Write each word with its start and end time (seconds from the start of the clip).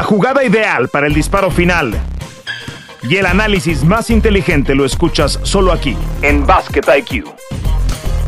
La 0.00 0.06
jugada 0.06 0.42
ideal 0.42 0.88
para 0.88 1.06
el 1.06 1.12
disparo 1.12 1.50
final 1.50 1.92
y 3.02 3.16
el 3.16 3.26
análisis 3.26 3.84
más 3.84 4.08
inteligente 4.08 4.74
lo 4.74 4.86
escuchas 4.86 5.38
solo 5.42 5.72
aquí, 5.72 5.94
en 6.22 6.46
Basket 6.46 6.80
IQ. 6.96 7.26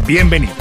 Bienvenidos. 0.06 0.54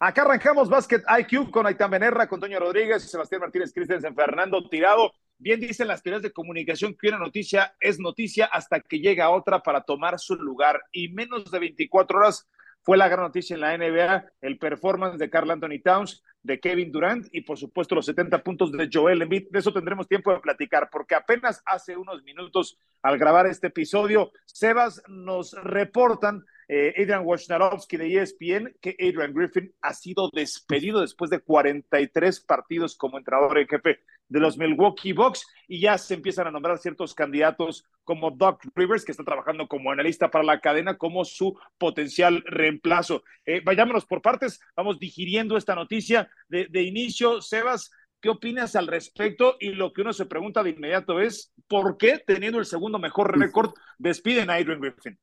Acá 0.00 0.22
arrancamos 0.22 0.68
Basket 0.68 1.00
IQ 1.20 1.48
con 1.52 1.64
Aitán 1.64 1.92
Benerra, 1.92 2.26
con 2.26 2.40
Toño 2.40 2.58
Rodríguez, 2.58 3.08
Sebastián 3.08 3.42
Martínez 3.42 3.72
Christensen, 3.72 4.16
Fernando 4.16 4.68
Tirado. 4.68 5.12
Bien 5.38 5.60
dicen 5.60 5.86
las 5.86 6.02
teorías 6.02 6.24
de 6.24 6.32
comunicación 6.32 6.96
que 7.00 7.06
una 7.06 7.18
noticia 7.18 7.72
es 7.78 8.00
noticia 8.00 8.46
hasta 8.46 8.80
que 8.80 8.98
llega 8.98 9.30
otra 9.30 9.60
para 9.60 9.82
tomar 9.82 10.18
su 10.18 10.34
lugar. 10.34 10.82
Y 10.90 11.10
menos 11.10 11.52
de 11.52 11.60
24 11.60 12.18
horas 12.18 12.48
fue 12.82 12.96
la 12.96 13.06
gran 13.06 13.20
noticia 13.20 13.54
en 13.54 13.60
la 13.60 13.78
NBA, 13.78 14.24
el 14.40 14.58
performance 14.58 15.18
de 15.18 15.30
Carl 15.30 15.52
Anthony 15.52 15.80
Towns, 15.84 16.24
de 16.44 16.60
Kevin 16.60 16.92
Durant 16.92 17.26
y 17.32 17.40
por 17.40 17.58
supuesto 17.58 17.96
los 17.96 18.06
70 18.06 18.44
puntos 18.44 18.70
de 18.70 18.88
Joel 18.92 19.22
Embiid. 19.22 19.48
De 19.50 19.58
eso 19.58 19.72
tendremos 19.72 20.06
tiempo 20.06 20.32
de 20.32 20.38
platicar 20.38 20.88
porque 20.92 21.16
apenas 21.16 21.62
hace 21.66 21.96
unos 21.96 22.22
minutos 22.22 22.78
al 23.02 23.18
grabar 23.18 23.46
este 23.46 23.68
episodio, 23.68 24.30
Sebas 24.44 25.02
nos 25.08 25.52
reportan 25.64 26.44
eh, 26.68 26.94
Adrian 26.96 27.24
Wojnarowski 27.24 27.96
de 27.96 28.22
ESPN 28.22 28.74
que 28.80 28.96
Adrian 28.98 29.32
Griffin 29.34 29.72
ha 29.80 29.92
sido 29.94 30.30
despedido 30.32 31.00
después 31.00 31.30
de 31.30 31.40
43 31.40 32.40
partidos 32.40 32.96
como 32.96 33.18
entrenador 33.18 33.58
en 33.58 33.68
jefe 33.68 34.00
de 34.28 34.40
los 34.40 34.56
Milwaukee 34.56 35.12
Bucks 35.12 35.46
y 35.68 35.80
ya 35.80 35.98
se 35.98 36.14
empiezan 36.14 36.46
a 36.46 36.50
nombrar 36.50 36.78
ciertos 36.78 37.14
candidatos 37.14 37.84
como 38.04 38.30
Doc 38.30 38.62
Rivers, 38.74 39.04
que 39.04 39.12
está 39.12 39.24
trabajando 39.24 39.68
como 39.68 39.90
analista 39.90 40.30
para 40.30 40.44
la 40.44 40.60
cadena, 40.60 40.96
como 40.96 41.24
su 41.24 41.58
potencial 41.78 42.42
reemplazo. 42.46 43.22
Eh, 43.46 43.60
vayámonos 43.64 44.04
por 44.06 44.22
partes, 44.22 44.60
vamos 44.76 44.98
digiriendo 44.98 45.56
esta 45.56 45.74
noticia 45.74 46.28
de, 46.48 46.66
de 46.66 46.82
inicio. 46.82 47.40
Sebas, 47.40 47.90
¿qué 48.20 48.28
opinas 48.30 48.76
al 48.76 48.86
respecto? 48.86 49.56
Y 49.60 49.70
lo 49.70 49.92
que 49.92 50.02
uno 50.02 50.12
se 50.12 50.26
pregunta 50.26 50.62
de 50.62 50.70
inmediato 50.70 51.20
es, 51.20 51.52
¿por 51.68 51.96
qué 51.96 52.18
teniendo 52.18 52.58
el 52.58 52.66
segundo 52.66 52.98
mejor 52.98 53.38
récord 53.38 53.74
despiden 53.98 54.50
a 54.50 54.54
Adrian 54.54 54.80
Griffin? 54.80 55.18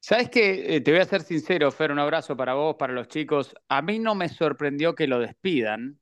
Sabes 0.00 0.30
que 0.30 0.76
eh, 0.76 0.80
te 0.80 0.92
voy 0.92 1.00
a 1.00 1.04
ser 1.04 1.22
sincero, 1.22 1.70
Fer, 1.70 1.92
un 1.92 1.98
abrazo 1.98 2.36
para 2.36 2.54
vos, 2.54 2.76
para 2.78 2.92
los 2.92 3.08
chicos. 3.08 3.54
A 3.68 3.82
mí 3.82 3.98
no 3.98 4.14
me 4.14 4.28
sorprendió 4.28 4.94
que 4.94 5.06
lo 5.06 5.18
despidan. 5.20 6.00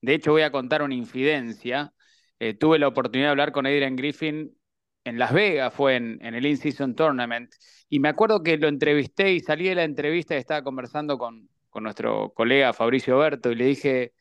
De 0.00 0.14
hecho, 0.14 0.32
voy 0.32 0.42
a 0.42 0.52
contar 0.52 0.82
una 0.82 0.94
infidencia. 0.94 1.92
Eh, 2.38 2.54
tuve 2.54 2.78
la 2.78 2.88
oportunidad 2.88 3.28
de 3.28 3.30
hablar 3.32 3.52
con 3.52 3.66
Adrian 3.66 3.96
Griffin 3.96 4.56
en 5.04 5.18
Las 5.18 5.32
Vegas, 5.32 5.74
fue 5.74 5.96
en, 5.96 6.20
el 6.22 6.46
In-Season 6.46 6.94
Tournament, 6.94 7.52
y 7.88 7.98
me 8.00 8.08
acuerdo 8.08 8.42
que 8.42 8.56
lo 8.56 8.68
entrevisté 8.68 9.32
y 9.32 9.40
salí 9.40 9.68
de 9.68 9.74
la 9.76 9.84
entrevista 9.84 10.34
y 10.34 10.38
estaba 10.38 10.62
conversando 10.62 11.18
con, 11.18 11.48
con 11.70 11.82
nuestro 11.84 12.32
colega 12.34 12.72
Fabricio 12.72 13.18
Berto 13.18 13.50
y 13.50 13.56
le 13.56 13.66
dije, 13.66 14.14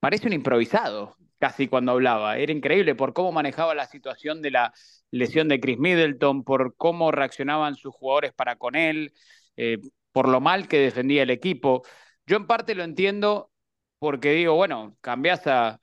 parece 0.00 0.26
un 0.26 0.32
improvisado 0.32 1.16
casi 1.42 1.66
cuando 1.66 1.90
hablaba. 1.90 2.38
Era 2.38 2.52
increíble 2.52 2.94
por 2.94 3.12
cómo 3.14 3.32
manejaba 3.32 3.74
la 3.74 3.86
situación 3.88 4.42
de 4.42 4.52
la 4.52 4.72
lesión 5.10 5.48
de 5.48 5.58
Chris 5.58 5.76
Middleton, 5.76 6.44
por 6.44 6.76
cómo 6.76 7.10
reaccionaban 7.10 7.74
sus 7.74 7.92
jugadores 7.92 8.32
para 8.32 8.54
con 8.54 8.76
él, 8.76 9.12
eh, 9.56 9.78
por 10.12 10.28
lo 10.28 10.40
mal 10.40 10.68
que 10.68 10.78
defendía 10.78 11.24
el 11.24 11.30
equipo. 11.30 11.82
Yo 12.26 12.36
en 12.36 12.46
parte 12.46 12.76
lo 12.76 12.84
entiendo 12.84 13.50
porque 13.98 14.30
digo, 14.34 14.54
bueno, 14.54 14.96
cambias 15.00 15.44
a 15.48 15.80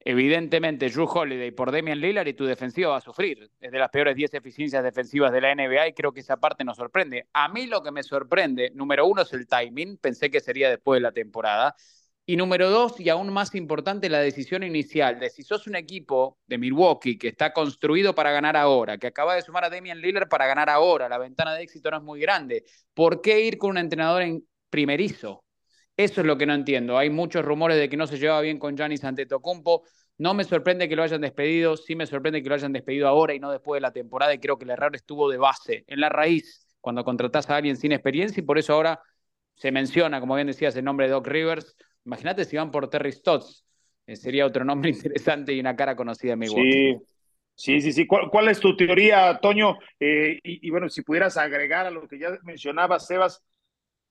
evidentemente 0.00 0.90
Drew 0.90 1.06
Holiday 1.06 1.52
por 1.52 1.70
Damian 1.70 2.00
Lillard 2.00 2.26
y 2.26 2.34
tu 2.34 2.44
defensiva 2.44 2.90
va 2.90 2.96
a 2.96 3.00
sufrir. 3.00 3.48
Es 3.60 3.70
de 3.70 3.78
las 3.78 3.90
peores 3.90 4.16
10 4.16 4.34
eficiencias 4.34 4.82
defensivas 4.82 5.30
de 5.30 5.40
la 5.40 5.52
NBA 5.52 5.86
y 5.86 5.92
creo 5.94 6.12
que 6.12 6.18
esa 6.20 6.38
parte 6.38 6.64
nos 6.64 6.78
sorprende. 6.78 7.28
A 7.32 7.46
mí 7.48 7.66
lo 7.66 7.80
que 7.80 7.92
me 7.92 8.02
sorprende, 8.02 8.72
número 8.74 9.06
uno, 9.06 9.22
es 9.22 9.32
el 9.34 9.46
timing. 9.46 9.98
Pensé 9.98 10.32
que 10.32 10.40
sería 10.40 10.68
después 10.68 10.96
de 10.96 11.02
la 11.02 11.12
temporada. 11.12 11.76
Y 12.26 12.36
número 12.36 12.70
dos, 12.70 12.98
y 13.00 13.10
aún 13.10 13.30
más 13.32 13.54
importante, 13.54 14.08
la 14.08 14.18
decisión 14.18 14.62
inicial 14.62 15.20
de 15.20 15.28
si 15.28 15.42
sos 15.42 15.66
un 15.66 15.76
equipo 15.76 16.38
de 16.46 16.56
Milwaukee 16.56 17.18
que 17.18 17.28
está 17.28 17.52
construido 17.52 18.14
para 18.14 18.32
ganar 18.32 18.56
ahora, 18.56 18.96
que 18.96 19.08
acaba 19.08 19.34
de 19.34 19.42
sumar 19.42 19.64
a 19.64 19.70
Damian 19.70 20.00
Lillard 20.00 20.28
para 20.28 20.46
ganar 20.46 20.70
ahora, 20.70 21.06
la 21.06 21.18
ventana 21.18 21.54
de 21.54 21.62
éxito 21.62 21.90
no 21.90 21.98
es 21.98 22.02
muy 22.02 22.20
grande, 22.20 22.64
¿por 22.94 23.20
qué 23.20 23.40
ir 23.40 23.58
con 23.58 23.70
un 23.70 23.78
entrenador 23.78 24.22
en 24.22 24.42
primerizo? 24.70 25.44
Eso 25.96 26.22
es 26.22 26.26
lo 26.26 26.38
que 26.38 26.46
no 26.46 26.54
entiendo. 26.54 26.96
Hay 26.96 27.10
muchos 27.10 27.44
rumores 27.44 27.76
de 27.76 27.88
que 27.90 27.96
no 27.96 28.06
se 28.06 28.18
llevaba 28.18 28.40
bien 28.40 28.58
con 28.58 28.76
Giannis 28.76 29.04
Antetokounmpo. 29.04 29.84
No 30.18 30.34
me 30.34 30.44
sorprende 30.44 30.88
que 30.88 30.96
lo 30.96 31.02
hayan 31.02 31.20
despedido, 31.20 31.76
sí 31.76 31.94
me 31.94 32.06
sorprende 32.06 32.42
que 32.42 32.48
lo 32.48 32.54
hayan 32.54 32.72
despedido 32.72 33.06
ahora 33.06 33.34
y 33.34 33.38
no 33.38 33.50
después 33.50 33.76
de 33.76 33.82
la 33.82 33.92
temporada 33.92 34.32
y 34.32 34.38
creo 34.38 34.58
que 34.58 34.64
el 34.64 34.70
error 34.70 34.96
estuvo 34.96 35.28
de 35.28 35.36
base, 35.38 35.84
en 35.88 36.00
la 36.00 36.08
raíz, 36.08 36.66
cuando 36.80 37.04
contratás 37.04 37.50
a 37.50 37.56
alguien 37.56 37.76
sin 37.76 37.92
experiencia 37.92 38.40
y 38.40 38.44
por 38.44 38.58
eso 38.58 38.72
ahora 38.72 39.00
se 39.56 39.70
menciona, 39.72 40.20
como 40.20 40.34
bien 40.36 40.46
decías, 40.46 40.74
el 40.76 40.84
nombre 40.84 41.06
de 41.06 41.12
Doc 41.12 41.26
Rivers, 41.26 41.76
Imagínate 42.04 42.44
si 42.44 42.56
van 42.56 42.70
por 42.70 42.88
Terry 42.88 43.12
Stotts. 43.12 43.64
Eh, 44.06 44.16
sería 44.16 44.46
otro 44.46 44.64
nombre 44.64 44.90
interesante 44.90 45.52
y 45.52 45.60
una 45.60 45.76
cara 45.76 45.96
conocida 45.96 46.34
en 46.34 46.38
Milwaukee. 46.38 46.98
Sí, 47.54 47.80
sí, 47.80 47.80
sí. 47.80 47.92
sí. 47.92 48.06
¿Cuál, 48.06 48.48
es 48.48 48.60
tu 48.60 48.76
teoría, 48.76 49.38
Toño? 49.40 49.78
Eh, 49.98 50.38
y, 50.42 50.70
bueno, 50.70 50.88
si 50.88 51.02
pudieras 51.02 51.36
agregar 51.36 51.86
a 51.86 51.90
lo 51.90 52.06
que 52.06 52.18
ya 52.18 52.38
mencionaba 52.42 52.98
Sebas, 52.98 53.42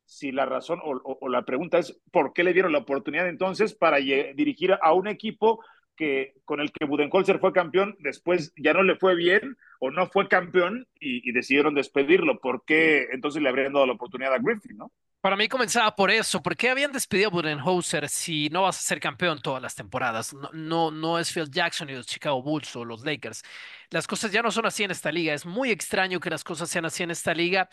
si 0.05 0.31
la 0.31 0.45
razón 0.45 0.79
o, 0.83 1.29
la 1.29 1.43
pregunta 1.43 1.77
es, 1.77 1.99
¿por 2.11 2.33
qué 2.33 2.43
le 2.43 2.53
dieron 2.53 2.73
la 2.73 2.79
oportunidad 2.79 3.27
entonces 3.27 3.73
para 3.73 3.97
dirigir 3.97 4.73
a 4.81 4.93
un 4.93 5.07
equipo 5.07 5.63
que 5.95 6.33
con 6.43 6.59
el 6.59 6.71
que 6.71 6.85
Budenholzer 6.85 7.39
fue 7.39 7.53
campeón, 7.53 7.95
después 7.99 8.51
ya 8.57 8.73
no 8.73 8.83
le 8.83 8.97
fue 8.97 9.15
bien 9.15 9.55
o 9.79 9.91
no 9.91 10.07
fue 10.07 10.27
campeón 10.27 10.87
y, 10.99 11.27
y 11.27 11.31
decidieron 11.31 11.73
despedirlo? 11.73 12.39
¿Por 12.39 12.65
qué 12.65 13.07
entonces 13.11 13.41
le 13.41 13.47
habrían 13.47 13.73
dado 13.73 13.85
la 13.85 13.93
oportunidad 13.93 14.33
a 14.33 14.39
Griffin, 14.39 14.77
no? 14.77 14.91
Para 15.23 15.37
mí 15.37 15.47
comenzaba 15.47 15.95
por 15.95 16.11
eso. 16.11 16.41
¿Por 16.43 16.57
qué 16.57 16.69
habían 16.69 16.91
despedido 16.91 17.29
a 17.29 17.31
Budenholzer 17.31 18.09
si 18.09 18.49
no 18.49 18.63
vas 18.63 18.77
a 18.77 18.81
ser 18.81 18.99
campeón 18.99 19.41
todas 19.41 19.61
las 19.61 19.73
temporadas? 19.73 20.35
No, 20.51 20.91
no, 20.91 21.17
es 21.17 21.31
Phil 21.31 21.49
Jackson 21.49 21.89
y 21.89 21.93
los 21.93 22.05
Chicago 22.07 22.41
Bulls 22.43 22.75
o 22.75 22.83
los 22.83 23.05
Lakers. 23.05 23.41
Las 23.89 24.05
cosas 24.05 24.33
ya 24.33 24.41
no 24.41 24.51
son 24.51 24.65
así 24.65 24.83
en 24.83 24.91
esta 24.91 25.13
liga. 25.13 25.33
Es 25.33 25.45
muy 25.45 25.71
extraño 25.71 26.19
que 26.19 26.29
las 26.29 26.43
cosas 26.43 26.69
sean 26.69 26.83
así 26.83 27.03
en 27.03 27.11
esta 27.11 27.33
liga. 27.33 27.69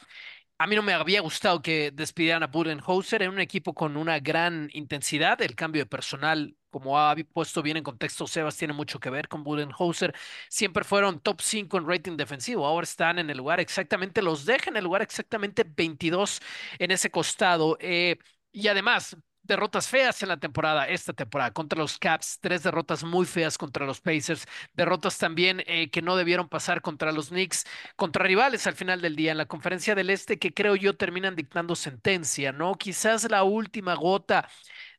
A 0.62 0.66
mí 0.66 0.76
no 0.76 0.82
me 0.82 0.92
había 0.92 1.22
gustado 1.22 1.62
que 1.62 1.90
despidieran 1.90 2.42
a 2.42 2.48
Budenholzer 2.48 3.22
en 3.22 3.30
un 3.30 3.40
equipo 3.40 3.72
con 3.72 3.96
una 3.96 4.20
gran 4.20 4.68
intensidad. 4.74 5.40
El 5.40 5.54
cambio 5.54 5.80
de 5.82 5.86
personal, 5.86 6.54
como 6.68 6.98
ha 7.00 7.16
puesto 7.32 7.62
bien 7.62 7.78
en 7.78 7.82
contexto 7.82 8.26
Sebas, 8.26 8.58
tiene 8.58 8.74
mucho 8.74 9.00
que 9.00 9.08
ver 9.08 9.26
con 9.26 9.42
Budenholzer. 9.42 10.14
Siempre 10.50 10.84
fueron 10.84 11.20
top 11.20 11.40
5 11.40 11.78
en 11.78 11.88
rating 11.88 12.16
defensivo. 12.18 12.66
Ahora 12.66 12.84
están 12.84 13.18
en 13.18 13.30
el 13.30 13.38
lugar 13.38 13.58
exactamente, 13.58 14.20
los 14.20 14.44
dejan 14.44 14.74
en 14.74 14.78
el 14.78 14.84
lugar 14.84 15.00
exactamente 15.00 15.64
22 15.64 16.40
en 16.78 16.90
ese 16.90 17.10
costado. 17.10 17.78
Eh, 17.80 18.18
y 18.52 18.68
además, 18.68 19.16
derrotas 19.42 19.88
feas 19.88 20.22
en 20.22 20.28
la 20.28 20.36
temporada, 20.38 20.86
esta 20.88 21.12
temporada, 21.12 21.52
contra 21.52 21.78
los 21.78 21.98
Caps, 21.98 22.38
tres 22.40 22.62
derrotas 22.62 23.04
muy 23.04 23.26
feas 23.26 23.58
contra 23.58 23.86
los 23.86 24.00
Pacers, 24.00 24.46
derrotas 24.74 25.18
también 25.18 25.62
eh, 25.66 25.90
que 25.90 26.02
no 26.02 26.16
debieron 26.16 26.48
pasar 26.48 26.82
contra 26.82 27.12
los 27.12 27.28
Knicks, 27.30 27.64
contra 27.96 28.24
rivales 28.24 28.66
al 28.66 28.74
final 28.74 29.00
del 29.00 29.16
día 29.16 29.32
en 29.32 29.38
la 29.38 29.46
conferencia 29.46 29.94
del 29.94 30.10
Este 30.10 30.38
que 30.38 30.54
creo 30.54 30.76
yo 30.76 30.96
terminan 30.96 31.36
dictando 31.36 31.74
sentencia, 31.74 32.52
¿no? 32.52 32.74
Quizás 32.76 33.30
la 33.30 33.42
última 33.44 33.94
gota 33.94 34.48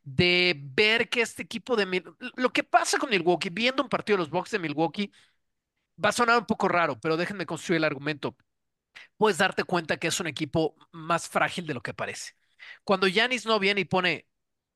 de 0.03 0.55
ver 0.59 1.09
que 1.09 1.21
este 1.21 1.43
equipo 1.43 1.75
de... 1.75 2.03
Lo 2.35 2.51
que 2.51 2.63
pasa 2.63 2.97
con 2.97 3.09
Milwaukee, 3.09 3.49
viendo 3.49 3.83
un 3.83 3.89
partido 3.89 4.17
de 4.17 4.23
los 4.23 4.29
Bucks 4.29 4.51
de 4.51 4.59
Milwaukee, 4.59 5.11
va 6.03 6.09
a 6.09 6.11
sonar 6.11 6.37
un 6.39 6.45
poco 6.45 6.67
raro, 6.67 6.99
pero 6.99 7.17
déjenme 7.17 7.45
construir 7.45 7.77
el 7.77 7.83
argumento. 7.85 8.35
Puedes 9.17 9.37
darte 9.37 9.63
cuenta 9.63 9.97
que 9.97 10.07
es 10.07 10.19
un 10.19 10.27
equipo 10.27 10.75
más 10.91 11.29
frágil 11.29 11.67
de 11.67 11.73
lo 11.73 11.81
que 11.81 11.93
parece. 11.93 12.33
Cuando 12.83 13.07
Yanis 13.07 13.45
no 13.45 13.59
viene 13.59 13.81
y 13.81 13.85
pone 13.85 14.27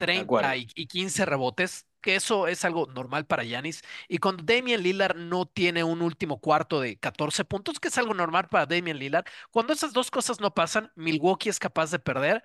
30 0.06 0.56
y, 0.58 0.66
15 0.88 1.26
rebotes, 1.26 1.88
que 2.02 2.16
eso 2.16 2.48
es 2.48 2.66
algo 2.66 2.88
normal 2.88 3.26
para 3.26 3.44
Yanis. 3.44 3.82
Y 4.08 4.20
cuando 4.20 4.44
Damian 4.44 4.82
Lillard 4.84 5.16
no 5.18 5.46
tiene 5.46 5.84
un 5.84 6.02
último 6.02 6.40
cuarto 6.40 6.80
de 6.82 6.98
14 6.98 7.46
puntos, 7.46 7.80
que 7.80 7.88
es 7.90 7.98
algo 7.98 8.14
normal 8.14 8.48
para 8.50 8.66
Damian 8.66 9.00
Lillard, 9.00 9.26
cuando 9.52 9.74
esas 9.74 9.94
dos 9.94 10.12
cosas 10.12 10.40
no 10.40 10.54
pasan, 10.54 10.92
Milwaukee 10.96 11.50
es 11.50 11.60
capaz 11.60 11.92
de 11.92 12.00
perder 12.00 12.44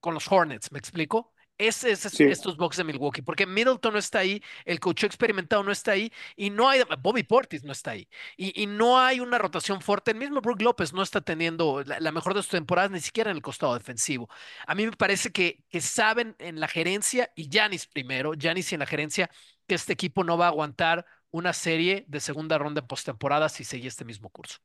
con 0.00 0.14
los 0.14 0.30
Hornets, 0.30 0.72
¿me 0.72 0.78
explico? 0.78 1.34
Es 1.58 1.84
estos 1.84 2.56
Bucks 2.56 2.76
de 2.76 2.84
Milwaukee, 2.84 3.22
porque 3.22 3.46
Middleton 3.46 3.94
no 3.94 3.98
está 3.98 4.18
ahí, 4.18 4.42
el 4.64 4.78
coach 4.78 5.04
experimentado 5.04 5.62
no 5.62 5.72
está 5.72 5.92
ahí, 5.92 6.12
y 6.36 6.50
no 6.50 6.68
hay, 6.68 6.82
Bobby 7.00 7.22
Portis 7.22 7.64
no 7.64 7.72
está 7.72 7.92
ahí, 7.92 8.08
y, 8.36 8.66
no 8.66 8.98
hay 8.98 9.20
una 9.20 9.38
rotación 9.38 9.80
fuerte. 9.80 10.10
El 10.10 10.18
mismo 10.18 10.40
Brook 10.40 10.60
López 10.60 10.92
no 10.92 11.02
está 11.02 11.20
teniendo 11.20 11.82
la, 11.84 12.12
mejor 12.12 12.34
de 12.34 12.42
sus 12.42 12.50
temporadas, 12.50 12.90
ni 12.90 13.00
siquiera 13.00 13.30
en 13.30 13.36
el 13.36 13.42
costado 13.42 13.74
defensivo. 13.74 14.28
A 14.66 14.74
mí 14.74 14.84
me 14.84 14.92
parece 14.92 15.32
que, 15.32 15.64
que 15.70 15.80
saben 15.80 16.36
en 16.38 16.60
la 16.60 16.68
gerencia, 16.68 17.30
y 17.34 17.48
Janis 17.50 17.86
primero, 17.86 18.32
Janis 18.38 18.72
en 18.72 18.80
la 18.80 18.86
gerencia, 18.86 19.30
que 19.66 19.74
este 19.74 19.92
equipo 19.94 20.24
no 20.24 20.36
va 20.36 20.46
a 20.46 20.48
aguantar 20.48 21.06
una 21.30 21.52
serie 21.52 22.04
de 22.08 22.20
segunda 22.20 22.58
ronda 22.58 22.80
en 22.80 22.86
postemporada 22.86 23.48
si 23.48 23.64
sigue 23.64 23.88
este 23.88 24.04
mismo 24.04 24.30
curso. 24.30 24.58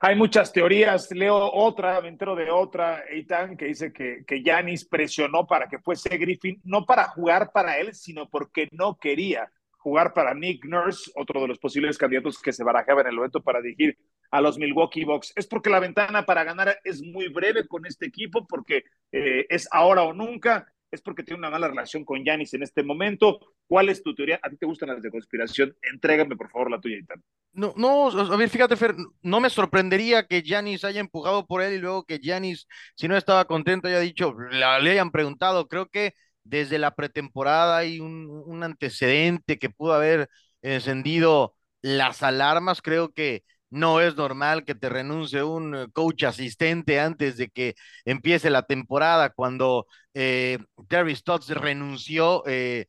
Hay 0.00 0.16
muchas 0.16 0.52
teorías, 0.52 1.10
leo 1.12 1.50
otra, 1.52 2.00
me 2.00 2.08
entero 2.08 2.34
de 2.34 2.50
otra, 2.50 3.04
Eitan, 3.08 3.56
que 3.56 3.66
dice 3.66 3.92
que, 3.92 4.24
Giannis 4.42 4.84
presionó 4.84 5.46
para 5.46 5.68
que 5.68 5.78
fuese 5.78 6.18
Griffin, 6.18 6.60
no 6.64 6.84
para 6.84 7.04
jugar 7.08 7.52
para 7.52 7.78
él, 7.78 7.94
sino 7.94 8.28
porque 8.28 8.68
no 8.72 8.98
quería 8.98 9.50
jugar 9.78 10.12
para 10.12 10.34
Nick 10.34 10.64
Nurse, 10.64 11.10
otro 11.14 11.42
de 11.42 11.48
los 11.48 11.58
posibles 11.58 11.98
candidatos 11.98 12.40
que 12.40 12.52
se 12.52 12.64
barajaba 12.64 13.02
en 13.02 13.08
el 13.08 13.18
evento 13.18 13.42
para 13.42 13.60
dirigir 13.60 13.96
a 14.30 14.40
los 14.40 14.58
Milwaukee 14.58 15.04
Bucks. 15.04 15.32
Es 15.36 15.46
porque 15.46 15.70
la 15.70 15.78
ventana 15.78 16.24
para 16.24 16.42
ganar 16.42 16.78
es 16.84 17.02
muy 17.02 17.28
breve 17.28 17.66
con 17.68 17.86
este 17.86 18.06
equipo, 18.06 18.46
porque 18.46 18.84
eh, 19.12 19.46
es 19.48 19.68
ahora 19.70 20.02
o 20.02 20.12
nunca. 20.12 20.66
Es 20.94 21.02
porque 21.02 21.22
tiene 21.22 21.38
una 21.38 21.50
mala 21.50 21.68
relación 21.68 22.04
con 22.04 22.24
Yanis 22.24 22.54
en 22.54 22.62
este 22.62 22.82
momento. 22.82 23.40
¿Cuál 23.66 23.88
es 23.88 24.02
tu 24.02 24.14
teoría? 24.14 24.40
¿A 24.42 24.50
ti 24.50 24.56
te 24.56 24.66
gustan 24.66 24.88
las 24.90 25.02
de 25.02 25.10
conspiración? 25.10 25.76
Entrégame, 25.82 26.36
por 26.36 26.50
favor, 26.50 26.70
la 26.70 26.80
tuya, 26.80 26.98
Itán. 26.98 27.22
No, 27.52 27.72
no, 27.76 28.08
a 28.08 28.36
ver, 28.36 28.48
fíjate, 28.48 28.76
Fer, 28.76 28.94
no 29.22 29.40
me 29.40 29.50
sorprendería 29.50 30.26
que 30.26 30.42
Yanis 30.42 30.84
haya 30.84 31.00
empujado 31.00 31.46
por 31.46 31.62
él 31.62 31.74
y 31.74 31.78
luego 31.78 32.04
que 32.04 32.18
Yanis, 32.18 32.66
si 32.96 33.06
no 33.06 33.16
estaba 33.16 33.44
contento, 33.44 33.86
haya 33.88 34.00
dicho, 34.00 34.34
le 34.50 34.90
hayan 34.90 35.10
preguntado. 35.10 35.68
Creo 35.68 35.86
que 35.88 36.14
desde 36.42 36.78
la 36.78 36.94
pretemporada 36.94 37.78
hay 37.78 38.00
un, 38.00 38.28
un 38.28 38.62
antecedente 38.62 39.58
que 39.58 39.70
pudo 39.70 39.92
haber 39.94 40.28
encendido 40.62 41.54
las 41.80 42.22
alarmas. 42.22 42.82
Creo 42.82 43.12
que 43.12 43.44
no 43.74 44.00
es 44.00 44.16
normal 44.16 44.64
que 44.64 44.74
te 44.74 44.88
renuncie 44.88 45.42
un 45.42 45.74
eh, 45.74 45.86
coach 45.92 46.24
asistente 46.24 47.00
antes 47.00 47.36
de 47.36 47.48
que 47.50 47.74
empiece 48.04 48.50
la 48.50 48.62
temporada. 48.62 49.30
Cuando 49.30 49.86
eh, 50.14 50.58
Terry 50.88 51.14
Stotts 51.16 51.48
renunció, 51.50 52.42
eh, 52.46 52.86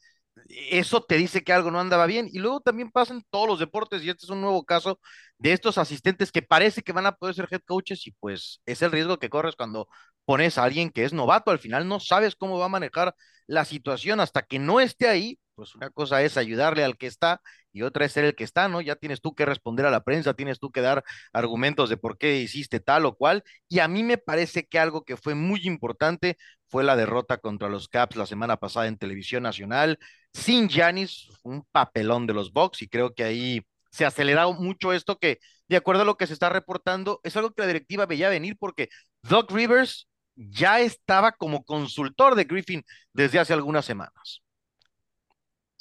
eso 0.70 1.02
te 1.04 1.18
dice 1.18 1.44
que 1.44 1.54
algo 1.54 1.72
no 1.72 1.80
andaba 1.80 2.06
bien. 2.06 2.30
Y 2.32 2.40
luego 2.40 2.62
también 2.62 2.92
pasan 2.92 3.24
todos 3.30 3.48
los 3.48 3.60
deportes, 3.60 4.04
y 4.04 4.10
este 4.10 4.26
es 4.26 4.30
un 4.30 4.42
nuevo 4.42 4.64
caso 4.66 5.00
de 5.38 5.54
estos 5.54 5.78
asistentes 5.78 6.32
que 6.32 6.42
parece 6.42 6.82
que 6.82 6.92
van 6.94 7.06
a 7.06 7.14
poder 7.16 7.36
ser 7.36 7.48
head 7.52 7.62
coaches, 7.66 8.06
y 8.08 8.12
pues 8.20 8.62
es 8.66 8.82
el 8.82 8.92
riesgo 8.92 9.18
que 9.20 9.30
corres 9.30 9.56
cuando 9.56 9.88
pones 10.26 10.58
a 10.58 10.64
alguien 10.64 10.90
que 10.92 11.04
es 11.06 11.14
novato. 11.14 11.52
Al 11.52 11.60
final 11.60 11.88
no 11.88 12.00
sabes 12.00 12.36
cómo 12.36 12.58
va 12.60 12.66
a 12.66 12.70
manejar 12.70 13.16
la 13.48 13.66
situación 13.66 14.20
hasta 14.20 14.44
que 14.44 14.60
no 14.60 14.80
esté 14.80 15.08
ahí. 15.08 15.40
Pues 15.56 15.74
una 15.74 15.90
cosa 15.90 16.22
es 16.22 16.36
ayudarle 16.36 16.84
al 16.84 16.98
que 16.98 17.08
está 17.08 17.42
y 17.72 17.84
otra 17.84 18.06
es 18.06 18.12
ser 18.12 18.26
el 18.26 18.36
que 18.36 18.44
está, 18.44 18.68
¿no? 18.68 18.82
Ya 18.82 18.98
tienes 18.98 19.22
tú 19.22 19.34
que 19.36 19.46
responder 19.46 19.86
a 19.86 19.92
la 19.92 20.04
prensa, 20.04 20.34
tienes 20.34 20.60
tú 20.60 20.70
que 20.70 20.82
dar 20.82 21.06
argumentos 21.32 21.90
de 21.90 21.96
por 21.96 22.18
qué 22.18 22.42
hiciste 22.42 22.82
tal 22.82 23.06
o 23.06 23.16
cual. 23.16 23.44
Y 23.70 23.80
a 23.80 23.88
mí 23.88 24.04
me 24.04 24.18
parece 24.18 24.66
que 24.68 24.80
algo 24.80 25.06
que 25.06 25.16
fue 25.16 25.34
muy 25.34 25.62
importante 25.66 26.38
fue 26.68 26.84
la 26.84 26.98
derrota 26.98 27.38
contra 27.38 27.70
los 27.70 27.88
Caps 27.88 28.18
la 28.18 28.26
semana 28.26 28.58
pasada 28.58 28.88
en 28.88 28.98
televisión 28.98 29.44
nacional. 29.44 29.98
Sin 30.34 30.70
Janis, 30.70 31.30
un 31.44 31.64
papelón 31.72 32.28
de 32.28 32.34
los 32.34 32.52
Bucks 32.52 32.82
y 32.82 32.90
creo 32.90 33.14
que 33.14 33.24
ahí 33.24 33.62
se 33.92 34.04
ha 34.04 34.10
acelerado 34.10 34.54
mucho 34.54 34.92
esto 34.92 35.20
que, 35.20 35.40
de 35.70 35.78
acuerdo 35.78 36.02
a 36.02 36.06
lo 36.06 36.18
que 36.18 36.28
se 36.28 36.34
está 36.34 36.50
reportando, 36.50 37.22
es 37.24 37.38
algo 37.38 37.52
que 37.52 37.62
la 37.62 37.68
directiva 37.68 38.06
veía 38.06 38.28
venir 38.28 38.58
porque 38.60 38.90
Doc 39.22 39.52
Rivers 39.52 40.10
ya 40.36 40.82
estaba 40.82 41.32
como 41.32 41.64
consultor 41.64 42.36
de 42.36 42.44
Griffin 42.44 42.84
desde 43.14 43.40
hace 43.40 43.54
algunas 43.54 43.86
semanas. 43.86 44.45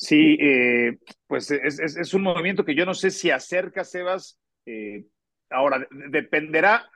Sí, 0.05 0.37
eh, 0.39 0.99
pues 1.27 1.51
es, 1.51 2.13
un 2.13 2.23
movimiento 2.23 2.63
que 2.63 2.75
yo 2.75 2.85
no 2.85 2.93
sé 2.93 3.11
si 3.11 3.31
acerca, 3.31 3.85
Sebas. 3.85 4.39
Eh, 4.67 5.07
ahora, 5.49 5.87
dependerá 6.11 6.91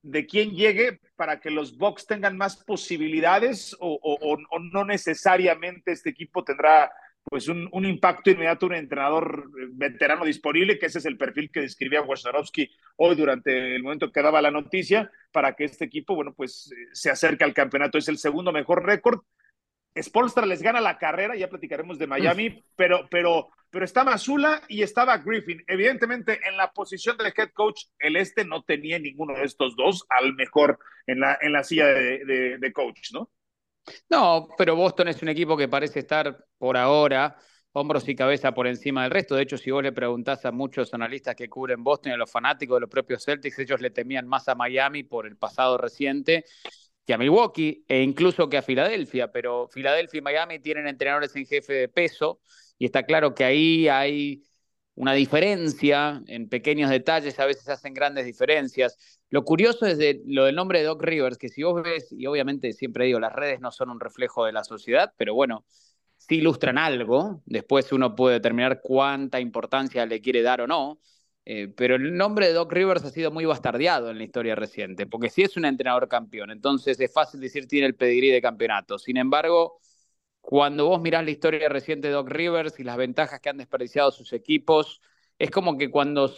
de 0.00 0.26
quién 0.26 0.52
llegue 0.52 0.98
para 1.14 1.40
que 1.40 1.50
los 1.50 1.76
Bucks 1.76 2.06
tengan 2.06 2.38
más 2.38 2.56
posibilidades 2.64 3.76
o, 3.80 4.38
no 4.72 4.84
necesariamente 4.86 5.92
este 5.92 6.08
equipo 6.10 6.42
tendrá 6.42 6.90
pues 7.24 7.48
un, 7.48 7.68
impacto 7.84 8.30
inmediato 8.30 8.64
un 8.64 8.76
entrenador 8.76 9.50
veterano 9.72 10.24
disponible, 10.24 10.78
que 10.78 10.86
ese 10.86 11.00
es 11.00 11.04
el 11.04 11.18
perfil 11.18 11.50
que 11.52 11.60
describía 11.60 12.00
Wojnarowski 12.00 12.70
hoy 12.96 13.14
durante 13.14 13.74
el 13.76 13.82
momento 13.82 14.10
que 14.10 14.22
daba 14.22 14.40
la 14.40 14.50
noticia, 14.50 15.10
para 15.32 15.52
que 15.54 15.64
este 15.64 15.84
equipo, 15.84 16.14
bueno, 16.14 16.32
pues 16.32 16.70
se 16.92 17.10
acerque 17.10 17.44
al 17.44 17.52
campeonato. 17.52 17.98
Es 17.98 18.08
el 18.08 18.16
segundo 18.16 18.52
mejor 18.52 18.86
récord 18.86 19.20
Spolstra 20.02 20.46
les 20.46 20.62
gana 20.62 20.80
la 20.80 20.98
carrera, 20.98 21.36
ya 21.36 21.48
platicaremos 21.48 21.98
de 21.98 22.06
Miami, 22.06 22.64
pero, 22.76 23.08
pero, 23.10 23.48
pero 23.70 23.84
está 23.84 24.04
Mazula 24.04 24.62
y 24.68 24.82
estaba 24.82 25.18
Griffin. 25.18 25.62
Evidentemente, 25.66 26.40
en 26.46 26.56
la 26.56 26.72
posición 26.72 27.16
del 27.16 27.32
head 27.36 27.50
coach, 27.52 27.84
el 27.98 28.16
este 28.16 28.44
no 28.44 28.62
tenía 28.62 28.98
ninguno 28.98 29.34
de 29.34 29.44
estos 29.44 29.76
dos, 29.76 30.04
al 30.08 30.34
mejor 30.34 30.78
en 31.06 31.20
la, 31.20 31.38
en 31.40 31.52
la 31.52 31.64
silla 31.64 31.86
de, 31.86 32.58
de 32.58 32.72
coach, 32.72 33.12
¿no? 33.12 33.30
No, 34.10 34.48
pero 34.56 34.76
Boston 34.76 35.08
es 35.08 35.22
un 35.22 35.30
equipo 35.30 35.56
que 35.56 35.68
parece 35.68 36.00
estar 36.00 36.44
por 36.58 36.76
ahora 36.76 37.36
hombros 37.72 38.08
y 38.08 38.14
cabeza 38.14 38.52
por 38.52 38.66
encima 38.66 39.02
del 39.02 39.12
resto. 39.12 39.34
De 39.34 39.42
hecho, 39.42 39.56
si 39.56 39.70
vos 39.70 39.82
le 39.82 39.92
preguntás 39.92 40.44
a 40.44 40.52
muchos 40.52 40.92
analistas 40.94 41.36
que 41.36 41.48
cubren 41.48 41.84
Boston 41.84 42.12
y 42.12 42.14
a 42.14 42.18
los 42.18 42.30
fanáticos 42.30 42.76
de 42.76 42.80
los 42.80 42.90
propios 42.90 43.24
Celtics, 43.24 43.58
ellos 43.58 43.80
le 43.80 43.90
temían 43.90 44.26
más 44.26 44.48
a 44.48 44.54
Miami 44.54 45.04
por 45.04 45.26
el 45.26 45.36
pasado 45.36 45.78
reciente 45.78 46.44
que 47.08 47.14
a 47.14 47.16
Milwaukee 47.16 47.86
e 47.88 48.02
incluso 48.02 48.50
que 48.50 48.58
a 48.58 48.62
Filadelfia, 48.62 49.32
pero 49.32 49.66
Filadelfia 49.68 50.18
y 50.18 50.20
Miami 50.20 50.58
tienen 50.58 50.86
entrenadores 50.86 51.34
en 51.36 51.46
jefe 51.46 51.72
de 51.72 51.88
peso 51.88 52.38
y 52.78 52.84
está 52.84 53.04
claro 53.04 53.34
que 53.34 53.44
ahí 53.44 53.88
hay 53.88 54.42
una 54.94 55.14
diferencia 55.14 56.22
en 56.26 56.50
pequeños 56.50 56.90
detalles, 56.90 57.40
a 57.40 57.46
veces 57.46 57.66
hacen 57.70 57.94
grandes 57.94 58.26
diferencias. 58.26 58.98
Lo 59.30 59.42
curioso 59.42 59.86
es 59.86 59.96
de, 59.96 60.20
lo 60.26 60.44
del 60.44 60.54
nombre 60.54 60.80
de 60.80 60.84
Doc 60.84 61.02
Rivers, 61.02 61.38
que 61.38 61.48
si 61.48 61.62
vos 61.62 61.82
ves, 61.82 62.12
y 62.12 62.26
obviamente 62.26 62.74
siempre 62.74 63.06
digo, 63.06 63.18
las 63.20 63.32
redes 63.32 63.58
no 63.60 63.70
son 63.72 63.88
un 63.88 64.00
reflejo 64.00 64.44
de 64.44 64.52
la 64.52 64.62
sociedad, 64.62 65.14
pero 65.16 65.32
bueno, 65.32 65.64
sí 66.18 66.36
ilustran 66.36 66.76
algo, 66.76 67.40
después 67.46 67.90
uno 67.90 68.14
puede 68.16 68.34
determinar 68.34 68.82
cuánta 68.82 69.40
importancia 69.40 70.04
le 70.04 70.20
quiere 70.20 70.42
dar 70.42 70.60
o 70.60 70.66
no, 70.66 70.98
eh, 71.50 71.72
pero 71.74 71.94
el 71.96 72.14
nombre 72.14 72.46
de 72.46 72.52
Doc 72.52 72.70
Rivers 72.70 73.02
ha 73.06 73.10
sido 73.10 73.30
muy 73.30 73.46
bastardeado 73.46 74.10
en 74.10 74.18
la 74.18 74.24
historia 74.24 74.54
reciente, 74.54 75.06
porque 75.06 75.30
si 75.30 75.40
es 75.44 75.56
un 75.56 75.64
entrenador 75.64 76.06
campeón, 76.06 76.50
entonces 76.50 77.00
es 77.00 77.10
fácil 77.10 77.40
decir 77.40 77.66
tiene 77.66 77.86
el 77.86 77.94
pedigrí 77.94 78.28
de 78.28 78.42
campeonato. 78.42 78.98
Sin 78.98 79.16
embargo, 79.16 79.80
cuando 80.42 80.86
vos 80.88 81.00
mirás 81.00 81.24
la 81.24 81.30
historia 81.30 81.70
reciente 81.70 82.08
de 82.08 82.12
Doc 82.12 82.28
Rivers 82.28 82.78
y 82.80 82.84
las 82.84 82.98
ventajas 82.98 83.40
que 83.40 83.48
han 83.48 83.56
desperdiciado 83.56 84.10
sus 84.10 84.34
equipos, 84.34 85.00
es 85.38 85.50
como 85.50 85.78
que 85.78 85.90
cuando 85.90 86.30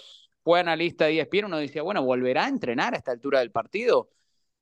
fue 0.45 0.61
analista 0.61 1.07
de 1.07 1.19
ESPN 1.19 1.47
uno 1.47 1.59
decía, 1.59 1.83
bueno, 1.83 2.05
¿volverá 2.05 2.45
a 2.45 2.49
entrenar 2.49 2.95
a 2.95 2.99
esta 2.99 3.11
altura 3.11 3.41
del 3.41 3.51
partido? 3.51 4.11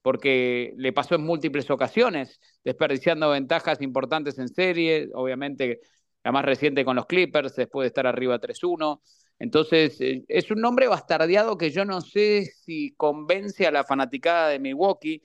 Porque 0.00 0.72
le 0.78 0.94
pasó 0.94 1.14
en 1.16 1.24
múltiples 1.24 1.70
ocasiones, 1.70 2.40
desperdiciando 2.64 3.28
ventajas 3.28 3.82
importantes 3.82 4.38
en 4.38 4.48
serie, 4.48 5.10
obviamente 5.12 5.80
la 6.24 6.32
más 6.32 6.46
reciente 6.46 6.86
con 6.86 6.96
los 6.96 7.04
Clippers, 7.04 7.54
después 7.54 7.84
de 7.84 7.88
estar 7.88 8.06
arriba 8.06 8.40
3-1. 8.40 9.02
Entonces, 9.38 10.00
eh, 10.00 10.24
es 10.28 10.50
un 10.50 10.60
nombre 10.60 10.88
bastardeado 10.88 11.56
que 11.56 11.70
yo 11.70 11.84
no 11.84 12.00
sé 12.00 12.46
si 12.46 12.94
convence 12.96 13.66
a 13.66 13.70
la 13.70 13.84
fanaticada 13.84 14.48
de 14.48 14.58
Milwaukee 14.58 15.22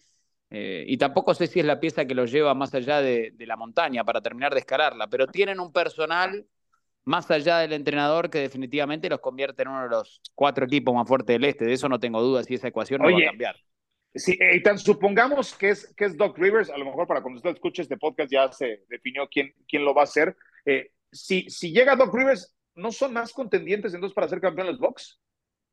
eh, 0.49 0.85
y 0.87 0.97
tampoco 0.97 1.33
sé 1.33 1.47
si 1.47 1.59
es 1.59 1.65
la 1.65 1.79
pieza 1.79 2.05
que 2.05 2.13
lo 2.13 2.25
lleva 2.25 2.53
más 2.53 2.75
allá 2.75 3.01
de, 3.01 3.33
la 3.39 3.57
montaña 3.57 4.03
para 4.03 4.21
terminar 4.21 4.53
de 4.53 4.59
escalarla, 4.59 5.07
pero 5.07 5.25
tienen 5.25 5.59
un 5.59 5.73
personal 5.73 6.45
más 7.05 7.29
allá 7.31 7.57
del 7.57 7.73
entrenador 7.73 8.29
que 8.29 8.37
definitivamente 8.37 9.09
los 9.09 9.19
convierte 9.19 9.63
en 9.63 9.69
uno 9.69 9.83
de 9.83 9.89
los 9.89 10.21
cuatro 10.35 10.65
equipos 10.65 10.93
más 10.93 11.07
fuertes 11.07 11.33
del 11.33 11.45
este. 11.45 11.65
De 11.65 11.73
eso 11.73 11.89
no 11.89 11.99
tengo 11.99 12.21
dudas 12.21 12.45
si 12.45 12.53
esa 12.53 12.67
ecuación 12.67 13.01
no 13.01 13.11
va 13.11 13.17
a 13.17 13.25
cambiar. 13.25 13.55
Sí, 14.15 14.37
y 14.39 14.61
tan 14.61 14.77
supongamos 14.77 15.55
que 15.55 15.69
es, 15.69 15.91
que 15.95 16.05
es 16.05 16.15
Doc 16.15 16.37
Rivers, 16.37 16.69
a 16.69 16.77
lo 16.77 16.85
mejor 16.85 17.07
para 17.07 17.23
cuando 17.23 17.37
usted 17.37 17.49
escuche 17.49 17.81
este 17.81 17.97
podcast 17.97 18.31
ya 18.31 18.51
se 18.51 18.83
definió 18.87 19.27
quién, 19.27 19.55
quién 19.67 19.83
lo 19.83 19.95
va 19.95 20.01
a 20.01 20.03
hacer. 20.03 20.37
Eh, 20.65 20.91
si, 21.11 21.49
si 21.49 21.71
llega 21.71 21.95
Doc 21.95 22.13
Rivers, 22.13 22.55
¿no 22.75 22.91
son 22.91 23.13
más 23.13 23.33
contendientes 23.33 23.93
entonces 23.93 24.15
para 24.15 24.27
ser 24.27 24.41
campeón 24.41 24.67
los 24.67 24.79
Bucks? 24.79 25.19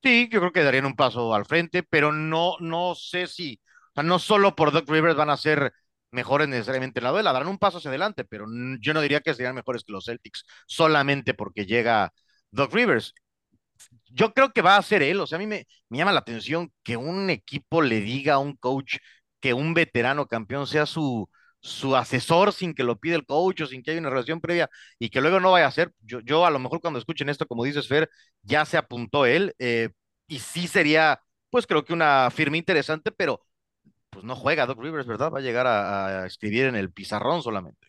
Sí, 0.03 0.29
yo 0.33 0.41
creo 0.41 0.53
que 0.53 0.63
darían 0.63 0.87
un 0.87 0.97
paso 0.97 1.35
al 1.35 1.45
frente, 1.45 1.83
pero 1.83 2.11
no, 2.13 2.55
no 2.61 2.95
sé 2.95 3.27
si, 3.27 3.61
o 3.91 3.93
sea, 3.95 4.03
no 4.03 4.19
solo 4.19 4.57
por 4.57 4.73
Doc 4.73 4.89
Rivers 4.89 5.15
van 5.15 5.29
a 5.29 5.37
ser 5.37 5.73
mejores 6.11 6.49
necesariamente 6.49 7.01
en 7.01 7.05
la 7.05 7.11
duela, 7.11 7.33
darán 7.33 7.49
un 7.49 7.59
paso 7.59 7.79
hacia 7.79 7.91
adelante, 7.91 8.25
pero 8.25 8.47
yo 8.81 8.95
no 8.95 9.01
diría 9.03 9.21
que 9.21 9.35
serían 9.35 9.55
mejores 9.55 9.85
que 9.85 9.93
los 9.93 10.07
Celtics, 10.07 10.45
solamente 10.67 11.35
porque 11.35 11.67
llega 11.67 12.13
Doc 12.51 12.73
Rivers. 12.73 13.15
Yo 14.07 14.33
creo 14.35 14.53
que 14.53 14.63
va 14.63 14.77
a 14.77 14.83
ser 14.83 15.03
él, 15.03 15.21
o 15.21 15.27
sea, 15.27 15.37
a 15.37 15.39
mí 15.41 15.47
me, 15.47 15.67
me 15.89 15.99
llama 15.99 16.13
la 16.13 16.21
atención 16.21 16.73
que 16.83 16.97
un 16.97 17.31
equipo 17.31 17.83
le 17.83 18.01
diga 18.01 18.35
a 18.35 18.39
un 18.39 18.57
coach 18.57 18.97
que 19.41 19.55
un 19.55 19.75
veterano 19.75 20.27
campeón 20.27 20.67
sea 20.67 20.87
su, 20.87 21.29
su 21.61 21.97
asesor 21.97 22.53
sin 22.53 22.75
que 22.75 22.85
lo 22.85 22.99
pida 22.99 23.17
el 23.17 23.27
coach 23.27 23.63
o 23.63 23.67
sin 23.67 23.83
que 23.83 23.91
haya 23.93 24.01
una 24.01 24.11
relación 24.11 24.41
previa 24.41 24.71
y 24.99 25.11
que 25.11 25.21
luego 25.21 25.41
no 25.41 25.53
vaya 25.53 25.67
a 25.67 25.71
ser. 25.73 25.93
Yo, 26.01 26.21
yo 26.21 26.47
a 26.47 26.51
lo 26.51 26.59
mejor 26.59 26.81
cuando 26.81 26.99
escuchen 26.99 27.29
esto, 27.29 27.47
como 27.47 27.65
dices 27.65 27.89
Fer, 27.89 28.09
ya 28.43 28.65
se 28.65 28.77
apuntó 28.79 29.27
él 29.27 29.55
eh, 29.59 29.91
y 30.27 30.39
sí 30.41 30.69
sería, 30.69 31.21
pues 31.51 31.67
creo 31.67 31.85
que 31.85 31.93
una 31.93 32.31
firma 32.31 32.57
interesante, 32.57 33.13
pero 33.13 33.43
pues 34.11 34.25
no 34.25 34.37
juega 34.37 34.67
Doc 34.67 34.81
Rivers, 34.83 35.07
¿verdad? 35.09 35.33
Va 35.33 35.41
a 35.41 35.43
llegar 35.43 35.67
a, 35.69 36.23
a 36.25 36.27
escribir 36.27 36.67
en 36.67 36.77
el 36.77 36.93
pizarrón 36.93 37.43
solamente. 37.43 37.89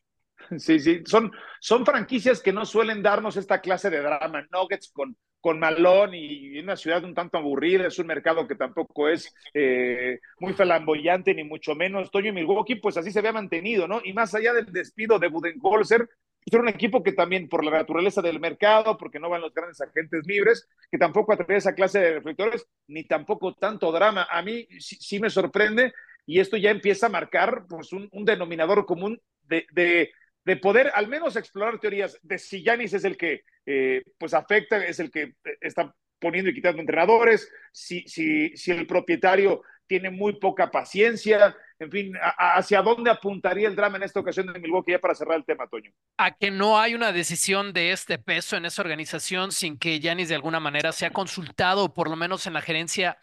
Sí, 0.57 0.79
sí, 0.79 1.01
son, 1.05 1.31
son 1.59 1.85
franquicias 1.85 2.41
que 2.41 2.53
no 2.53 2.65
suelen 2.65 3.01
darnos 3.01 3.37
esta 3.37 3.61
clase 3.61 3.89
de 3.89 4.01
drama. 4.01 4.47
Nuggets 4.51 4.91
con 4.91 5.15
con 5.41 5.59
Malón 5.59 6.13
y 6.13 6.59
una 6.59 6.77
ciudad 6.77 7.03
un 7.03 7.15
tanto 7.15 7.37
aburrida, 7.37 7.87
es 7.87 7.97
un 7.99 8.07
mercado 8.07 8.47
que 8.47 8.55
tampoco 8.55 9.09
es 9.09 9.33
eh, 9.53 10.19
muy 10.39 10.53
flamboyante 10.53 11.33
ni 11.33 11.43
mucho 11.43 11.75
menos. 11.75 12.11
Toño 12.11 12.31
Milwaukee, 12.31 12.75
pues 12.75 12.95
así 12.95 13.11
se 13.11 13.19
había 13.19 13.33
mantenido, 13.33 13.87
¿no? 13.87 14.01
Y 14.03 14.13
más 14.13 14.33
allá 14.35 14.53
del 14.53 14.71
despido 14.71 15.17
de 15.17 15.27
Budenholzer, 15.27 16.07
pues 16.07 16.53
era 16.53 16.61
un 16.61 16.69
equipo 16.69 17.03
que 17.03 17.13
también 17.13 17.49
por 17.49 17.65
la 17.65 17.71
naturaleza 17.71 18.21
del 18.21 18.39
mercado, 18.39 18.97
porque 18.97 19.19
no 19.19 19.29
van 19.29 19.41
los 19.41 19.53
grandes 19.53 19.81
agentes 19.81 20.25
libres, 20.27 20.69
que 20.91 20.99
tampoco 20.99 21.33
atrae 21.33 21.57
esa 21.57 21.73
clase 21.73 21.99
de 21.99 22.13
reflectores, 22.13 22.67
ni 22.87 23.03
tampoco 23.05 23.55
tanto 23.55 23.91
drama. 23.91 24.27
A 24.29 24.43
mí 24.43 24.67
sí, 24.79 25.19
me 25.19 25.31
sorprende 25.31 25.91
y 26.27 26.39
esto 26.39 26.55
ya 26.55 26.69
empieza 26.69 27.07
a 27.07 27.09
marcar 27.09 27.65
pues 27.67 27.91
un, 27.93 28.09
denominador 28.25 28.85
común 28.85 29.19
de 29.47 30.11
de 30.43 30.57
poder 30.57 30.91
al 30.93 31.07
menos 31.07 31.35
explorar 31.35 31.79
teorías 31.79 32.17
de 32.21 32.37
si 32.37 32.63
Yanis 32.63 32.93
es 32.93 33.03
el 33.03 33.17
que 33.17 33.43
eh, 33.65 34.03
pues 34.17 34.33
afecta, 34.33 34.83
es 34.83 34.99
el 34.99 35.11
que 35.11 35.33
está 35.59 35.93
poniendo 36.19 36.49
y 36.49 36.53
quitando 36.53 36.81
entrenadores, 36.81 37.51
si, 37.71 38.07
si, 38.07 38.55
si 38.55 38.71
el 38.71 38.85
propietario 38.87 39.63
tiene 39.87 40.09
muy 40.09 40.39
poca 40.39 40.71
paciencia, 40.71 41.53
en 41.77 41.91
fin, 41.91 42.13
¿hacia 42.37 42.81
dónde 42.81 43.09
apuntaría 43.09 43.67
el 43.67 43.75
drama 43.75 43.97
en 43.97 44.03
esta 44.03 44.21
ocasión 44.21 44.47
de 44.47 44.57
Milwaukee 44.57 44.91
ya 44.91 44.99
para 44.99 45.15
cerrar 45.15 45.35
el 45.35 45.43
tema, 45.43 45.67
Toño? 45.67 45.91
A 46.17 46.31
que 46.31 46.49
no 46.49 46.79
hay 46.79 46.93
una 46.93 47.11
decisión 47.11 47.73
de 47.73 47.91
este 47.91 48.17
peso 48.17 48.55
en 48.55 48.65
esa 48.65 48.81
organización 48.83 49.51
sin 49.51 49.77
que 49.77 49.99
Yanis 49.99 50.29
de 50.29 50.35
alguna 50.35 50.61
manera 50.61 50.93
sea 50.93 51.09
consultado 51.09 51.93
por 51.93 52.09
lo 52.09 52.15
menos 52.15 52.47
en 52.47 52.53
la 52.53 52.61
gerencia 52.61 53.17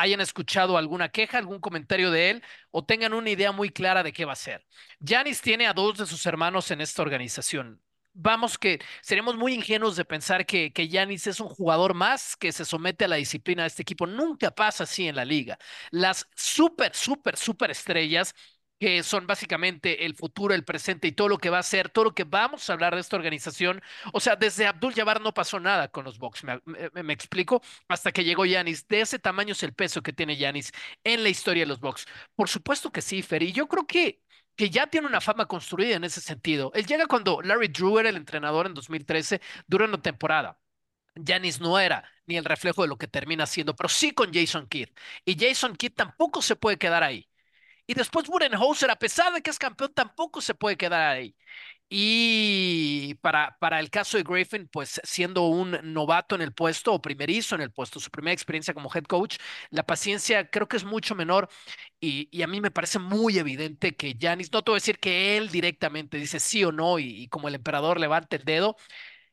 hayan 0.00 0.20
escuchado 0.20 0.78
alguna 0.78 1.08
queja, 1.10 1.38
algún 1.38 1.60
comentario 1.60 2.10
de 2.10 2.30
él 2.30 2.42
o 2.70 2.84
tengan 2.84 3.14
una 3.14 3.30
idea 3.30 3.52
muy 3.52 3.70
clara 3.70 4.02
de 4.02 4.12
qué 4.12 4.24
va 4.24 4.32
a 4.32 4.36
ser. 4.36 4.66
Yanis 5.00 5.40
tiene 5.40 5.66
a 5.66 5.72
dos 5.74 5.98
de 5.98 6.06
sus 6.06 6.24
hermanos 6.26 6.70
en 6.70 6.80
esta 6.80 7.02
organización 7.02 7.82
vamos 8.18 8.58
que 8.58 8.80
seríamos 9.00 9.36
muy 9.36 9.54
ingenuos 9.54 9.96
de 9.96 10.04
pensar 10.04 10.44
que, 10.44 10.72
Giannis 10.74 11.26
es 11.26 11.40
un 11.40 11.48
jugador 11.48 11.94
más 11.94 12.36
que 12.36 12.52
se 12.52 12.64
somete 12.64 13.04
a 13.04 13.08
la 13.08 13.16
disciplina 13.16 13.62
de 13.62 13.68
este 13.68 13.82
equipo. 13.82 14.06
Nunca 14.06 14.50
pasa 14.50 14.84
así 14.84 15.06
en 15.08 15.16
la 15.16 15.24
liga. 15.24 15.58
Las 15.90 16.26
súper, 16.34 16.94
súper, 16.94 17.36
súper 17.36 17.70
estrellas 17.70 18.34
que 18.78 19.02
son 19.02 19.26
básicamente 19.26 20.04
el 20.06 20.14
futuro, 20.14 20.54
el 20.54 20.64
presente 20.64 21.08
y 21.08 21.12
todo 21.12 21.28
lo 21.28 21.38
que 21.38 21.50
va 21.50 21.58
a 21.58 21.62
ser, 21.62 21.88
todo 21.88 22.04
lo 22.06 22.14
que 22.14 22.24
vamos 22.24 22.68
a 22.68 22.72
hablar 22.72 22.94
de 22.94 23.00
esta 23.00 23.16
organización. 23.16 23.82
O 24.12 24.20
sea, 24.20 24.36
desde 24.36 24.66
Abdul 24.66 24.94
Jabbar 24.94 25.20
no 25.20 25.34
pasó 25.34 25.60
nada 25.60 25.88
con 25.88 26.04
los 26.04 26.18
Bucks, 26.18 26.44
me, 26.44 27.12
explico, 27.12 27.62
hasta 27.88 28.12
que 28.12 28.24
llegó 28.24 28.44
Yanis. 28.46 28.86
De 28.88 29.00
ese 29.00 29.18
tamaño 29.18 29.52
es 29.52 29.62
el 29.62 29.74
peso 29.74 30.02
que 30.02 30.12
tiene 30.12 30.36
Yanis 30.36 30.72
en 31.04 31.22
la 31.22 31.28
historia 31.28 31.62
de 31.64 31.66
los 31.68 31.80
Bucks. 31.80 32.06
Por 32.34 32.48
supuesto 32.48 32.92
que 32.92 33.02
sí, 33.02 33.22
Fer, 33.22 33.44
yo 33.52 33.66
creo 33.68 33.86
que 33.86 34.22
que 34.56 34.70
ya 34.70 34.88
tiene 34.88 35.06
una 35.06 35.20
fama 35.20 35.46
construida 35.46 35.94
en 35.96 36.02
ese 36.04 36.20
sentido. 36.20 36.72
Él 36.74 36.84
llega 36.84 37.06
cuando 37.06 37.40
Larry 37.42 37.68
Drew 37.68 37.98
era 38.00 38.08
el 38.08 38.16
entrenador 38.16 38.66
en 38.66 38.74
2013, 38.74 39.40
durante 39.68 39.94
una 39.94 40.02
temporada. 40.02 40.60
Janis 41.26 41.60
no 41.60 41.78
era 41.78 42.04
ni 42.26 42.36
el 42.36 42.44
reflejo 42.44 42.82
de 42.82 42.88
lo 42.88 42.98
que 42.98 43.08
termina 43.08 43.46
siendo, 43.46 43.76
pero 43.76 43.88
sí 43.88 44.12
con 44.12 44.32
Jason 44.32 44.66
Kidd. 44.68 44.88
Y 45.24 45.38
Jason 45.38 45.76
Kidd 45.76 45.94
tampoco 45.94 46.42
se 46.42 46.56
puede 46.56 46.78
quedar 46.78 47.02
ahí. 47.04 47.28
Y 47.88 47.94
después 47.94 48.26
Budenholzer, 48.28 48.90
a 48.90 48.96
pesar 48.96 49.32
de 49.32 49.40
que 49.42 49.50
es 49.50 49.58
campeón, 49.58 49.92
tampoco 49.94 50.42
se 50.42 50.54
puede 50.54 50.76
quedar 50.76 51.00
ahí. 51.16 51.34
Y 51.88 53.14
para, 53.22 53.56
para 53.60 53.80
el 53.80 53.90
caso 53.90 54.18
de 54.18 54.24
Griffin, 54.24 54.68
pues 54.68 55.00
siendo 55.04 55.46
un 55.46 55.78
novato 55.94 56.34
en 56.34 56.42
el 56.42 56.52
puesto 56.52 56.92
o 56.92 57.00
primerizo 57.02 57.54
en 57.54 57.62
el 57.62 57.72
puesto, 57.72 57.98
su 58.00 58.10
primera 58.10 58.34
experiencia 58.34 58.74
como 58.74 58.90
head 58.94 59.04
coach, 59.04 59.38
la 59.70 59.84
paciencia 59.86 60.50
creo 60.50 60.68
que 60.68 60.76
es 60.76 60.84
mucho 60.84 61.14
menor 61.14 61.48
y, 62.00 62.28
y 62.30 62.42
a 62.42 62.46
mí 62.46 62.60
me 62.60 62.70
parece 62.70 62.98
muy 62.98 63.38
evidente 63.38 63.96
que 63.96 64.16
Janis, 64.20 64.52
no 64.52 64.62
te 64.62 64.70
voy 64.70 64.76
a 64.76 64.82
decir 64.82 64.98
que 64.98 65.38
él 65.38 65.48
directamente 65.50 66.18
dice 66.18 66.40
sí 66.40 66.64
o 66.64 66.72
no 66.72 66.98
y, 66.98 67.28
como 67.28 67.48
el 67.48 67.54
emperador 67.56 68.00
levanta 68.00 68.36
el 68.36 68.44
dedo, 68.44 68.76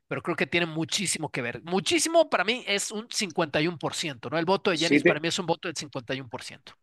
pero 0.08 0.22
creo 0.24 0.38
que 0.38 0.48
tiene 0.48 0.68
muchísimo 0.68 1.32
que 1.32 1.42
ver. 1.44 1.62
Muchísimo 1.64 2.30
para 2.30 2.44
mí 2.46 2.64
es 2.68 2.92
un 2.92 3.08
51%, 3.10 4.30
¿no? 4.32 4.40
El 4.40 4.46
voto 4.46 4.72
de 4.72 4.78
Janis 4.78 5.04
para 5.04 5.20
mí 5.20 5.30
es 5.30 5.40
un 5.40 5.48
voto 5.48 5.68
del 5.68 5.76
51%. 5.78 6.74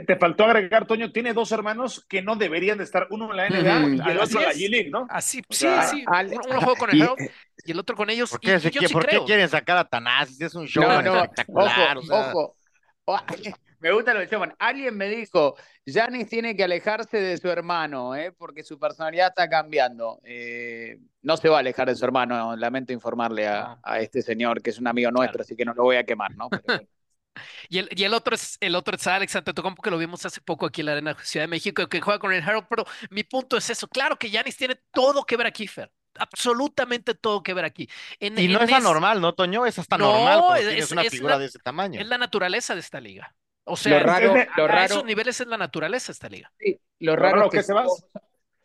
Te, 0.00 0.16
faltó 0.16 0.44
agregar, 0.44 0.86
Toño, 0.86 1.12
tiene 1.12 1.34
dos 1.34 1.52
hermanos 1.52 2.06
que 2.08 2.22
no 2.22 2.34
deberían 2.34 2.78
de 2.78 2.84
estar, 2.84 3.08
uno 3.10 3.30
en 3.30 3.36
la 3.36 3.48
NBA 3.50 4.06
y 4.06 4.10
el 4.10 4.18
otro 4.18 4.40
en 4.40 4.46
la 4.46 4.52
G-League, 4.54 4.88
¿no? 4.90 5.06
Así, 5.10 5.42
sí, 5.50 5.66
sí. 5.90 6.04
uno 6.06 6.60
juega 6.62 6.78
con 6.78 6.90
el 6.90 7.06
y 7.66 7.70
el 7.72 7.78
otro 7.78 7.94
con 7.94 8.08
ellos. 8.08 8.30
¿Por 8.30 8.40
qué, 8.40 9.20
quieren 9.26 9.50
sacar 9.50 9.76
a 9.76 9.84
Tanás? 9.84 10.40
Es 10.40 10.54
un 10.54 10.66
show 10.66 10.82
espectacular. 10.82 11.98
Ojo, 11.98 12.56
ojo. 13.04 13.24
Me 13.80 13.92
gusta 13.92 14.14
lo 14.14 14.20
que 14.20 14.28
llaman. 14.28 14.54
Alguien 14.60 14.96
me 14.96 15.08
dijo, 15.08 15.56
Janis 15.84 16.28
tiene 16.28 16.54
que 16.54 16.62
alejarse 16.62 17.18
de 17.18 17.36
su 17.36 17.50
hermano, 17.50 18.14
¿eh? 18.14 18.30
porque 18.30 18.62
su 18.62 18.78
personalidad 18.78 19.30
está 19.30 19.48
cambiando. 19.48 20.20
Eh, 20.22 21.00
no 21.20 21.36
se 21.36 21.48
va 21.48 21.56
a 21.56 21.60
alejar 21.60 21.88
de 21.88 21.96
su 21.96 22.04
hermano, 22.04 22.54
lamento 22.54 22.92
informarle 22.92 23.48
a, 23.48 23.80
a 23.82 23.98
este 23.98 24.22
señor, 24.22 24.62
que 24.62 24.70
es 24.70 24.78
un 24.78 24.86
amigo 24.86 25.10
nuestro, 25.10 25.42
así 25.42 25.56
que 25.56 25.64
no 25.64 25.74
lo 25.74 25.82
voy 25.82 25.96
a 25.96 26.04
quemar, 26.04 26.30
¿no? 26.36 26.48
Pero, 26.48 26.62
Y 27.68 27.78
el, 27.78 27.88
y 27.92 28.04
el 28.04 28.14
otro 28.14 28.34
es 28.34 28.58
el 28.60 28.74
otro 28.74 28.96
es 28.96 29.06
Alex 29.06 29.36
Antetokounmpo 29.36 29.82
que 29.82 29.90
lo 29.90 29.98
vimos 29.98 30.24
hace 30.26 30.40
poco 30.40 30.66
aquí 30.66 30.82
en 30.82 30.86
la 30.86 30.92
Arena 30.92 31.16
Ciudad 31.22 31.44
de 31.44 31.48
México 31.48 31.88
que 31.88 32.00
juega 32.00 32.18
con 32.18 32.32
el 32.32 32.42
Harold, 32.42 32.66
pero 32.68 32.84
mi 33.10 33.24
punto 33.24 33.56
es 33.56 33.70
eso, 33.70 33.88
claro 33.88 34.18
que 34.18 34.30
Yanis 34.30 34.56
tiene 34.56 34.76
todo 34.92 35.24
que 35.24 35.36
ver 35.36 35.46
aquí, 35.46 35.66
Fer. 35.66 35.90
Absolutamente 36.18 37.14
todo 37.14 37.42
que 37.42 37.54
ver 37.54 37.64
aquí. 37.64 37.88
y 38.20 38.48
no 38.48 38.60
es 38.60 38.72
anormal, 38.72 39.20
¿no, 39.20 39.34
Toño? 39.34 39.64
Es 39.64 39.78
hasta 39.78 39.96
normal 39.96 40.40
cuando 40.40 40.56
es, 40.56 40.68
tienes 40.68 40.92
una 40.92 41.04
figura 41.04 41.38
de 41.38 41.46
ese 41.46 41.58
tamaño. 41.58 42.00
Es 42.00 42.06
la 42.06 42.18
naturaleza 42.18 42.74
de 42.74 42.80
esta 42.80 43.00
liga. 43.00 43.34
O 43.64 43.76
sea, 43.76 43.98
lo 43.98 44.04
raro, 44.04 44.34
lo 44.56 44.68
raro, 44.68 44.80
a 44.80 44.84
esos 44.84 45.04
niveles 45.04 45.40
es 45.40 45.46
la 45.46 45.56
naturaleza 45.56 46.08
de 46.08 46.12
esta 46.12 46.28
liga. 46.28 46.52
Sí, 46.58 46.80
lo 46.98 47.16
raro, 47.16 47.48
que, 47.48 47.62
se 47.62 47.72
va 47.72 47.86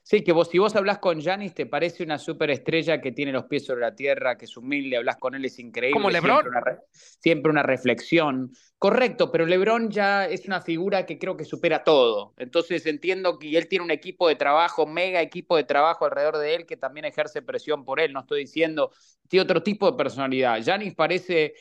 Sí, 0.10 0.24
que 0.24 0.32
vos, 0.32 0.48
si 0.48 0.58
vos 0.58 0.74
hablas 0.78 1.00
con 1.00 1.22
Janis, 1.22 1.54
te 1.54 1.66
parece 1.66 2.02
una 2.02 2.18
superestrella 2.18 3.02
que 3.02 3.12
tiene 3.12 3.34
los 3.34 3.44
pies 3.44 3.66
sobre 3.66 3.82
la 3.82 3.94
tierra, 3.94 4.38
que 4.38 4.46
es 4.46 4.56
humilde, 4.56 4.96
hablas 4.96 5.18
con 5.18 5.36
él, 5.36 5.44
es 5.44 5.60
increíble. 5.60 5.92
Como 5.92 6.10
Lebron. 6.10 6.46
Siempre 6.94 7.52
una, 7.52 7.62
reflexión. 7.62 8.54
Correcto, 8.78 9.30
pero 9.30 9.46
Lebron 9.46 9.92
ya 9.92 10.26
es 10.26 10.46
una 10.46 10.62
figura 10.62 11.06
que 11.06 11.20
creo 11.20 11.36
que 11.36 11.44
supera 11.44 11.84
todo. 11.84 12.34
Entonces 12.38 12.86
entiendo 12.86 13.38
que 13.38 13.58
él 13.58 13.68
tiene 13.68 13.84
un 13.84 13.92
equipo 13.92 14.30
de 14.30 14.38
trabajo, 14.38 14.88
mega 14.88 15.22
equipo 15.22 15.58
de 15.58 15.66
trabajo 15.66 16.06
alrededor 16.06 16.38
de 16.38 16.56
él, 16.56 16.66
que 16.66 16.78
también 16.78 17.04
ejerce 17.04 17.42
presión 17.42 17.84
por 17.84 18.00
él. 18.00 18.14
No 18.14 18.22
estoy 18.22 18.40
diciendo, 18.40 18.92
tiene 19.28 19.44
otro 19.44 19.62
tipo 19.62 19.92
de 19.92 19.98
personalidad. 19.98 20.64
Janis 20.64 20.96
parece 20.96 21.54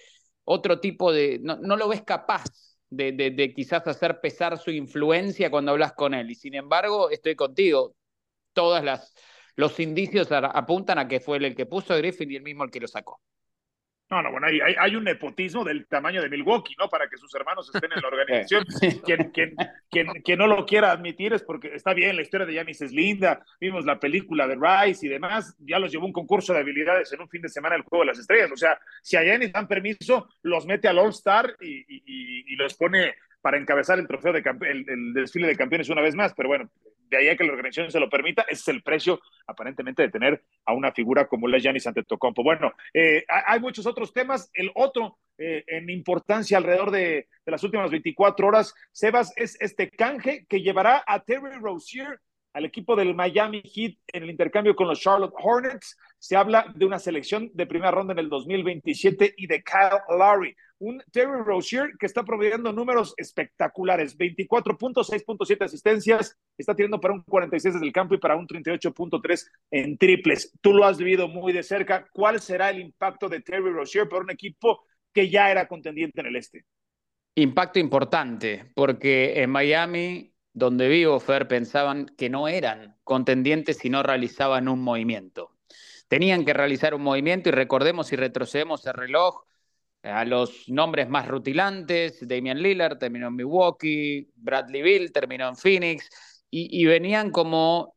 otro 0.45 0.79
tipo 0.79 1.12
de. 1.12 1.41
No, 1.43 1.76
lo 1.76 1.88
ves 1.88 2.03
capaz 2.03 2.45
de, 2.91 3.11
de, 3.11 3.53
quizás 3.53 3.85
hacer 3.88 4.21
pesar 4.21 4.57
su 4.57 4.71
influencia 4.71 5.50
cuando 5.50 5.73
hablas 5.73 5.95
con 5.95 6.15
él. 6.15 6.31
Y 6.31 6.37
sin 6.37 6.55
embargo, 6.55 7.11
estoy 7.11 7.35
contigo 7.35 7.97
todas 8.57 8.83
las 8.83 9.15
los 9.55 9.81
indicios 9.81 10.31
apuntan 10.33 10.99
a 10.99 11.09
que 11.09 11.21
fue 11.21 11.39
el 11.39 11.55
que 11.55 11.67
puso 11.67 11.95
a 11.95 11.97
Griffin 11.97 12.31
y 12.31 12.37
el 12.37 12.43
mismo 12.43 12.65
el 12.65 12.71
que 12.71 12.81
lo 12.81 12.89
sacó. 12.89 13.21
No, 14.09 14.23
no, 14.23 14.31
bueno, 14.31 14.47
hay, 14.47 14.61
hay, 14.61 14.95
un 14.95 15.03
nepotismo 15.03 15.65
del 15.65 15.89
tamaño 15.89 16.23
de 16.23 16.29
Milwaukee, 16.29 16.77
¿no? 16.79 16.89
Para 16.89 17.09
que 17.09 17.17
sus 17.17 17.35
hermanos 17.35 17.69
estén 17.75 17.91
en 17.93 18.01
la 18.01 18.07
organización. 18.09 18.65
quien, 19.05 19.33
quien, 19.91 20.07
quien, 20.23 20.39
no 20.39 20.47
lo 20.47 20.65
quiera 20.65 20.93
admitir 20.93 21.33
es 21.33 21.43
porque 21.43 21.75
está 21.75 21.93
bien, 21.93 22.15
la 22.15 22.23
historia 22.23 22.47
de 22.47 22.55
Yanis 22.55 22.83
es 22.83 22.93
linda, 22.93 23.45
vimos 23.61 23.85
la 23.85 23.99
película 23.99 24.47
de 24.47 24.55
Rice 24.55 25.07
y 25.07 25.09
demás, 25.09 25.57
ya 25.59 25.81
los 25.81 25.91
llevó 25.91 26.07
un 26.07 26.13
concurso 26.13 26.53
de 26.53 26.61
habilidades 26.61 27.13
en 27.13 27.21
un 27.21 27.29
fin 27.29 27.43
de 27.43 27.49
semana 27.49 27.75
el 27.75 27.83
Juego 27.83 28.05
de 28.05 28.11
las 28.11 28.21
Estrellas. 28.21 28.53
O 28.53 28.57
sea, 28.57 28.79
si 29.03 29.17
a 29.17 29.25
Yanis 29.25 29.53
dan 29.53 29.67
permiso, 29.67 30.29
los 30.43 30.67
mete 30.67 30.87
al 30.87 31.01
All-Star 31.01 31.57
y, 31.61 31.79
y, 31.89 32.53
y, 32.53 32.55
los 32.55 32.75
pone 32.75 33.13
para 33.41 33.59
encabezar 33.59 33.99
el 33.99 34.07
trofeo 34.07 34.33
de 34.33 34.45
el, 34.69 35.15
desfile 35.15 35.49
de 35.49 35.57
campeones 35.57 35.89
una 35.89 36.03
vez 36.03 36.15
más, 36.15 36.33
pero 36.35 36.49
bueno, 36.49 36.71
de 37.09 37.17
ahí 37.17 37.29
a 37.29 37.37
que 37.37 37.45
la 37.45 37.53
organización 37.53 37.91
se 37.91 38.01
lo 38.01 38.09
permita, 38.09 38.43
ese 38.43 38.61
es 38.63 38.69
el 38.69 38.83
precio 38.83 39.21
aparentemente 39.47 40.03
de 40.03 40.11
tener 40.11 40.43
a 40.65 40.73
una 40.75 40.93
figura 40.93 41.27
como 41.27 41.49
la 41.49 41.59
Giannis 41.59 41.87
Antetokounmpo. 41.87 42.43
Bueno, 42.43 42.73
eh, 42.93 43.25
hay 43.29 43.61
muchos 43.61 43.87
otros 43.87 44.13
temas. 44.13 44.51
El 44.55 44.71
otro 44.75 45.19
eh, 45.39 45.65
en 45.67 45.91
importancia 45.91 46.57
alrededor 46.57 46.91
de, 46.91 47.29
de, 47.45 47.53
las 47.53 47.63
últimas 47.63 47.91
24 47.91 48.47
horas, 48.47 48.75
Sebas, 48.93 49.33
es 49.37 49.61
este 49.61 49.91
canje 49.91 50.47
que 50.49 50.63
llevará 50.63 51.05
a 51.07 51.21
Terry 51.21 51.59
Rozier 51.61 52.21
al 52.57 52.65
equipo 52.65 52.97
del 52.97 53.15
Miami 53.15 53.61
Heat 53.63 53.99
en 54.09 54.23
el 54.23 54.31
intercambio 54.31 54.75
con 54.75 54.89
los 54.89 54.99
Charlotte 54.99 55.35
Hornets. 55.39 55.95
Se 56.19 56.37
habla 56.37 56.73
de 56.75 56.87
una 56.87 56.99
selección 56.99 57.51
de 57.53 57.67
primera 57.67 57.91
ronda 57.91 58.15
en 58.15 58.19
el 58.19 58.31
2027 58.31 59.35
y 59.37 59.47
de 59.47 59.63
Kyle 59.63 60.01
Lowry 60.19 60.57
un 60.79 61.03
Terry 61.11 61.43
Rozier 61.45 61.93
que 61.99 62.07
está 62.07 62.23
proveyendo 62.23 62.73
números 62.73 63.15
espectaculares, 63.17 64.17
24 64.17 64.77
puntos, 64.77 65.11
6.7 65.11 65.65
asistencias, 65.65 66.37
está 66.57 66.75
teniendo 66.75 67.01
para 67.01 67.15
un 67.15 67.23
46 67.23 67.75
desde 67.75 67.87
el 67.87 67.93
campo 67.93 68.15
y 68.15 68.19
para 68.19 68.37
un 68.37 68.47
38.3 68.47 69.51
en 69.71 69.97
triples. 69.97 70.53
Tú 70.61 70.73
lo 70.75 70.85
has 70.85 70.99
vivido 70.99 71.29
muy 71.29 71.53
de 71.53 71.63
cerca. 71.63 72.07
¿Cuál 72.13 72.41
será 72.41 72.71
el 72.71 72.81
impacto 72.81 73.29
de 73.29 73.41
Terry 73.41 73.71
Rozier 73.71 74.09
para 74.09 74.23
un 74.23 74.31
equipo 74.31 74.85
que 75.13 75.31
ya 75.31 75.51
era 75.51 75.67
contendiente 75.67 76.21
en 76.21 76.27
el 76.27 76.37
este? 76.37 76.65
Impacto 77.35 77.79
importante, 77.79 78.71
porque 78.75 79.43
en 79.43 79.51
Miami, 79.51 80.36
donde 80.57 80.89
vivo, 80.89 81.21
Fer, 81.21 81.49
pensaban 81.49 82.07
que 82.17 82.31
no 82.31 82.49
eran 82.49 82.97
contendientes 83.05 83.77
si 83.77 83.91
no 83.91 84.03
realizaban 84.03 84.69
un 84.69 84.81
movimiento. 84.81 85.51
Tenían 86.09 86.47
que 86.47 86.55
realizar 86.55 86.95
un 86.95 87.03
movimiento 87.03 87.51
y 87.51 87.53
recordemos 87.53 88.11
y 88.11 88.17
retrocedemos 88.17 88.87
el 88.87 88.95
reloj, 88.95 89.45
a 90.03 90.25
los 90.25 90.67
nombres 90.69 91.11
más 91.11 91.29
rutilantes, 91.29 92.27
Damian 92.27 92.63
Lillard 92.63 92.97
terminó 92.97 93.29
en 93.29 93.37
Milwaukee, 93.37 94.31
Bradley 94.37 94.81
Bill 94.81 95.13
terminó 95.13 95.47
en 95.49 95.57
Phoenix, 95.57 96.09
y, 96.49 96.87
venían 96.87 97.33
como 97.33 97.95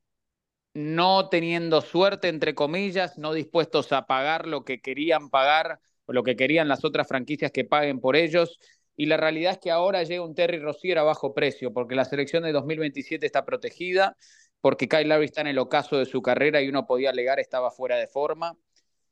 no 0.73 1.29
teniendo 1.29 1.79
suerte, 1.79 2.27
entre 2.27 2.55
comillas, 2.55 3.17
no 3.17 3.31
dispuestos 3.31 3.93
a 3.93 4.05
pagar 4.05 4.47
lo 4.47 4.65
que 4.65 4.81
querían 4.81 5.29
pagar 5.29 5.79
o 6.07 6.11
lo 6.11 6.23
que 6.23 6.35
querían 6.35 6.67
las 6.67 6.83
otras 6.83 7.07
franquicias 7.07 7.51
que 7.51 7.63
paguen 7.63 8.01
por 8.01 8.17
ellos. 8.17 8.59
Y 8.99 9.05
la 9.05 9.15
realidad 9.15 9.53
es 9.53 9.59
que 9.59 9.71
ahora 9.71 10.03
llega 10.03 10.25
un 10.25 10.35
Terry 10.35 10.59
Rozier 10.59 10.97
a 10.97 11.03
bajo 11.03 11.33
precio, 11.33 11.71
porque 11.71 11.95
la 11.95 12.03
selección 12.03 12.43
de 12.43 12.51
2027 12.51 13.25
está 13.25 13.45
protegida, 13.45 14.17
porque 14.59 14.89
Kyle 14.89 15.07
Lowry 15.07 15.23
está 15.23 15.39
en 15.39 15.47
el 15.47 15.57
ocaso 15.57 15.97
de 15.97 16.05
su 16.05 16.21
carrera 16.21 16.61
y 16.61 16.67
uno 16.67 16.85
podía 16.85 17.11
alegar 17.11 17.39
estaba 17.39 17.71
fuera 17.71 17.95
de 17.95 18.07
forma. 18.07 18.57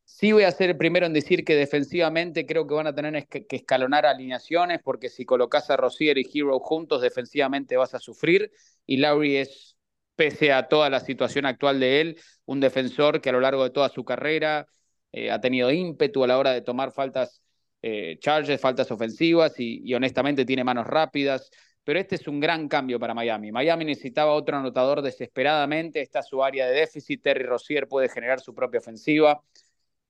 Sí 0.04 0.34
voy 0.34 0.44
a 0.44 0.52
ser 0.52 0.72
el 0.72 0.78
primero 0.78 1.06
en 1.06 1.14
decir 1.14 1.46
que 1.46 1.56
defensivamente 1.56 2.46
creo 2.46 2.68
que 2.68 2.74
van 2.74 2.88
a 2.88 2.94
tener 2.94 3.30
que 3.30 3.46
escalonar 3.50 4.06
alineaciones 4.06 4.82
porque 4.84 5.08
si 5.08 5.24
colocas 5.24 5.70
a 5.70 5.78
Rosier 5.78 6.18
y 6.18 6.30
Hero 6.34 6.60
juntos 6.60 7.02
defensivamente 7.02 7.78
vas 7.78 7.94
a 7.94 8.00
sufrir 8.00 8.52
y 8.86 8.98
Lowry 8.98 9.38
es, 9.38 9.78
pese 10.18 10.52
a 10.52 10.68
toda 10.68 10.90
la 10.90 11.00
situación 11.00 11.46
actual 11.46 11.80
de 11.80 12.02
él, 12.02 12.22
un 12.44 12.60
defensor 12.60 13.22
que 13.22 13.30
a 13.30 13.32
lo 13.32 13.40
largo 13.40 13.64
de 13.64 13.70
toda 13.70 13.88
su 13.88 14.04
carrera 14.04 14.68
eh, 15.14 15.32
ha 15.32 15.40
tenido 15.40 15.72
ímpetu 15.72 16.26
a 16.26 16.28
la 16.28 16.38
hora 16.38 16.52
de 16.52 16.62
tomar 16.62 16.92
faltas 16.92 17.42
eh, 17.90 18.18
Chargers, 18.20 18.60
faltas 18.60 18.92
ofensivas 18.92 19.54
y, 19.60 19.94
honestamente 19.94 20.44
tiene 20.46 20.64
manos 20.64 20.86
rápidas. 20.88 21.50
Pero 21.86 22.00
este 22.00 22.16
es 22.16 22.28
un 22.28 22.42
gran 22.42 22.68
cambio 22.68 23.00
para 23.00 23.14
Miami. 23.14 23.50
Miami 23.50 23.86
necesitaba 23.86 24.34
otro 24.34 24.58
anotador 24.58 25.02
desesperadamente. 25.02 26.02
Está 26.02 26.22
su 26.22 26.44
área 26.44 26.68
de 26.68 26.74
déficit. 26.82 27.24
Terry 27.24 27.44
Rozier 27.44 27.88
puede 27.88 28.10
generar 28.10 28.42
su 28.42 28.54
propia 28.54 28.80
ofensiva. 28.80 29.42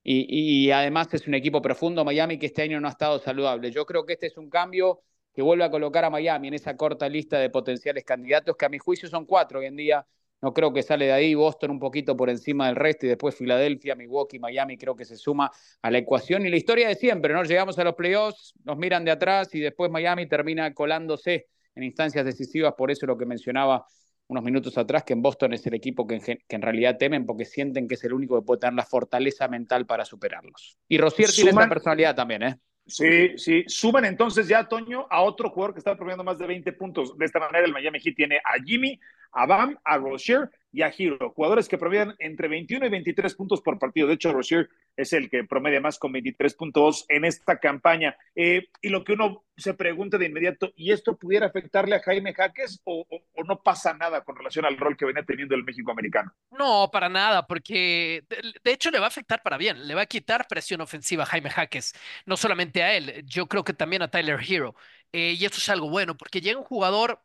Y, 0.02 0.70
además 0.72 1.08
es 1.12 1.28
un 1.28 1.34
equipo 1.34 1.62
profundo 1.62 2.04
Miami 2.04 2.38
que 2.38 2.46
este 2.46 2.62
año 2.62 2.80
no 2.80 2.88
ha 2.88 2.90
estado 2.90 3.18
saludable. 3.20 3.70
Yo 3.70 3.86
creo 3.86 4.04
que 4.04 4.14
este 4.14 4.26
es 4.26 4.36
un 4.38 4.50
cambio 4.50 5.02
que 5.32 5.42
vuelve 5.42 5.62
a 5.64 5.70
colocar 5.70 6.04
a 6.04 6.10
Miami 6.10 6.48
en 6.48 6.54
esa 6.54 6.76
corta 6.76 7.08
lista 7.08 7.38
de 7.38 7.50
potenciales 7.50 8.04
candidatos, 8.04 8.56
que 8.56 8.66
a 8.66 8.68
mi 8.70 8.78
juicio 8.78 9.08
son 9.08 9.24
cuatro 9.24 9.60
hoy 9.60 9.66
en 9.66 9.76
día. 9.76 10.06
No 10.40 10.54
creo 10.54 10.72
que 10.72 10.82
sale 10.82 11.06
de 11.06 11.12
ahí 11.12 11.34
Boston 11.34 11.72
un 11.72 11.80
poquito 11.80 12.16
por 12.16 12.30
encima 12.30 12.66
del 12.66 12.76
resto 12.76 13.06
y 13.06 13.08
después 13.08 13.34
Filadelfia, 13.34 13.94
Milwaukee, 13.96 14.38
Miami 14.38 14.78
creo 14.78 14.94
que 14.94 15.04
se 15.04 15.16
suma 15.16 15.50
a 15.82 15.90
la 15.90 15.98
ecuación 15.98 16.46
y 16.46 16.50
la 16.50 16.56
historia 16.56 16.88
de 16.88 16.94
siempre, 16.94 17.34
¿no? 17.34 17.42
Llegamos 17.42 17.78
a 17.78 17.84
los 17.84 17.94
playoffs, 17.94 18.54
nos 18.64 18.76
miran 18.78 19.04
de 19.04 19.10
atrás 19.10 19.52
y 19.54 19.60
después 19.60 19.90
Miami 19.90 20.28
termina 20.28 20.72
colándose 20.74 21.48
en 21.74 21.82
instancias 21.82 22.24
decisivas, 22.24 22.74
por 22.76 22.90
eso 22.90 23.06
lo 23.06 23.16
que 23.16 23.26
mencionaba 23.26 23.84
unos 24.28 24.44
minutos 24.44 24.76
atrás, 24.76 25.04
que 25.04 25.14
en 25.14 25.22
Boston 25.22 25.54
es 25.54 25.66
el 25.66 25.74
equipo 25.74 26.06
que 26.06 26.20
en, 26.48 26.62
realidad 26.62 26.98
temen 26.98 27.24
porque 27.24 27.44
sienten 27.44 27.88
que 27.88 27.94
es 27.94 28.04
el 28.04 28.12
único 28.12 28.38
que 28.38 28.44
puede 28.44 28.60
tener 28.60 28.74
la 28.74 28.84
fortaleza 28.84 29.48
mental 29.48 29.86
para 29.86 30.04
superarlos. 30.04 30.76
Y 30.86 30.98
Rosier 30.98 31.30
tiene 31.30 31.50
esa 31.50 31.68
personalidad 31.68 32.14
también, 32.14 32.42
¿eh? 32.42 32.60
Sí, 32.88 33.36
sí. 33.36 33.64
Suman 33.68 34.06
entonces 34.06 34.48
ya, 34.48 34.66
Toño, 34.66 35.06
a 35.10 35.22
otro 35.22 35.50
jugador 35.50 35.74
que 35.74 35.78
está 35.78 35.94
promediando 35.94 36.24
más 36.24 36.38
de 36.38 36.46
20 36.46 36.72
puntos. 36.72 37.16
De 37.18 37.26
esta 37.26 37.38
manera, 37.38 37.64
el 37.64 37.72
Miami 37.72 38.00
Heat 38.00 38.16
tiene 38.16 38.38
a 38.38 38.62
Jimmy, 38.64 38.98
a 39.32 39.46
Bam, 39.46 39.78
a 39.84 39.98
Rozier 39.98 40.50
y 40.70 40.82
a 40.82 40.92
Hero, 40.96 41.32
jugadores 41.34 41.68
que 41.68 41.78
promedian 41.78 42.14
entre 42.18 42.48
21 42.48 42.86
y 42.86 42.90
23 42.90 43.34
puntos 43.34 43.60
por 43.62 43.78
partido. 43.78 44.06
De 44.06 44.14
hecho, 44.14 44.32
Rozier 44.32 44.68
es 44.96 45.12
el 45.12 45.30
que 45.30 45.44
promedia 45.44 45.80
más 45.80 45.98
con 45.98 46.12
23.2 46.12 47.06
en 47.08 47.24
esta 47.24 47.58
campaña. 47.58 48.16
Eh, 48.34 48.68
y 48.82 48.88
lo 48.88 49.04
que 49.04 49.14
uno 49.14 49.44
se 49.56 49.74
pregunta 49.74 50.18
de 50.18 50.26
inmediato, 50.26 50.72
¿y 50.76 50.92
esto 50.92 51.16
pudiera 51.16 51.46
afectarle 51.46 51.96
a 51.96 52.02
Jaime 52.02 52.34
Jaques 52.34 52.80
o, 52.84 53.06
no 53.46 53.62
pasa 53.62 53.94
nada 53.94 54.22
con 54.24 54.36
relación 54.36 54.66
al 54.66 54.76
rol 54.76 54.96
que 54.96 55.06
venía 55.06 55.24
teniendo 55.24 55.54
el 55.54 55.64
México 55.64 55.90
americano? 55.90 56.32
No, 56.50 56.90
para 56.92 57.08
nada, 57.08 57.46
porque 57.46 58.24
de, 58.62 58.72
hecho 58.72 58.90
le 58.90 58.98
va 58.98 59.06
a 59.06 59.08
afectar 59.08 59.42
para 59.42 59.56
bien, 59.56 59.86
le 59.88 59.94
va 59.94 60.02
a 60.02 60.06
quitar 60.06 60.46
presión 60.48 60.80
ofensiva 60.80 61.22
a 61.22 61.26
Jaime 61.26 61.50
Jaques, 61.50 61.94
no 62.26 62.36
solamente 62.36 62.82
a 62.82 62.94
él, 62.94 63.24
yo 63.24 63.46
creo 63.46 63.64
que 63.64 63.72
también 63.72 64.02
a 64.02 64.10
Tyler 64.10 64.38
Hero. 64.46 64.74
Eh, 65.12 65.36
y 65.38 65.44
eso 65.46 65.56
es 65.56 65.68
algo 65.70 65.88
bueno, 65.88 66.16
porque 66.16 66.42
llega 66.42 66.58
un 66.58 66.64
jugador 66.64 67.22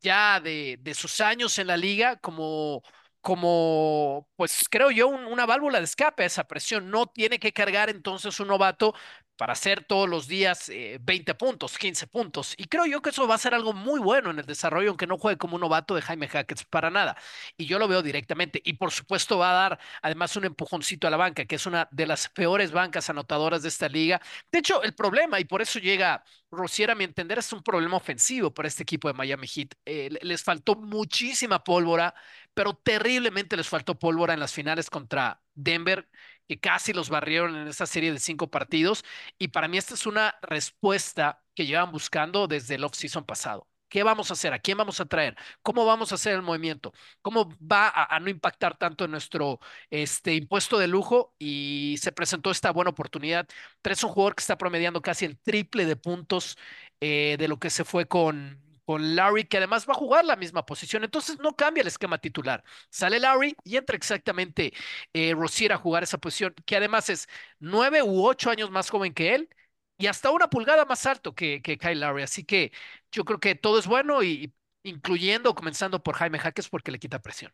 ya 0.00 0.40
de, 0.40 0.78
de 0.80 0.94
sus 0.94 1.20
años 1.20 1.58
en 1.58 1.66
la 1.68 1.76
liga 1.76 2.16
como 2.16 2.82
como, 3.20 4.28
pues 4.36 4.66
creo 4.70 4.92
yo, 4.92 5.08
una 5.08 5.46
válvula 5.46 5.78
de 5.78 5.84
escape 5.84 6.22
a 6.22 6.26
esa 6.26 6.44
presión. 6.46 6.90
No 6.92 7.06
tiene 7.08 7.40
que 7.40 7.52
cargar 7.52 7.90
entonces 7.90 8.38
un 8.38 8.46
novato 8.48 8.94
para 9.36 9.52
hacer 9.52 9.84
todos 9.84 10.08
los 10.08 10.26
días 10.28 10.70
20 11.00 11.32
eh, 11.32 11.34
puntos, 11.34 11.78
15 11.78 12.06
puntos. 12.06 12.54
Y 12.56 12.64
creo 12.64 12.86
yo 12.86 13.02
que 13.02 13.10
eso 13.10 13.28
va 13.28 13.34
a 13.34 13.38
ser 13.38 13.54
algo 13.54 13.72
muy 13.72 14.00
bueno 14.00 14.30
en 14.30 14.38
el 14.38 14.46
desarrollo, 14.46 14.90
aunque 14.90 15.06
no 15.06 15.18
juegue 15.18 15.38
como 15.38 15.56
un 15.56 15.60
novato 15.60 15.94
de 15.94 16.02
Jaime 16.02 16.28
Hackett 16.28 16.64
para 16.70 16.90
nada. 16.90 17.16
Y 17.56 17.66
yo 17.66 17.78
lo 17.78 17.88
veo 17.88 18.02
directamente. 18.02 18.60
Y 18.64 18.74
por 18.74 18.90
supuesto 18.90 19.38
va 19.38 19.50
a 19.50 19.54
dar 19.54 19.80
además 20.02 20.36
un 20.36 20.44
empujoncito 20.44 21.06
a 21.06 21.10
la 21.10 21.16
banca, 21.16 21.44
que 21.44 21.56
es 21.56 21.66
una 21.66 21.88
de 21.90 22.06
las 22.06 22.28
peores 22.28 22.72
bancas 22.72 23.10
anotadoras 23.10 23.62
de 23.62 23.68
esta 23.68 23.88
liga. 23.88 24.20
De 24.50 24.58
hecho, 24.60 24.82
el 24.82 24.94
problema, 24.94 25.40
y 25.40 25.44
por 25.44 25.62
eso 25.62 25.78
llega 25.78 26.24
Rosier, 26.50 26.90
a 26.90 26.94
mi 26.94 27.04
entender, 27.04 27.38
es 27.38 27.52
un 27.52 27.62
problema 27.62 27.96
ofensivo 27.96 28.52
para 28.52 28.68
este 28.68 28.82
equipo 28.82 29.08
de 29.08 29.14
Miami 29.14 29.46
Heat. 29.46 29.74
Eh, 29.84 30.10
les 30.22 30.42
faltó 30.42 30.76
muchísima 30.76 31.62
pólvora, 31.62 32.14
pero 32.54 32.74
terriblemente 32.74 33.56
les 33.56 33.68
faltó 33.68 33.98
pólvora 33.98 34.34
en 34.34 34.40
las 34.40 34.52
finales 34.52 34.88
contra 34.90 35.40
Denver 35.54 36.08
que 36.48 36.58
casi 36.58 36.92
los 36.92 37.10
barrieron 37.10 37.56
en 37.56 37.68
esta 37.68 37.86
serie 37.86 38.12
de 38.12 38.18
cinco 38.20 38.50
partidos. 38.50 39.04
Y 39.38 39.48
para 39.48 39.68
mí 39.68 39.78
esta 39.78 39.94
es 39.94 40.06
una 40.06 40.36
respuesta 40.42 41.42
que 41.54 41.66
llevan 41.66 41.92
buscando 41.92 42.46
desde 42.46 42.76
el 42.76 42.84
off-season 42.84 43.24
pasado. 43.24 43.68
¿Qué 43.88 44.02
vamos 44.02 44.30
a 44.30 44.34
hacer? 44.34 44.52
¿A 44.52 44.58
quién 44.58 44.76
vamos 44.78 45.00
a 45.00 45.06
traer? 45.06 45.36
¿Cómo 45.62 45.84
vamos 45.86 46.10
a 46.10 46.16
hacer 46.16 46.34
el 46.34 46.42
movimiento? 46.42 46.92
¿Cómo 47.22 47.48
va 47.60 47.92
a, 47.94 48.18
no 48.20 48.28
impactar 48.30 48.76
tanto 48.76 49.04
en 49.04 49.12
nuestro 49.12 49.60
este, 49.90 50.34
impuesto 50.34 50.78
de 50.78 50.88
lujo? 50.88 51.34
Y 51.38 51.96
se 52.00 52.12
presentó 52.12 52.50
esta 52.50 52.72
buena 52.72 52.90
oportunidad. 52.90 53.46
Tres 53.82 54.02
un 54.02 54.10
jugador 54.10 54.34
que 54.34 54.40
está 54.40 54.58
promediando 54.58 55.02
casi 55.02 55.24
el 55.24 55.38
triple 55.38 55.86
de 55.86 55.96
puntos 55.96 56.58
eh, 57.00 57.36
de 57.38 57.48
lo 57.48 57.58
que 57.58 57.70
se 57.70 57.84
fue 57.84 58.06
con, 58.06 58.60
con 58.86 59.16
Larry, 59.16 59.44
que 59.44 59.58
además 59.58 59.86
va 59.88 59.92
a 59.94 59.96
jugar 59.96 60.24
la 60.24 60.36
misma 60.36 60.66
posición. 60.66 61.04
Entonces 61.04 61.38
no 61.40 61.56
cambia 61.56 61.82
el 61.82 61.88
esquema 61.88 62.18
titular. 62.18 62.64
Sale 62.90 63.20
Larry 63.20 63.56
y 63.64 63.76
entra 63.76 63.96
exactamente 63.96 64.72
eh, 65.12 65.34
Rosier 65.34 65.72
a 65.74 65.78
jugar 65.78 66.04
esa 66.04 66.18
posición, 66.18 66.54
que 66.66 66.76
además 66.76 67.10
es 67.10 67.28
nueve 67.58 68.02
u 68.02 68.24
ocho 68.26 68.50
años 68.50 68.70
más 68.70 68.90
joven 68.90 69.14
que 69.14 69.34
él 69.34 69.50
y 69.98 70.06
hasta 70.08 70.30
una 70.30 70.48
pulgada 70.50 70.84
más 70.84 71.06
alto 71.06 71.34
que, 71.34 71.62
que 71.62 71.78
Kyle 71.78 72.00
Larry. 72.00 72.22
Así 72.22 72.44
que 72.44 72.72
yo 73.12 73.24
creo 73.24 73.40
que 73.40 73.54
todo 73.56 73.78
es 73.78 73.86
bueno 73.86 74.22
y 74.22 74.54
incluyendo, 74.82 75.54
comenzando 75.54 76.02
por 76.02 76.14
Jaime 76.16 76.38
Jaques, 76.38 76.68
porque 76.68 76.92
le 76.92 76.98
quita 76.98 77.20
presión. 77.20 77.52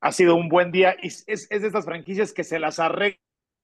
Ha 0.00 0.12
sido 0.12 0.34
un 0.34 0.48
buen 0.48 0.72
día 0.72 0.96
y 1.00 1.08
es, 1.08 1.24
es 1.26 1.48
de 1.48 1.66
estas 1.66 1.84
franquicias 1.84 2.32
que 2.32 2.44
se 2.44 2.58
las 2.58 2.78
arreglan 2.78 3.18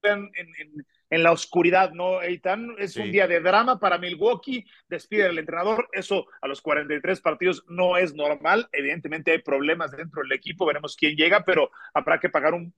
en 0.04 0.30
en 0.58 0.86
la 1.10 1.32
oscuridad, 1.32 1.92
¿no, 1.92 2.22
Eitan? 2.22 2.74
Es 2.78 2.96
un 2.96 3.10
día 3.10 3.26
de 3.26 3.40
drama 3.40 3.78
para 3.78 3.98
Milwaukee, 3.98 4.66
despide 4.88 5.26
al 5.26 5.38
entrenador, 5.38 5.88
eso 5.92 6.26
a 6.40 6.48
los 6.48 6.60
43 6.60 7.20
partidos 7.20 7.64
no 7.68 7.96
es 7.96 8.14
normal, 8.14 8.68
evidentemente 8.72 9.32
hay 9.32 9.38
problemas 9.38 9.90
dentro 9.92 10.22
del 10.22 10.32
equipo, 10.32 10.66
veremos 10.66 10.96
quién 10.96 11.16
llega, 11.16 11.44
pero 11.44 11.70
habrá 11.94 12.20
que 12.20 12.28
pagar 12.28 12.54
un, 12.54 12.72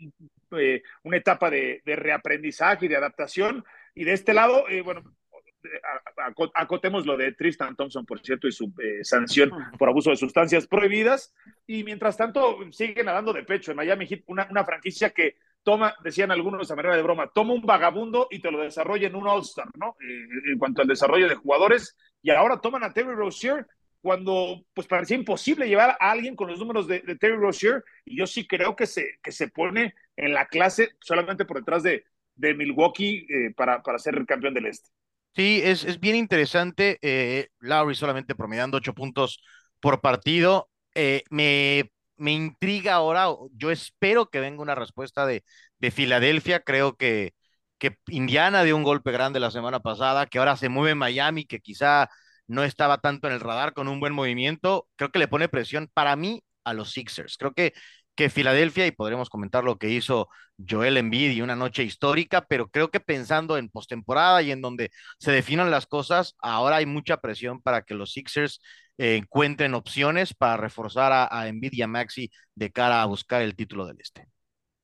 eh, 0.53 0.83
una 1.03 1.17
etapa 1.17 1.51
de, 1.51 1.83
reaprendizaje 1.85 2.87
y 2.87 2.89
de 2.89 2.97
adaptación. 2.97 3.65
Y 3.95 4.05
de 4.05 4.13
este 4.13 4.33
lado, 4.33 4.69
eh, 4.69 4.83
bueno, 4.83 5.03
acotemos 6.55 7.07
lo 7.07 7.17
de 7.17 7.33
Tristan 7.33 7.77
Thompson, 7.77 8.07
por 8.07 8.21
cierto, 8.21 8.49
y 8.49 8.53
su 8.53 8.73
eh, 8.83 9.05
sanción 9.05 9.51
por 9.79 9.89
abuso 9.89 10.11
de 10.11 10.17
sustancias 10.17 10.67
prohibidas. 10.67 11.35
Y 11.67 11.85
mientras 11.85 12.17
tanto, 12.17 12.59
siguen 12.73 13.07
nadando 13.07 13.33
de 13.33 13.43
pecho 13.43 13.73
en 13.73 13.77
Miami 13.77 14.07
Heat, 14.07 14.23
una, 14.27 14.47
una 14.51 14.65
franquicia 14.65 15.11
que 15.11 15.37
toma, 15.63 15.95
decían 16.03 16.31
algunos 16.31 16.71
a 16.71 16.77
manera 16.77 16.97
de 16.97 17.03
broma, 17.03 17.31
toma 17.33 17.55
un 17.55 17.63
vagabundo 17.63 18.29
y 18.31 18.41
te 18.41 18.51
lo 18.51 18.61
desarrolla 18.61 19.07
en 19.07 19.15
un 19.15 19.27
All-Star, 19.27 19.69
¿no? 19.77 19.97
Eh, 20.01 20.53
en 20.53 20.59
cuanto 20.59 20.83
al 20.83 20.89
desarrollo 20.89 21.29
de 21.29 21.35
jugadores. 21.35 21.97
Y 22.23 22.31
ahora 22.31 22.61
toman 22.61 22.85
a 22.85 22.93
Terry 22.93 23.15
Rozier 23.15 23.67
cuando 24.01 24.65
pues 24.73 24.87
parecía 24.87 25.17
imposible 25.17 25.69
llevar 25.69 25.97
a 26.01 26.11
alguien 26.11 26.35
con 26.35 26.49
los 26.49 26.59
números 26.59 26.87
de, 26.87 27.01
Terry 27.19 27.37
Rozier. 27.37 27.85
Y 28.05 28.17
yo 28.19 28.27
sí 28.27 28.47
creo 28.47 28.75
que 28.77 28.87
se, 28.87 29.19
que 29.23 29.33
se 29.33 29.49
pone 29.49 29.95
en 30.17 30.33
la 30.33 30.47
clase 30.47 30.91
solamente 31.01 31.45
por 31.45 31.59
detrás 31.59 31.83
de, 31.83 32.05
de 32.35 32.55
Milwaukee 32.55 33.27
eh, 33.29 33.53
para, 33.55 33.83
para 33.83 33.99
ser 33.99 34.17
el 34.17 34.27
campeón 34.27 34.55
del 34.55 34.67
Este. 34.67 34.89
Sí, 35.35 35.61
es, 35.63 35.85
es 35.85 36.01
bien 36.01 36.17
interesante. 36.17 36.99
Eh, 37.03 37.49
Lowry 37.61 37.95
solamente 37.95 38.35
promediando 38.35 38.79
ocho 38.79 38.95
puntos 38.95 39.41
por 39.79 40.01
partido. 40.01 40.69
Eh, 40.95 41.23
me 41.31 41.91
me 42.21 42.33
intriga 42.33 42.95
ahora, 42.95 43.29
yo 43.55 43.71
espero 43.71 44.29
que 44.31 44.41
venga 44.41 44.63
una 44.63 44.75
respuesta 44.75 45.27
de, 45.27 45.45
de 45.79 45.91
Filadelfia, 45.91 46.61
creo 46.61 46.97
que, 46.97 47.35
que 47.79 47.97
Indiana 48.09 48.63
dio 48.63 48.77
un 48.77 48.83
golpe 48.85 49.13
grande 49.13 49.41
la 49.41 49.51
semana 49.51 49.81
pasada, 49.81 50.27
que 50.27 50.39
ahora 50.39 50.57
se 50.57 50.69
mueve 50.69 50.95
Miami, 50.95 51.47
que 51.47 51.61
quizá 51.61 52.11
no 52.47 52.65
estaba 52.65 52.99
tanto 52.99 53.29
en 53.29 53.35
el 53.35 53.41
radar 53.41 53.73
con 53.75 53.89
un 53.89 54.01
buen 54.01 54.13
movimiento, 54.13 54.87
creo 54.97 55.11
que 55.11 55.19
le 55.19 55.29
pone 55.29 55.49
presión 55.49 55.89
para 55.95 56.17
mí 56.17 56.43
a 56.65 56.75
los 56.75 56.93
Sixers. 56.93 57.37
Creo 57.39 57.53
que, 57.53 57.73
que 58.21 58.29
Filadelfia, 58.29 58.87
y 58.87 58.91
podremos 58.91 59.31
comentar 59.31 59.65
lo 59.65 59.79
que 59.79 59.89
hizo 59.89 60.29
Joel 60.69 60.99
Embiid 60.99 61.31
y 61.31 61.41
una 61.41 61.57
noche 61.57 61.85
histórica, 61.85 62.45
pero 62.47 62.69
creo 62.69 62.91
que 62.91 63.01
pensando 63.01 63.57
en 63.57 63.71
postemporada 63.71 64.43
y 64.43 64.51
en 64.51 64.61
donde 64.61 64.91
se 65.19 65.33
definan 65.33 65.71
las 65.71 65.87
cosas, 65.87 66.37
ahora 66.39 66.77
hay 66.77 66.85
mucha 66.85 67.23
presión 67.23 67.63
para 67.63 67.81
que 67.81 67.95
los 67.95 68.13
Sixers 68.13 68.61
encuentren 68.99 69.73
opciones 69.73 70.35
para 70.35 70.59
reforzar 70.59 71.13
a, 71.13 71.29
a 71.29 71.51
Nvidia 71.51 71.87
Maxi 71.87 72.31
de 72.55 72.71
cara 72.71 73.01
a 73.01 73.07
buscar 73.07 73.41
el 73.41 73.57
título 73.57 73.87
del 73.87 73.99
este. 73.99 74.27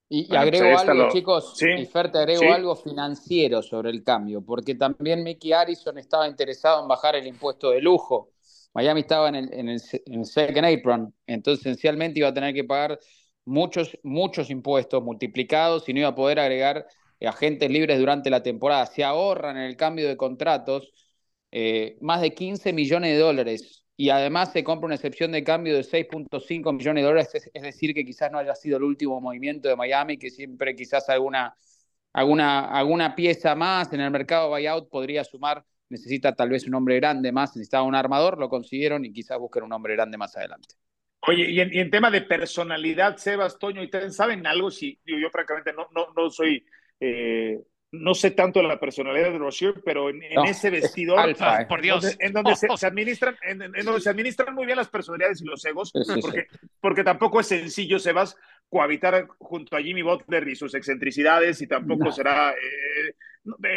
Y, 0.09 0.35
agrego 0.35 0.75
algo, 0.75 1.09
chicos, 1.11 1.61
y 1.61 1.85
Fer, 1.85 2.11
te 2.11 2.17
agrego 2.17 2.51
algo 2.51 2.75
financiero 2.75 3.61
sobre 3.61 3.91
el 3.91 4.03
cambio, 4.03 4.41
porque 4.43 4.73
también 4.73 5.21
Mickey 5.21 5.53
Harrison 5.53 5.99
estaba 5.99 6.27
interesado 6.27 6.81
en 6.81 6.87
bajar 6.87 7.15
el 7.15 7.27
impuesto 7.27 7.69
de 7.69 7.81
lujo. 7.81 8.31
Miami 8.73 9.01
estaba 9.01 9.29
en 9.29 9.35
el, 9.35 9.53
en 9.53 9.69
el, 9.69 9.81
en 10.07 10.19
el 10.21 10.25
second 10.25 10.65
apron, 10.65 11.13
entonces 11.27 11.63
esencialmente 11.63 12.19
iba 12.19 12.29
a 12.29 12.33
tener 12.33 12.53
que 12.55 12.63
pagar 12.63 12.99
muchos, 13.47 13.97
muchos 14.03 14.49
impuestos 14.49 15.01
multiplicados 15.03 15.87
y 15.89 15.93
no 15.93 15.99
iba 16.01 16.09
a 16.09 16.15
poder 16.15 16.39
agregar 16.39 16.85
agentes 17.25 17.71
libres 17.71 17.97
durante 17.99 18.29
la 18.29 18.43
temporada. 18.43 18.85
Se 18.85 19.03
ahorran 19.03 19.57
en 19.57 19.63
el 19.63 19.75
cambio 19.77 20.07
de 20.07 20.17
contratos 20.17 20.93
eh, 21.51 21.97
más 22.01 22.21
de 22.21 22.33
15 22.33 22.73
millones 22.73 23.13
de 23.13 23.19
dólares 23.19 23.85
y 23.95 24.09
además 24.09 24.51
se 24.51 24.63
compra 24.63 24.85
una 24.85 24.95
excepción 24.95 25.31
de 25.31 25.43
cambio 25.43 25.75
de 25.75 25.83
6.5 25.83 26.71
millones 26.73 27.01
de 27.01 27.07
dólares, 27.07 27.49
es, 27.51 27.63
decir, 27.63 27.95
que 27.95 28.05
quizás 28.05 28.31
no 28.31 28.37
haya 28.37 28.53
sido 28.53 28.77
el 28.77 28.83
último 28.83 29.19
movimiento 29.19 29.69
de 29.69 29.75
Miami, 29.75 30.17
que 30.17 30.29
siempre 30.29 30.75
quizás 30.75 31.09
alguna, 31.09 31.55
alguna, 32.13 32.65
alguna 32.69 33.15
pieza 33.15 33.55
más 33.55 33.91
en 33.93 34.01
el 34.01 34.11
mercado 34.11 34.49
buyout 34.49 34.89
podría 34.89 35.23
sumar, 35.23 35.65
necesita 35.89 36.35
tal 36.35 36.49
vez 36.49 36.67
un 36.67 36.75
hombre 36.75 36.97
grande 36.97 37.31
más, 37.31 37.55
necesitaba 37.55 37.83
un 37.83 37.95
armador, 37.95 38.37
lo 38.37 38.49
consiguieron 38.49 39.03
y 39.05 39.11
quizás 39.11 39.39
busquen 39.39 39.63
un 39.63 39.73
hombre 39.73 39.95
grande 39.95 40.17
más 40.17 40.35
adelante. 40.37 40.75
Oye, 41.27 41.51
y 41.51 41.59
en, 41.59 41.91
tema 41.91 42.09
de 42.09 42.21
personalidad, 42.21 43.17
Sebas, 43.17 43.59
Toño, 43.59 43.81
¿y 43.81 43.85
ustedes 43.85 44.15
saben 44.15 44.47
algo? 44.47 44.71
Si 44.71 44.97
yo, 45.05 45.29
francamente 45.29 45.73
no, 45.73 45.87
no, 45.93 46.07
no 46.15 46.29
soy... 46.29 46.65
Eh, 46.99 47.59
no 47.91 48.13
sé 48.13 48.31
tanto 48.31 48.61
de 48.61 48.67
la 48.67 48.79
personalidad 48.79 49.31
de 49.31 49.37
Rozier, 49.37 49.75
pero 49.83 50.09
en, 50.09 50.21
ese 50.45 50.69
vestidor, 50.69 51.19
alfa, 51.19 51.65
por 51.67 51.81
Dios, 51.81 52.17
en 52.19 52.33
donde, 52.33 52.53
se, 52.77 52.85
administran, 52.85 53.37
en, 53.41 53.59
donde 53.59 54.01
se 54.01 54.09
administran 54.09 54.53
muy 54.53 54.65
bien 54.65 54.77
las 54.77 54.89
personalidades 54.89 55.41
y 55.41 55.45
los 55.45 55.63
egos, 55.63 55.93
porque, 56.21 56.47
porque 56.81 57.03
tampoco 57.05 57.39
es 57.39 57.47
sencillo, 57.47 57.97
Sebas, 57.97 58.35
cohabitar 58.69 59.27
junto 59.39 59.77
a 59.77 59.81
Jimmy 59.81 60.01
Butler 60.01 60.47
y 60.49 60.55
sus 60.55 60.75
excentricidades, 60.75 61.61
y 61.61 61.67
tampoco 61.67 62.11
será, 62.11 62.51
eh, 62.51 63.15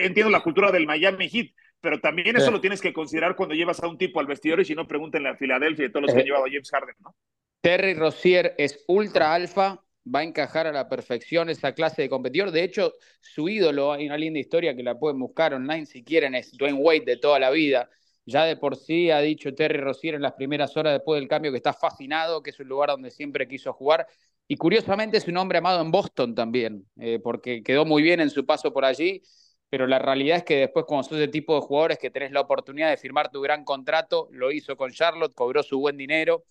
entiendo 0.05 0.31
la 0.31 0.43
cultura 0.43 0.73
del 0.73 0.87
Miami 0.87 1.29
Heat, 1.29 1.53
pero 1.81 2.01
también 2.01 2.37
eso 2.37 2.51
lo 2.51 2.61
tienes 2.61 2.81
que 2.81 2.93
considerar 2.93 3.37
cuando 3.37 3.55
llevas 3.55 3.83
a 3.83 3.89
un 3.89 3.97
tipo 3.97 4.21
al 4.21 4.27
vestidor 4.27 4.61
y 4.61 4.65
si 4.65 4.75
no, 4.75 4.87
pregúntenle 4.87 5.31
a 5.31 5.37
Filadelfia 5.37 5.87
y 5.87 5.91
todos 5.91 6.03
los 6.03 6.13
que 6.13 6.21
han 6.21 6.23
eh, 6.23 6.27
llevado 6.27 6.45
a 6.45 6.49
James 6.49 6.71
Harden, 6.71 6.97
¿no? 7.01 7.15
Terry 7.61 7.93
Rozier 7.95 8.55
es 8.57 8.85
ultra 8.89 9.35
alfa, 9.35 9.85
va 10.07 10.21
a 10.21 10.23
encajar 10.23 10.67
a 10.67 10.73
la 10.73 10.89
perfección 10.89 11.51
esa 11.51 11.73
clase 11.75 12.03
de 12.03 12.09
competidor. 12.09 12.51
De 12.53 12.65
hecho, 12.65 12.95
su 13.21 13.49
ídolo, 13.49 13.93
hay 13.93 14.07
una 14.07 14.17
linda 14.17 14.41
historia 14.41 14.75
que 14.75 14.83
la 14.83 14.99
pueden 14.99 15.19
buscar 15.19 15.53
online 15.53 15.85
si 15.85 16.03
quieren, 16.03 16.35
es 16.35 16.57
Dwayne 16.57 16.79
Wade 16.79 17.05
de 17.05 17.17
toda 17.19 17.39
la 17.39 17.51
vida. 17.51 17.91
Ya 18.25 18.45
de 18.45 18.57
por 18.57 18.77
sí 18.77 19.11
ha 19.11 19.21
dicho 19.21 19.55
Terry 19.55 19.79
Rozier 19.79 20.15
en 20.15 20.23
las 20.23 20.33
primeras 20.35 20.75
horas 20.77 20.95
después 20.95 21.21
del 21.21 21.29
cambio 21.29 21.51
que 21.51 21.59
está 21.59 21.75
fascinado, 21.75 22.43
que 22.43 22.51
es 22.51 22.61
un 22.61 22.69
lugar 22.69 22.91
donde 22.91 23.11
siempre 23.11 23.47
quiso 23.47 23.73
jugar. 23.75 24.07
Y 24.49 24.57
curiosamente 24.57 25.19
es 25.19 25.29
un 25.29 25.37
hombre 25.37 25.59
amado 25.59 25.83
en 25.83 25.91
Boston 25.91 26.35
también, 26.35 26.87
eh, 26.99 27.19
porque 27.23 27.63
quedó 27.63 27.85
muy 27.85 28.03
bien 28.03 28.21
en 28.21 28.31
su 28.31 28.47
paso 28.47 28.73
por 28.73 28.85
allí. 28.85 29.23
Pero 29.69 29.87
la 29.87 29.99
realidad 29.99 30.39
es 30.39 30.45
que 30.45 30.57
después, 30.57 30.85
cuando 30.87 31.09
sos 31.09 31.19
ese 31.19 31.29
tipo 31.29 31.55
de 31.55 31.61
jugadores 31.61 31.99
que 31.99 32.11
tenés 32.11 32.33
la 32.33 32.41
oportunidad 32.41 32.91
de 32.91 32.97
firmar 32.97 33.31
tu 33.31 33.41
gran 33.41 33.65
contrato, 33.65 34.29
lo 34.33 34.51
hizo 34.51 34.77
con 34.77 34.91
Charlotte, 34.91 35.35
cobró 35.35 35.63
su 35.63 35.79
buen 35.79 35.97
dinero 35.97 36.45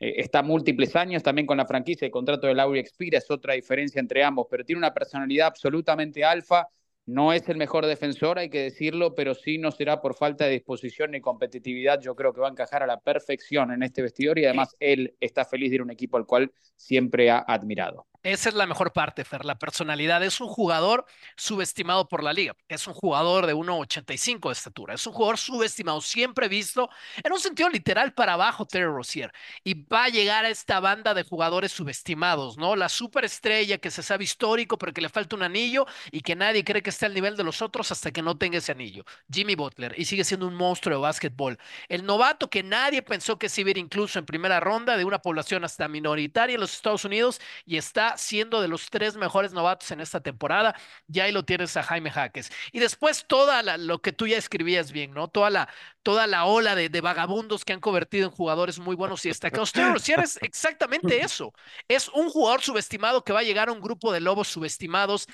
eh, 0.00 0.14
está 0.16 0.42
múltiples 0.42 0.94
años 0.96 1.22
también 1.22 1.46
con 1.46 1.56
la 1.56 1.66
franquicia. 1.66 2.06
El 2.06 2.12
contrato 2.12 2.46
de 2.46 2.54
Lauri 2.54 2.78
expira, 2.80 3.18
es 3.18 3.30
otra 3.30 3.54
diferencia 3.54 4.00
entre 4.00 4.24
ambos, 4.24 4.46
pero 4.50 4.64
tiene 4.64 4.78
una 4.78 4.94
personalidad 4.94 5.48
absolutamente 5.48 6.24
alfa. 6.24 6.68
No 7.06 7.34
es 7.34 7.46
el 7.50 7.58
mejor 7.58 7.84
defensor, 7.84 8.38
hay 8.38 8.48
que 8.48 8.62
decirlo, 8.62 9.14
pero 9.14 9.34
sí 9.34 9.58
no 9.58 9.70
será 9.70 10.00
por 10.00 10.14
falta 10.14 10.46
de 10.46 10.52
disposición 10.52 11.10
ni 11.10 11.20
competitividad. 11.20 12.00
Yo 12.00 12.14
creo 12.14 12.32
que 12.32 12.40
va 12.40 12.48
a 12.48 12.50
encajar 12.50 12.82
a 12.82 12.86
la 12.86 12.98
perfección 13.00 13.72
en 13.72 13.82
este 13.82 14.00
vestidor 14.00 14.38
y 14.38 14.46
además 14.46 14.74
él 14.80 15.14
está 15.20 15.44
feliz 15.44 15.70
de 15.70 15.76
ir 15.76 15.80
a 15.82 15.84
un 15.84 15.90
equipo 15.90 16.16
al 16.16 16.24
cual 16.24 16.50
siempre 16.76 17.30
ha 17.30 17.44
admirado. 17.46 18.06
Esa 18.24 18.48
es 18.48 18.54
la 18.54 18.64
mejor 18.66 18.94
parte, 18.94 19.22
Fer, 19.22 19.44
la 19.44 19.58
personalidad. 19.58 20.22
Es 20.24 20.40
un 20.40 20.48
jugador 20.48 21.04
subestimado 21.36 22.08
por 22.08 22.22
la 22.22 22.32
liga. 22.32 22.56
Es 22.68 22.86
un 22.86 22.94
jugador 22.94 23.44
de 23.44 23.54
1,85 23.54 24.48
de 24.48 24.52
estatura. 24.54 24.94
Es 24.94 25.06
un 25.06 25.12
jugador 25.12 25.36
subestimado, 25.36 26.00
siempre 26.00 26.48
visto 26.48 26.88
en 27.22 27.30
un 27.34 27.38
sentido 27.38 27.68
literal 27.68 28.14
para 28.14 28.32
abajo, 28.32 28.64
Terry 28.64 28.86
Rozier. 28.86 29.30
Y 29.62 29.74
va 29.74 30.04
a 30.04 30.08
llegar 30.08 30.46
a 30.46 30.48
esta 30.48 30.80
banda 30.80 31.12
de 31.12 31.22
jugadores 31.22 31.72
subestimados, 31.72 32.56
¿no? 32.56 32.76
La 32.76 32.88
superestrella 32.88 33.76
que 33.76 33.90
se 33.90 34.02
sabe 34.02 34.24
histórico, 34.24 34.78
pero 34.78 34.94
que 34.94 35.02
le 35.02 35.10
falta 35.10 35.36
un 35.36 35.42
anillo 35.42 35.84
y 36.10 36.22
que 36.22 36.34
nadie 36.34 36.64
cree 36.64 36.82
que 36.82 36.88
esté 36.90 37.04
al 37.04 37.12
nivel 37.12 37.36
de 37.36 37.44
los 37.44 37.60
otros 37.60 37.92
hasta 37.92 38.10
que 38.10 38.22
no 38.22 38.38
tenga 38.38 38.56
ese 38.56 38.72
anillo. 38.72 39.04
Jimmy 39.30 39.54
Butler. 39.54 39.94
Y 39.98 40.06
sigue 40.06 40.24
siendo 40.24 40.46
un 40.48 40.54
monstruo 40.54 40.96
de 40.96 41.02
básquetbol. 41.02 41.58
El 41.90 42.06
novato 42.06 42.48
que 42.48 42.62
nadie 42.62 43.02
pensó 43.02 43.38
que 43.38 43.50
se 43.50 43.60
iba 43.60 43.72
incluso 43.78 44.18
en 44.18 44.24
primera 44.24 44.60
ronda 44.60 44.96
de 44.96 45.04
una 45.04 45.18
población 45.18 45.62
hasta 45.64 45.88
minoritaria 45.88 46.54
en 46.54 46.60
los 46.60 46.72
Estados 46.72 47.04
Unidos 47.04 47.38
y 47.66 47.76
está 47.76 48.13
siendo 48.16 48.60
de 48.60 48.68
los 48.68 48.90
tres 48.90 49.16
mejores 49.16 49.52
novatos 49.52 49.90
en 49.90 50.00
esta 50.00 50.20
temporada. 50.20 50.74
Ya 51.06 51.24
ahí 51.24 51.32
lo 51.32 51.44
tienes 51.44 51.76
a 51.76 51.82
Jaime 51.82 52.10
Jaques. 52.10 52.50
Y 52.72 52.80
después 52.80 53.26
toda 53.26 53.62
lo 53.76 54.00
que 54.00 54.12
tú 54.12 54.26
ya 54.26 54.38
escribías 54.38 54.92
bien, 54.92 55.12
¿no? 55.12 55.28
Toda 55.28 55.50
la, 55.50 55.68
toda 56.02 56.26
la 56.26 56.44
ola 56.44 56.74
de, 56.74 56.88
vagabundos 57.00 57.64
que 57.64 57.72
han 57.72 57.80
convertido 57.80 58.26
en 58.26 58.30
jugadores 58.30 58.78
muy 58.78 58.96
buenos 58.96 59.24
y 59.24 59.28
destacados. 59.28 59.72
Terry 59.72 59.98
es 60.22 60.38
exactamente 60.42 61.20
eso. 61.20 61.52
Es 61.88 62.08
un 62.08 62.30
jugador 62.30 62.62
subestimado 62.62 63.24
que 63.24 63.32
va 63.32 63.40
a 63.40 63.44
llegar 63.44 63.68
a 63.68 63.72
un 63.72 63.80
grupo 63.80 64.12
de 64.12 64.20
lobos 64.20 64.48
subestimados 64.48 65.26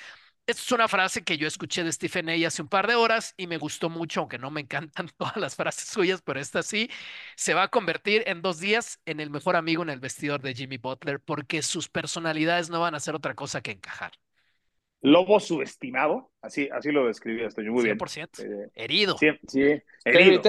esta 0.51 0.63
es 0.63 0.73
una 0.73 0.89
frase 0.89 1.23
que 1.23 1.39
yo 1.39 1.47
escuché 1.47 1.85
de 1.85 1.93
Stephen 1.93 2.29
A. 2.29 2.47
hace 2.47 2.63
un 2.63 2.69
par 2.69 2.87
de 2.87 2.95
horas 2.95 3.35
y 3.37 3.47
me 3.47 3.59
gustó 3.59 3.89
mucho, 3.89 4.21
aunque 4.21 4.39
no 4.39 4.51
me 4.51 4.61
encantan 4.61 5.09
todas 5.17 5.37
las 5.37 5.57
frases 5.57 5.89
suyas, 5.89 6.23
pero 6.23 6.41
esta 6.41 6.63
sí. 6.63 6.91
Se 7.37 7.55
va 7.55 7.65
a 7.65 7.69
convertir 7.69 8.25
en 8.27 8.43
dos 8.43 8.61
días 8.61 9.01
en 9.07 9.21
el 9.21 9.31
mejor 9.31 9.57
amigo 9.57 9.83
en 9.83 9.91
el 9.91 10.01
vestidor 10.01 10.41
de 10.43 10.55
Jimmy 10.55 10.77
Butler 10.77 11.21
porque 11.21 11.63
sus 11.63 11.89
personalidades 11.89 12.71
no 12.71 12.81
van 12.81 12.95
a 12.95 12.99
hacer 12.99 13.15
otra 13.15 13.35
cosa 13.35 13.61
que 13.61 13.73
encajar. 13.73 14.13
Lobo 15.03 15.41
subestimado, 15.41 16.31
así, 16.43 16.69
así 16.71 16.93
lo 16.93 17.07
describí 17.07 17.43
estoy 17.43 17.71
muy 17.71 17.85
bien. 17.85 17.97
100%. 17.99 18.43
Eh, 18.43 18.71
herido. 18.75 19.17
Sí, 19.17 19.29
sí, 19.49 19.83
herido. 20.05 20.43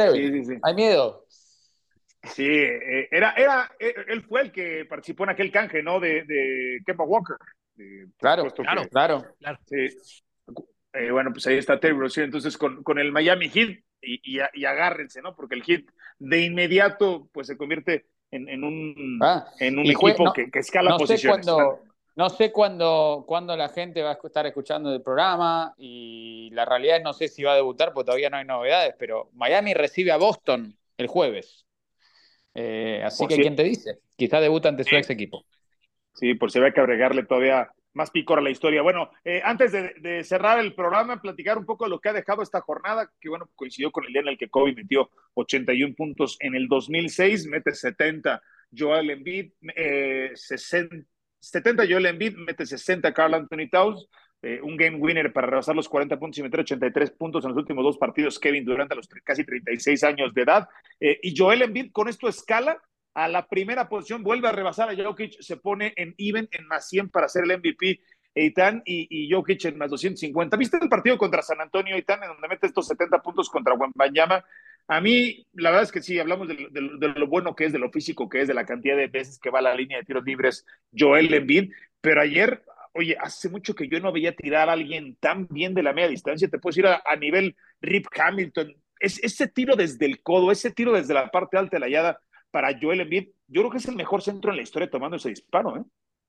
Hay 0.63 0.75
miedo. 0.75 1.25
Sí, 2.23 2.45
eh, 2.45 3.07
era, 3.09 3.31
era, 3.31 3.71
eh, 3.79 3.93
él 4.07 4.23
fue 4.23 4.41
el 4.41 4.51
que 4.51 4.85
participó 4.85 5.23
en 5.23 5.31
aquel 5.31 5.51
canje, 5.51 5.81
¿no? 5.81 5.99
De, 5.99 6.23
de 6.23 6.81
Kemba 6.85 7.05
Walker. 7.05 7.37
Claro, 8.17 8.45
claro, 8.51 8.83
claro, 8.91 9.59
eh, 10.93 11.09
bueno, 11.09 11.31
pues 11.31 11.47
ahí 11.47 11.57
está 11.57 11.79
Terry 11.79 11.97
Rozier, 11.97 12.25
entonces 12.25 12.57
con, 12.57 12.83
con 12.83 12.99
el 12.99 13.11
Miami 13.11 13.49
Heat 13.49 13.79
y, 14.01 14.19
y, 14.23 14.65
agárrense, 14.65 15.21
¿no? 15.21 15.35
Porque 15.35 15.55
el 15.55 15.63
Heat 15.63 15.85
de 16.19 16.41
inmediato 16.41 17.29
pues 17.31 17.47
se 17.47 17.57
convierte 17.57 18.07
en, 18.29 18.49
en 18.49 18.63
un, 18.63 19.19
ah, 19.21 19.45
en 19.59 19.79
un 19.79 19.85
equipo 19.85 20.33
que, 20.33 20.51
que, 20.51 20.59
escala 20.59 20.91
no 20.91 20.97
posiciones. 20.97 21.45
Sé 21.45 21.51
cuándo, 21.51 21.79
no 22.15 22.29
sé 22.29 22.51
cuándo, 22.51 23.23
cuándo 23.25 23.55
la 23.55 23.69
gente 23.69 24.01
va 24.01 24.11
a 24.11 24.19
estar 24.21 24.45
escuchando 24.45 24.93
el 24.93 25.01
programa 25.01 25.73
y 25.77 26.49
la 26.51 26.65
realidad 26.65 26.97
es 26.97 27.03
no 27.03 27.13
sé 27.13 27.27
si 27.27 27.43
va 27.43 27.53
a 27.53 27.55
debutar 27.55 27.93
porque 27.93 28.07
todavía 28.07 28.29
no 28.29 28.37
hay 28.37 28.45
novedades, 28.45 28.95
pero 28.99 29.29
Miami 29.33 29.73
recibe 29.73 30.11
a 30.11 30.17
Boston 30.17 30.77
el 30.97 31.07
jueves. 31.07 31.65
Eh, 32.53 33.01
así 33.05 33.25
que, 33.27 33.37
¿quién 33.37 33.55
te 33.55 33.63
dice? 33.63 33.99
Quizá 34.17 34.41
debuta 34.41 34.67
ante 34.67 34.83
su 34.83 34.95
ex 34.95 35.09
equipo. 35.09 35.45
Sí, 36.13 36.33
por 36.35 36.51
si 36.51 36.59
hay 36.59 36.73
que 36.73 36.81
agregarle 36.81 37.23
todavía 37.23 37.71
más 37.93 38.11
picor 38.11 38.39
a 38.39 38.41
la 38.41 38.49
historia. 38.49 38.81
Bueno, 38.81 39.11
eh, 39.23 39.41
antes 39.43 39.71
de, 39.71 40.23
cerrar 40.23 40.59
el 40.59 40.73
programa, 40.73 41.21
platicar 41.21 41.57
un 41.57 41.65
poco 41.65 41.85
de 41.85 41.89
lo 41.89 41.99
que 41.99 42.09
ha 42.09 42.13
dejado 42.13 42.41
esta 42.41 42.61
jornada, 42.61 43.11
que 43.19 43.29
bueno, 43.29 43.49
coincidió 43.55 43.91
con 43.91 44.05
el 44.05 44.13
día 44.13 44.21
en 44.21 44.29
el 44.29 44.37
que 44.37 44.49
Kobe 44.49 44.73
metió 44.73 45.09
81 45.33 45.95
puntos 45.95 46.37
en 46.39 46.55
el 46.55 46.67
2006, 46.67 47.47
mete 47.47 47.73
70 47.73 48.41
Joel 48.77 49.09
Embiid, 49.09 49.51
eh, 49.75 50.31
70 50.35 51.83
Joel 51.89 52.05
Embiid, 52.05 52.35
mete 52.37 52.65
60 52.65 53.13
Carl 53.13 53.33
Anthony 53.33 53.69
Towns, 53.69 54.07
eh, 54.43 54.59
un 54.61 54.75
game 54.75 54.97
winner 54.97 55.31
para 55.31 55.47
rebasar 55.47 55.75
los 55.75 55.87
40 55.87 56.17
puntos 56.17 56.39
y 56.39 56.43
meter 56.43 56.61
83 56.61 57.11
puntos 57.11 57.43
en 57.43 57.49
los 57.49 57.57
últimos 57.57 57.83
dos 57.83 57.97
partidos, 57.97 58.39
Kevin, 58.39 58.65
durante 58.65 58.95
los 58.95 59.07
casi 59.23 59.43
36 59.43 60.03
años 60.03 60.33
de 60.33 60.41
edad. 60.41 60.67
Eh, 60.99 61.19
y 61.21 61.35
Joel 61.37 61.61
Embiid 61.61 61.91
con 61.91 62.07
esto 62.07 62.27
escala 62.27 62.81
a 63.13 63.27
la 63.27 63.47
primera 63.47 63.89
posición, 63.89 64.23
vuelve 64.23 64.47
a 64.47 64.53
rebasar 64.53 64.89
a 64.89 64.95
Jokic, 64.95 65.41
se 65.41 65.57
pone 65.57 65.93
en 65.97 66.15
even 66.17 66.47
en 66.51 66.67
más 66.67 66.87
100 66.87 67.09
para 67.09 67.27
ser 67.27 67.43
el 67.43 67.57
MVP. 67.57 68.01
Eitan 68.33 68.81
y, 68.85 69.07
y 69.09 69.29
Jokic 69.29 69.65
en 69.65 69.77
más 69.77 69.89
250. 69.89 70.55
¿Viste 70.55 70.77
el 70.81 70.87
partido 70.87 71.17
contra 71.17 71.41
San 71.41 71.59
Antonio, 71.59 71.95
Eitan, 71.95 72.23
en 72.23 72.29
donde 72.29 72.47
mete 72.47 72.67
estos 72.67 72.87
70 72.87 73.21
puntos 73.21 73.49
contra 73.49 73.73
Wembanyama? 73.73 74.43
A 74.87 74.99
mí, 74.99 75.45
la 75.53 75.69
verdad 75.69 75.83
es 75.83 75.91
que 75.91 76.01
sí, 76.01 76.19
hablamos 76.19 76.47
de, 76.47 76.55
lo 76.99 77.27
bueno 77.27 77.55
que 77.55 77.65
es, 77.65 77.71
de 77.71 77.79
lo 77.79 77.91
físico 77.91 78.27
que 78.27 78.41
es, 78.41 78.47
de 78.47 78.53
la 78.53 78.65
cantidad 78.65 78.97
de 78.97 79.07
veces 79.07 79.39
que 79.39 79.49
va 79.49 79.59
a 79.59 79.61
la 79.61 79.75
línea 79.75 79.97
de 79.97 80.03
tiros 80.03 80.25
libres 80.25 80.65
Joel 80.97 81.33
Embiid, 81.33 81.71
pero 82.01 82.21
ayer, 82.21 82.63
oye, 82.93 83.15
hace 83.19 83.47
mucho 83.47 83.73
que 83.73 83.87
yo 83.87 83.99
no 83.99 84.11
veía 84.11 84.35
tirar 84.35 84.69
a 84.69 84.73
alguien 84.73 85.15
tan 85.19 85.47
bien 85.47 85.73
de 85.73 85.83
la 85.83 85.93
media 85.93 86.09
distancia, 86.09 86.49
te 86.49 86.59
puedes 86.59 86.77
ir 86.77 86.87
a, 86.87 87.01
nivel 87.17 87.55
Rip 87.79 88.07
Hamilton, 88.13 88.75
es, 88.99 89.23
ese 89.23 89.47
tiro 89.47 89.75
desde 89.75 90.05
el 90.05 90.21
codo, 90.21 90.51
ese 90.51 90.71
tiro 90.71 90.91
desde 90.91 91.13
la 91.13 91.31
parte 91.31 91.57
alta 91.57 91.77
de 91.77 91.79
la 91.79 91.89
yada, 91.89 92.19
para 92.51 92.77
Joel 92.79 93.01
Embiid, 93.01 93.29
yo 93.47 93.61
creo 93.61 93.71
que 93.71 93.77
es 93.77 93.87
el 93.87 93.95
mejor 93.95 94.21
centro 94.21 94.51
en 94.51 94.57
la 94.57 94.63
historia 94.63 94.89
tomando 94.89 95.17
ese 95.17 95.29
disparo, 95.29 95.77
¿eh? 95.77 95.83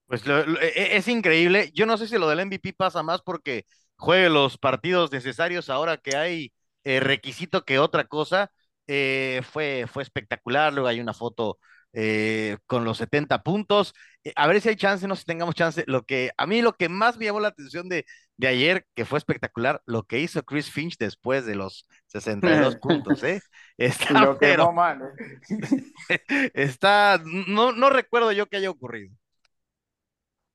Pues 0.07 0.23
e, 0.27 0.67
e, 0.75 0.97
es 0.97 1.07
increíble. 1.07 1.71
Yo 1.73 1.85
no 1.85 1.97
sé 1.97 2.07
si 2.07 2.17
lo 2.17 2.27
del 2.27 2.41
MVP 2.41 2.73
pasa 2.73 3.03
más 3.03 3.21
porque 3.21 3.65
juegue 3.95 4.29
los 4.29 4.57
partidos 4.57 5.11
necesarios 5.11 5.69
ahora 5.69 5.97
que 5.97 6.15
hay 6.15 6.53
eh, 6.83 6.99
requisito 6.99 7.63
que 7.65 7.79
otra 7.79 8.05
cosa. 8.05 8.51
Eh, 8.87 9.41
fue, 9.49 9.85
fue 9.91 10.03
espectacular. 10.03 10.73
Luego 10.73 10.87
hay 10.89 10.99
una 10.99 11.13
foto 11.13 11.59
eh, 11.93 12.57
con 12.65 12.83
los 12.83 12.97
70 12.97 13.43
puntos. 13.43 13.93
Eh, 14.23 14.33
a 14.35 14.47
ver 14.47 14.59
si 14.59 14.69
hay 14.69 14.75
chance, 14.75 15.07
no 15.07 15.15
sé 15.15 15.21
si 15.21 15.25
tengamos 15.25 15.55
chance. 15.55 15.83
Lo 15.87 16.03
que, 16.03 16.31
a 16.37 16.47
mí 16.47 16.61
lo 16.61 16.73
que 16.73 16.89
más 16.89 17.17
me 17.17 17.25
llamó 17.25 17.39
la 17.39 17.49
atención 17.49 17.87
de, 17.87 18.05
de 18.37 18.47
ayer, 18.47 18.85
que 18.95 19.05
fue 19.05 19.19
espectacular, 19.19 19.81
lo 19.85 20.03
que 20.03 20.19
hizo 20.19 20.43
Chris 20.43 20.71
Finch 20.71 20.97
después 20.97 21.45
de 21.45 21.55
los 21.55 21.87
62 22.07 22.77
puntos, 22.81 23.23
¿eh? 23.23 23.41
Está, 23.77 24.25
lo 24.25 24.37
que 24.37 24.57
no, 24.57 24.73
está, 26.53 27.21
no, 27.47 27.71
no 27.71 27.89
recuerdo 27.89 28.31
yo 28.31 28.47
que 28.47 28.57
haya 28.57 28.69
ocurrido. 28.69 29.15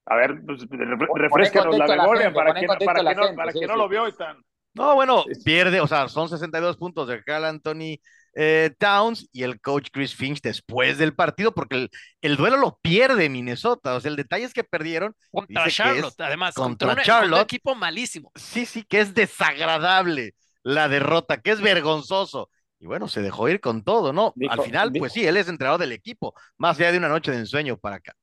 A 0.07 0.17
ver, 0.17 0.41
pues, 0.45 0.67
refrescanos 1.15 1.77
la 1.77 1.87
memoria 1.87 2.33
para, 2.33 2.55
que, 2.55 2.67
para, 2.67 2.79
que, 2.79 3.15
no, 3.15 3.35
para 3.35 3.53
que 3.53 3.67
no 3.67 3.77
lo 3.77 3.89
vio. 3.89 4.07
Están... 4.07 4.43
No, 4.73 4.95
bueno, 4.95 5.25
pierde, 5.45 5.81
o 5.81 5.87
sea, 5.87 6.09
son 6.09 6.29
62 6.29 6.77
puntos 6.79 7.09
de 7.09 7.23
Carl 7.23 7.45
Anthony 7.45 8.01
eh, 8.41 8.73
Towns 8.79 9.29
y 9.33 9.43
el 9.43 9.61
coach 9.61 9.89
Chris 9.91 10.15
Finch 10.15 10.41
después 10.41 10.97
del 10.97 11.13
partido, 11.13 11.53
porque 11.53 11.89
el, 12.21 12.37
duelo 12.37 12.57
lo 12.57 12.79
pierde 12.81 13.29
Minnesota. 13.29 13.97
O 13.97 14.01
sea, 14.01 14.13
el 14.13 14.17
detalle 14.17 14.45
es 14.45 14.55
que 14.55 14.63
perdieron. 14.63 15.13
Contra 15.33 15.69
Charlotte, 15.69 16.21
además. 16.21 16.55
Contra, 16.55 17.03
Charlotte. 17.03 17.41
un 17.41 17.43
equipo 17.43 17.75
malísimo. 17.75 18.31
Sí, 18.37 18.65
sí, 18.65 18.85
que 18.85 19.01
es 19.01 19.13
desagradable 19.13 20.37
la 20.63 20.89
derrota, 20.89 21.41
que 21.41 21.51
es 21.51 21.61
vergonzoso. 21.61 22.49
Y 22.79 22.87
bueno, 22.87 23.09
se 23.09 23.23
dejó 23.23 23.49
ir 23.49 23.59
con 23.61 23.83
todo, 23.83 24.13
¿no? 24.13 24.33
Al 24.49 24.63
final, 24.63 24.93
pues 24.97 25.15
sí, 25.15 25.27
él 25.27 25.37
es 25.37 25.49
entrenador 25.49 25.81
del 25.81 25.91
equipo, 25.91 26.33
más 26.59 26.79
allá 26.79 26.93
de 26.93 26.99
una 26.99 27.09
noche 27.09 27.33
de 27.33 27.39
ensueño 27.39 27.77
para 27.77 27.99
Cat. 27.99 28.17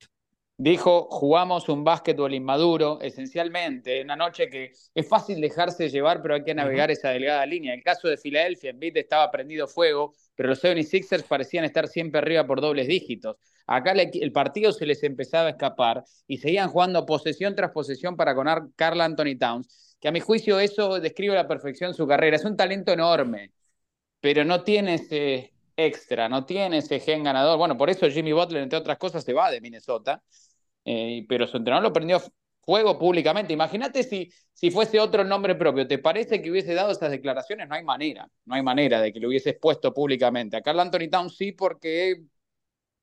Dijo, 0.58 1.10
jugamos 1.12 1.68
un 1.68 1.84
básquetbol 1.84 2.34
inmaduro, 2.34 3.02
esencialmente, 3.02 4.02
una 4.02 4.16
noche 4.16 4.50
que 4.50 4.72
es 4.94 5.08
fácil 5.08 5.42
dejarse 5.42 5.90
llevar, 5.90 6.22
pero 6.22 6.36
hay 6.36 6.46
que 6.46 6.56
navegar 6.56 6.90
esa 6.90 7.10
delgada 7.10 7.46
línea. 7.46 7.74
El 7.74 7.84
caso 7.84 8.08
de 8.08 8.16
Filadelfia, 8.16 8.70
en 8.70 8.80
Beat 8.80 8.96
estaba 8.96 9.30
prendido 9.30 9.68
fuego, 9.68 10.14
pero 10.34 10.48
los 10.48 10.64
76ers 10.64 11.24
parecían 11.24 11.66
estar 11.66 11.90
siempre 11.90 12.20
arriba 12.20 12.48
por 12.48 12.62
dobles 12.62 12.88
dígitos. 12.88 13.36
Acá 13.68 13.92
el 13.92 14.32
partido 14.32 14.72
se 14.72 14.86
les 14.86 15.04
empezaba 15.04 15.48
a 15.48 15.52
escapar 15.52 16.06
y 16.26 16.38
seguían 16.38 16.70
jugando 16.70 17.06
posesión 17.06 17.54
tras 17.54 17.72
posesión 17.72 18.16
para 18.16 18.34
conar 18.34 18.68
Carl 18.78 19.02
Anthony 19.02 19.38
Towns, 19.38 19.98
que 20.00 20.08
a 20.08 20.12
mi 20.14 20.22
juicio 20.22 20.60
eso 20.60 21.02
describe 21.02 21.34
a 21.34 21.42
la 21.44 21.48
perfección 21.50 21.94
su 21.94 22.08
carrera. 22.08 22.38
Es 22.38 22.46
un 22.46 22.56
talento 22.56 22.94
enorme, 22.94 23.52
pero 24.22 24.46
no 24.46 24.64
tiene 24.64 24.94
ese 24.94 25.52
extra, 25.76 26.30
no 26.30 26.46
tiene 26.46 26.78
ese 26.78 27.02
gen 27.02 27.24
ganador. 27.24 27.58
Bueno, 27.58 27.76
por 27.78 27.90
eso 27.90 28.10
Jimmy 28.10 28.32
Butler, 28.32 28.64
entre 28.64 28.80
otras 28.80 28.98
cosas, 28.98 29.24
se 29.24 29.34
va 29.34 29.52
de 29.52 29.60
Minnesota 29.60 30.24
eh, 30.86 31.26
pero 31.28 31.48
su 31.48 31.58
entrenador 31.58 31.84
lo 31.84 31.94
prendió 31.94 32.22
fuego 32.62 32.98
públicamente. 32.98 33.54
Imagínate 33.54 34.04
si, 34.04 34.32
si 34.54 34.72
fuese 34.72 35.00
otro 35.00 35.24
nombre 35.24 35.56
propio. 35.56 35.88
¿Te 35.88 36.00
parece 36.00 36.42
que 36.42 36.52
hubiese 36.52 36.74
dado 36.74 36.92
esas 36.92 37.12
declaraciones? 37.12 37.68
No 37.68 37.76
hay 37.76 37.84
manera, 37.84 38.30
no 38.46 38.56
hay 38.56 38.64
manera 38.64 39.02
de 39.02 39.14
que 39.14 39.20
lo 39.20 39.28
hubiese 39.28 39.52
expuesto 39.52 39.94
públicamente. 39.94 40.58
A 40.58 40.62
Carl 40.62 40.80
Anthony 40.80 41.10
Towns 41.10 41.38
sí, 41.38 41.52
porque 41.52 42.24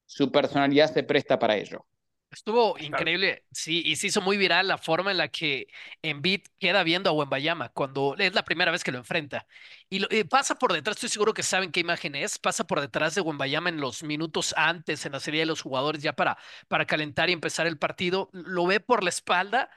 su 0.07 0.31
personalidad 0.31 0.93
se 0.93 1.05
presta 1.05 1.39
para 1.39 1.57
ello. 1.57 1.87
Estuvo 2.33 2.79
increíble, 2.79 3.45
sí, 3.53 3.83
y 3.85 3.97
se 3.97 4.07
hizo 4.07 4.23
muy 4.23 4.39
viral 4.39 4.67
la 4.67 4.79
forma 4.79 5.11
en 5.11 5.19
la 5.19 5.29
que 5.29 5.67
Embiid 6.01 6.41
queda 6.59 6.83
viendo 6.83 7.11
a 7.11 7.13
Wembayama 7.13 7.69
cuando 7.69 8.17
es 8.17 8.33
la 8.35 8.43
primera 8.43 8.71
vez 8.73 8.83
que 8.83 8.91
lo 8.91 8.97
enfrenta. 8.97 9.47
Y, 9.91 9.99
lo, 9.99 10.09
pasa 10.31 10.55
por 10.55 10.73
detrás, 10.73 10.97
estoy 10.97 11.11
seguro 11.11 11.35
que 11.35 11.43
saben 11.43 11.71
qué 11.71 11.81
imagen 11.81 12.15
es, 12.15 12.39
pasa 12.39 12.65
por 12.67 12.81
detrás 12.81 13.15
de 13.15 13.21
Wembayama 13.21 13.69
en 13.69 13.83
los 13.83 14.03
minutos 14.03 14.55
antes 14.57 15.05
en 15.05 15.13
la 15.13 15.21
serie 15.21 15.41
de 15.41 15.47
los 15.47 15.61
jugadores 15.61 16.03
ya 16.03 16.15
para, 16.15 16.39
para 16.69 16.87
calentar 16.87 17.29
y 17.29 17.35
empezar 17.35 17.67
el 17.67 17.77
partido, 17.79 18.31
lo 18.33 18.65
ve 18.67 18.81
por 18.81 19.03
la 19.05 19.11
espalda 19.11 19.71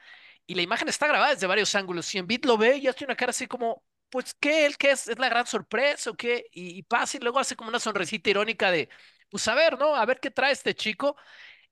y 0.46 0.54
la 0.54 0.62
imagen 0.62 0.88
está 0.88 1.06
grabada 1.08 1.34
desde 1.34 1.46
varios 1.46 1.74
ángulos. 1.74 2.14
Y 2.14 2.18
Embiid 2.18 2.46
lo 2.46 2.56
ve 2.56 2.78
y 2.78 2.86
hace 2.86 3.04
una 3.04 3.16
cara 3.16 3.30
así 3.30 3.46
como, 3.46 3.84
pues, 4.08 4.32
¿qué? 4.40 4.64
¿El 4.64 4.78
qué 4.78 4.92
es? 4.92 5.08
¿Es 5.08 5.18
la 5.18 5.28
gran 5.28 5.46
sorpresa 5.46 6.10
o 6.10 6.14
qué? 6.14 6.46
Y, 6.52 6.78
y 6.78 6.82
pasa 6.84 7.18
y 7.18 7.20
luego 7.20 7.38
hace 7.38 7.54
como 7.54 7.68
una 7.68 7.80
sonrisita 7.80 8.30
irónica 8.30 8.70
de, 8.70 8.88
pues 9.28 9.46
a 9.48 9.54
ver, 9.54 9.78
¿no? 9.78 9.94
A 9.94 10.06
ver 10.06 10.20
qué 10.20 10.30
trae 10.30 10.52
este 10.52 10.74
chico. 10.74 11.16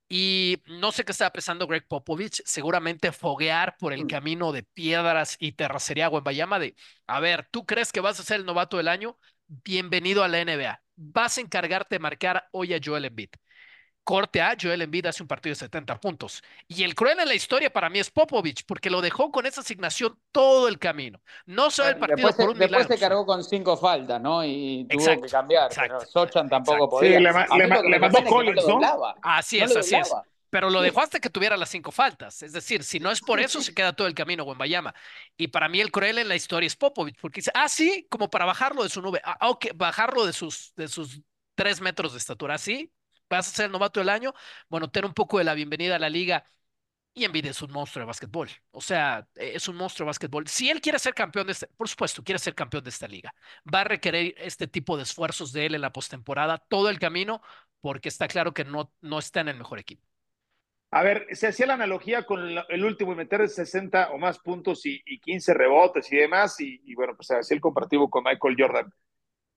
Y 0.07 0.61
no 0.67 0.91
sé 0.91 1.03
qué 1.03 1.11
estaba 1.11 1.31
pensando 1.31 1.67
Greg 1.67 1.87
Popovich, 1.87 2.41
seguramente 2.45 3.11
foguear 3.11 3.75
por 3.77 3.91
el 3.91 4.05
mm. 4.05 4.07
camino 4.07 4.51
de 4.51 4.63
piedras 4.63 5.35
y 5.39 5.53
terracería 5.53 6.07
Guayama 6.07 6.59
de, 6.59 6.75
a 7.07 7.19
ver, 7.19 7.47
¿tú 7.51 7.65
crees 7.65 7.91
que 7.91 8.01
vas 8.01 8.19
a 8.19 8.23
ser 8.23 8.39
el 8.39 8.45
novato 8.45 8.77
del 8.77 8.87
año? 8.87 9.17
Bienvenido 9.47 10.23
a 10.23 10.27
la 10.27 10.39
NBA. 10.41 10.81
Vas 10.95 11.37
a 11.37 11.41
encargarte 11.41 11.95
de 11.95 11.99
marcar 11.99 12.47
hoy 12.51 12.73
a 12.73 12.79
Joel 12.83 13.05
Embiid 13.05 13.29
corte 14.05 14.41
a 14.41 14.55
Joel 14.59 14.83
Embiid 14.83 15.07
hace 15.07 15.23
un 15.23 15.27
partido 15.27 15.51
de 15.51 15.59
70 15.59 15.99
puntos. 15.99 16.41
Y 16.67 16.83
el 16.83 16.95
cruel 16.95 17.19
en 17.19 17.27
la 17.27 17.33
historia 17.33 17.73
para 17.73 17.89
mí 17.89 17.99
es 17.99 18.09
Popovich, 18.09 18.63
porque 18.65 18.89
lo 18.89 19.01
dejó 19.01 19.31
con 19.31 19.45
esa 19.45 19.61
asignación 19.61 20.17
todo 20.31 20.69
el 20.69 20.79
camino. 20.79 21.19
No 21.45 21.69
solo 21.69 21.89
el 21.89 21.97
partido 21.97 22.27
después 22.27 22.35
por 22.35 22.53
un 22.53 22.59
Después 22.59 22.87
se 22.87 22.97
cargó 22.97 23.25
con 23.25 23.43
cinco 23.43 23.75
faltas, 23.75 24.21
¿no? 24.21 24.45
Y 24.45 24.87
tuvo 24.89 25.21
que 25.21 25.27
cambiar. 25.27 25.71
Sochan 26.07 26.47
tampoco 26.47 26.89
podía. 26.89 27.17
Sí, 27.17 27.23
le, 27.23 27.99
mandó 27.99 28.23
Collins, 28.23 28.65
¿no? 28.67 28.79
Así 29.21 29.57
es, 29.57 29.75
así 29.75 29.95
es. 29.95 30.13
Pero 30.51 30.69
lo 30.69 30.81
dejó 30.81 31.01
hasta 31.01 31.19
que 31.19 31.29
tuviera 31.29 31.57
las 31.57 31.69
cinco 31.69 31.91
faltas. 31.91 32.41
Es 32.43 32.53
decir, 32.53 32.83
si 32.83 32.99
no 32.99 33.11
es 33.11 33.19
por 33.19 33.39
eso, 33.39 33.61
se 33.61 33.73
queda 33.73 33.93
todo 33.93 34.07
el 34.07 34.13
camino 34.13 34.43
Wembayama. 34.43 34.93
Y 35.35 35.47
para 35.47 35.67
mí 35.67 35.81
el 35.81 35.91
cruel 35.91 36.19
en 36.19 36.29
la 36.29 36.35
historia 36.35 36.67
es 36.67 36.75
Popovich, 36.77 37.17
porque 37.19 37.41
dice, 37.41 37.51
ah, 37.55 37.67
sí, 37.67 38.07
como 38.09 38.29
para 38.29 38.45
bajarlo 38.45 38.83
de 38.83 38.89
su 38.89 39.01
nube. 39.01 39.19
Ah, 39.25 39.49
ok, 39.49 39.67
bajarlo 39.75 40.25
de 40.25 40.31
sus, 40.31 40.73
de 40.75 40.87
sus 40.87 41.19
tres 41.55 41.81
metros 41.81 42.13
de 42.13 42.19
estatura, 42.19 42.57
sí, 42.57 42.91
vas 43.29 43.47
a 43.47 43.51
ser 43.51 43.65
el 43.65 43.71
novato 43.71 43.99
del 43.99 44.09
año, 44.09 44.33
bueno, 44.69 44.89
ten 44.89 45.05
un 45.05 45.13
poco 45.13 45.37
de 45.37 45.43
la 45.43 45.53
bienvenida 45.53 45.95
a 45.95 45.99
la 45.99 46.09
liga. 46.09 46.45
Y 47.13 47.23
Embiid 47.23 47.45
es 47.45 47.61
un 47.61 47.71
monstruo 47.71 48.01
de 48.01 48.07
básquetbol. 48.07 48.49
O 48.71 48.81
sea, 48.81 49.25
es 49.35 49.69
un 49.69 49.77
monstruo 49.77 50.05
de 50.05 50.09
básquetbol. 50.09 50.47
Si 50.47 50.69
él 50.69 50.81
quiere 50.81 50.99
ser 50.99 51.13
campeón 51.13 51.47
de 51.47 51.53
este, 51.53 51.67
por 51.67 51.87
supuesto, 51.87 52.21
quiere 52.23 52.39
ser 52.39 52.53
campeón 52.53 52.83
de 52.83 52.89
esta 52.89 53.07
liga, 53.07 53.33
va 53.73 53.81
a 53.81 53.83
requerir 53.85 54.35
este 54.37 54.67
tipo 54.67 54.97
de 54.97 55.03
esfuerzos 55.03 55.53
de 55.53 55.65
él 55.65 55.75
en 55.75 55.81
la 55.81 55.93
postemporada, 55.93 56.57
todo 56.57 56.89
el 56.89 56.99
camino, 56.99 57.41
porque 57.79 58.09
está 58.09 58.27
claro 58.27 58.53
que 58.53 58.65
no, 58.65 58.91
no 58.99 59.19
está 59.19 59.39
en 59.41 59.47
el 59.47 59.57
mejor 59.57 59.79
equipo. 59.79 60.05
A 60.91 61.03
ver, 61.03 61.25
se 61.31 61.47
hacía 61.47 61.67
la 61.67 61.75
analogía 61.75 62.25
con 62.25 62.39
el 62.69 62.85
último 62.85 63.13
y 63.13 63.15
meter 63.15 63.47
60 63.47 64.11
o 64.11 64.17
más 64.17 64.39
puntos 64.39 64.85
y, 64.85 65.01
15 65.19 65.53
rebotes 65.53 66.11
y 66.11 66.17
demás, 66.17 66.59
y, 66.59 66.93
bueno, 66.95 67.15
pues 67.15 67.31
hacía 67.31 67.55
el 67.55 67.61
comparativo 67.61 68.09
con 68.09 68.23
Michael 68.23 68.55
Jordan. 68.57 68.93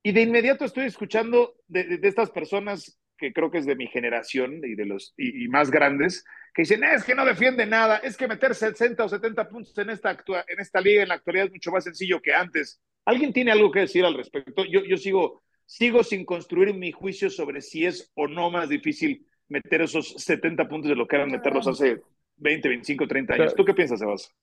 Y 0.02 0.12
de 0.12 0.22
inmediato 0.22 0.64
estoy 0.64 0.86
escuchando 0.86 1.54
de 1.66 1.98
estas 2.02 2.30
personas 2.30 3.00
que 3.18 3.32
creo 3.32 3.50
que 3.50 3.58
es 3.58 3.66
de 3.66 3.76
mi 3.76 3.88
generación 3.88 4.60
y 4.64 4.74
de 4.74 4.86
los 4.86 5.12
y, 5.16 5.48
más 5.48 5.70
grandes, 5.70 6.24
que 6.54 6.62
dicen, 6.62 6.84
es 6.84 7.04
que 7.04 7.14
no 7.14 7.24
defiende 7.24 7.66
nada, 7.66 7.98
es 7.98 8.16
que 8.16 8.28
meter 8.28 8.54
60 8.54 9.04
o 9.04 9.08
70 9.08 9.48
puntos 9.48 9.76
en 9.76 9.90
esta, 9.90 10.16
en 10.46 10.60
esta 10.60 10.80
liga 10.80 11.02
en 11.02 11.08
la 11.08 11.14
actualidad 11.14 11.46
es 11.46 11.52
mucho 11.52 11.70
más 11.70 11.84
sencillo 11.84 12.22
que 12.22 12.32
antes. 12.32 12.80
¿Alguien 13.04 13.32
tiene 13.32 13.50
algo 13.50 13.70
que 13.70 13.80
decir 13.80 14.04
al 14.04 14.14
respecto? 14.14 14.64
Yo, 14.64 14.84
yo 14.84 14.96
sigo, 14.96 15.42
sigo 15.66 16.02
sin 16.02 16.24
construir 16.24 16.72
mi 16.74 16.92
juicio 16.92 17.28
sobre 17.28 17.60
si 17.60 17.84
es 17.84 18.10
o 18.14 18.28
no 18.28 18.50
más 18.50 18.68
difícil 18.68 19.26
meter 19.48 19.82
esos 19.82 20.14
70 20.16 20.68
puntos 20.68 20.88
de 20.88 20.96
lo 20.96 21.06
que 21.06 21.16
eran 21.16 21.30
meterlos 21.30 21.66
hace 21.66 22.00
20, 22.36 22.68
25, 22.68 23.06
30 23.06 23.34
años. 23.34 23.54
¿Tú 23.54 23.64
qué 23.64 23.74
piensas, 23.74 23.98
Sebas? 23.98 24.34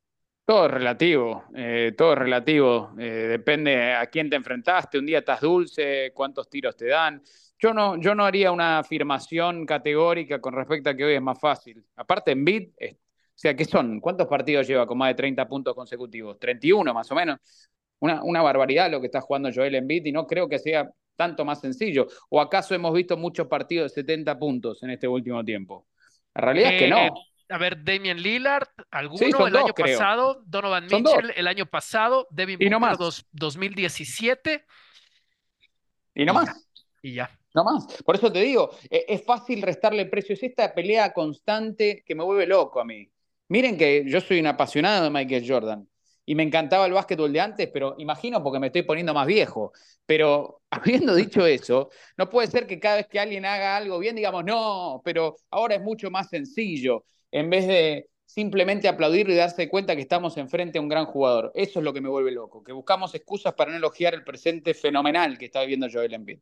Todo 0.46 0.68
es 0.68 0.72
relativo, 0.72 1.46
eh, 1.56 1.94
todo 1.98 2.14
es 2.14 2.20
relativo. 2.20 2.94
Eh, 3.00 3.28
depende 3.30 3.94
a 3.94 4.06
quién 4.08 4.30
te 4.30 4.36
enfrentaste. 4.36 5.00
Un 5.00 5.08
día 5.08 5.20
estás 5.20 5.42
dulce, 5.42 6.12
cuántos 6.14 6.50
tiros 6.50 6.76
te 6.78 6.86
dan. 6.86 7.22
Yo 7.60 7.74
no, 7.74 8.00
yo 8.00 8.16
no 8.16 8.26
haría 8.26 8.52
una 8.52 8.80
afirmación 8.80 9.66
categórica 9.66 10.40
con 10.40 10.54
respecto 10.54 10.90
a 10.90 10.96
que 10.96 11.06
hoy 11.06 11.14
es 11.16 11.22
más 11.22 11.40
fácil. 11.40 11.84
Aparte, 11.96 12.32
en 12.32 12.44
bid, 12.44 12.70
o 12.80 13.38
sea, 13.38 13.56
¿qué 13.56 13.66
son? 13.66 14.00
¿Cuántos 14.00 14.28
partidos 14.28 14.68
lleva 14.68 14.86
con 14.86 14.98
más 14.98 15.10
de 15.10 15.16
30 15.16 15.48
puntos 15.48 15.76
consecutivos? 15.76 16.40
31 16.40 16.94
más 16.94 17.12
o 17.12 17.16
menos. 17.16 17.40
Una, 18.00 18.24
una 18.24 18.42
barbaridad 18.42 18.92
lo 18.92 19.00
que 19.00 19.08
está 19.08 19.22
jugando 19.22 19.50
Joel 19.54 19.76
Embiid 19.76 20.06
y 20.06 20.12
no 20.12 20.28
creo 20.28 20.48
que 20.48 20.60
sea 20.60 20.90
tanto 21.16 21.46
más 21.46 21.62
sencillo. 21.62 22.08
¿O 22.30 22.40
acaso 22.40 22.76
hemos 22.76 22.94
visto 22.94 23.18
muchos 23.18 23.48
partidos 23.48 23.92
de 23.92 24.02
70 24.02 24.38
puntos 24.38 24.84
en 24.84 24.92
este 24.92 25.08
último 25.08 25.44
tiempo? 25.44 25.88
La 26.34 26.42
realidad 26.42 26.74
es 26.74 26.80
que 26.80 26.88
no. 26.90 26.98
Eh, 26.98 27.12
a 27.50 27.58
ver, 27.58 27.84
Damian 27.84 28.18
Lillard, 28.22 28.68
alguno 28.90 29.48
el 29.48 29.56
año 29.56 29.74
pasado, 29.74 30.42
Donovan 30.46 30.86
Mitchell 30.86 31.32
el 31.36 31.48
año 31.48 31.66
pasado, 31.66 32.28
Devin 32.32 32.58
Booker 32.58 32.98
2017. 33.32 34.66
Y 36.16 36.26
no 36.26 36.34
más. 36.34 36.70
Y 37.02 37.14
ya. 37.14 37.30
No 37.56 37.64
más. 37.64 37.88
Por 38.04 38.16
eso 38.16 38.32
te 38.32 38.42
digo, 38.42 38.70
e, 38.90 39.06
es 39.08 39.24
fácil 39.24 39.62
restarle 39.62 40.06
precio. 40.08 40.34
Es 40.34 40.44
esta 40.44 40.74
pelea 40.76 41.14
constante 41.14 42.04
que 42.06 42.14
me 42.14 42.24
vuelve 42.24 42.46
loco 42.46 42.80
a 42.82 42.86
mí. 42.86 43.10
Miren 43.48 43.78
que 43.78 44.04
yo 44.08 44.20
soy 44.22 44.40
un 44.40 44.48
apasionado 44.48 45.06
de 45.06 45.10
Michael 45.10 45.46
Jordan 45.48 45.88
y 46.26 46.36
me 46.36 46.44
encantaba 46.44 46.86
el 46.86 46.94
básquetbol 46.94 47.32
de 47.32 47.40
antes, 47.40 47.70
pero 47.72 47.96
imagino 48.00 48.44
porque 48.44 48.60
me 48.60 48.68
estoy 48.68 48.82
poniendo 48.84 49.14
más 49.14 49.28
viejo. 49.28 49.72
Pero 50.06 50.62
habiendo 50.70 51.16
dicho 51.16 51.46
eso, 51.46 51.90
no 52.18 52.30
puede 52.30 52.48
ser 52.48 52.68
que 52.68 52.80
cada 52.80 52.98
vez 52.98 53.08
que 53.08 53.20
alguien 53.20 53.46
haga 53.46 53.78
algo 53.78 54.00
bien 54.00 54.16
digamos, 54.16 54.44
no, 54.44 55.02
pero 55.06 55.38
ahora 55.52 55.76
es 55.76 55.82
mucho 55.82 56.12
más 56.12 56.30
sencillo, 56.30 57.06
en 57.32 57.50
vez 57.50 57.68
de 57.68 58.10
simplemente 58.26 58.88
aplaudir 58.88 59.30
y 59.30 59.36
darse 59.36 59.70
cuenta 59.70 59.96
que 59.96 60.02
estamos 60.02 60.36
enfrente 60.38 60.78
a 60.78 60.82
un 60.82 60.90
gran 60.90 61.06
jugador. 61.06 61.52
Eso 61.56 61.80
es 61.80 61.86
lo 61.86 61.94
que 61.94 62.02
me 62.02 62.10
vuelve 62.10 62.32
loco, 62.32 62.64
que 62.64 62.74
buscamos 62.74 63.14
excusas 63.16 63.54
para 63.54 63.72
no 63.72 63.78
elogiar 63.78 64.14
el 64.14 64.24
presente 64.24 64.74
fenomenal 64.74 65.38
que 65.38 65.46
está 65.46 65.62
viviendo 65.62 65.88
Joel 65.92 66.14
Embiid. 66.14 66.40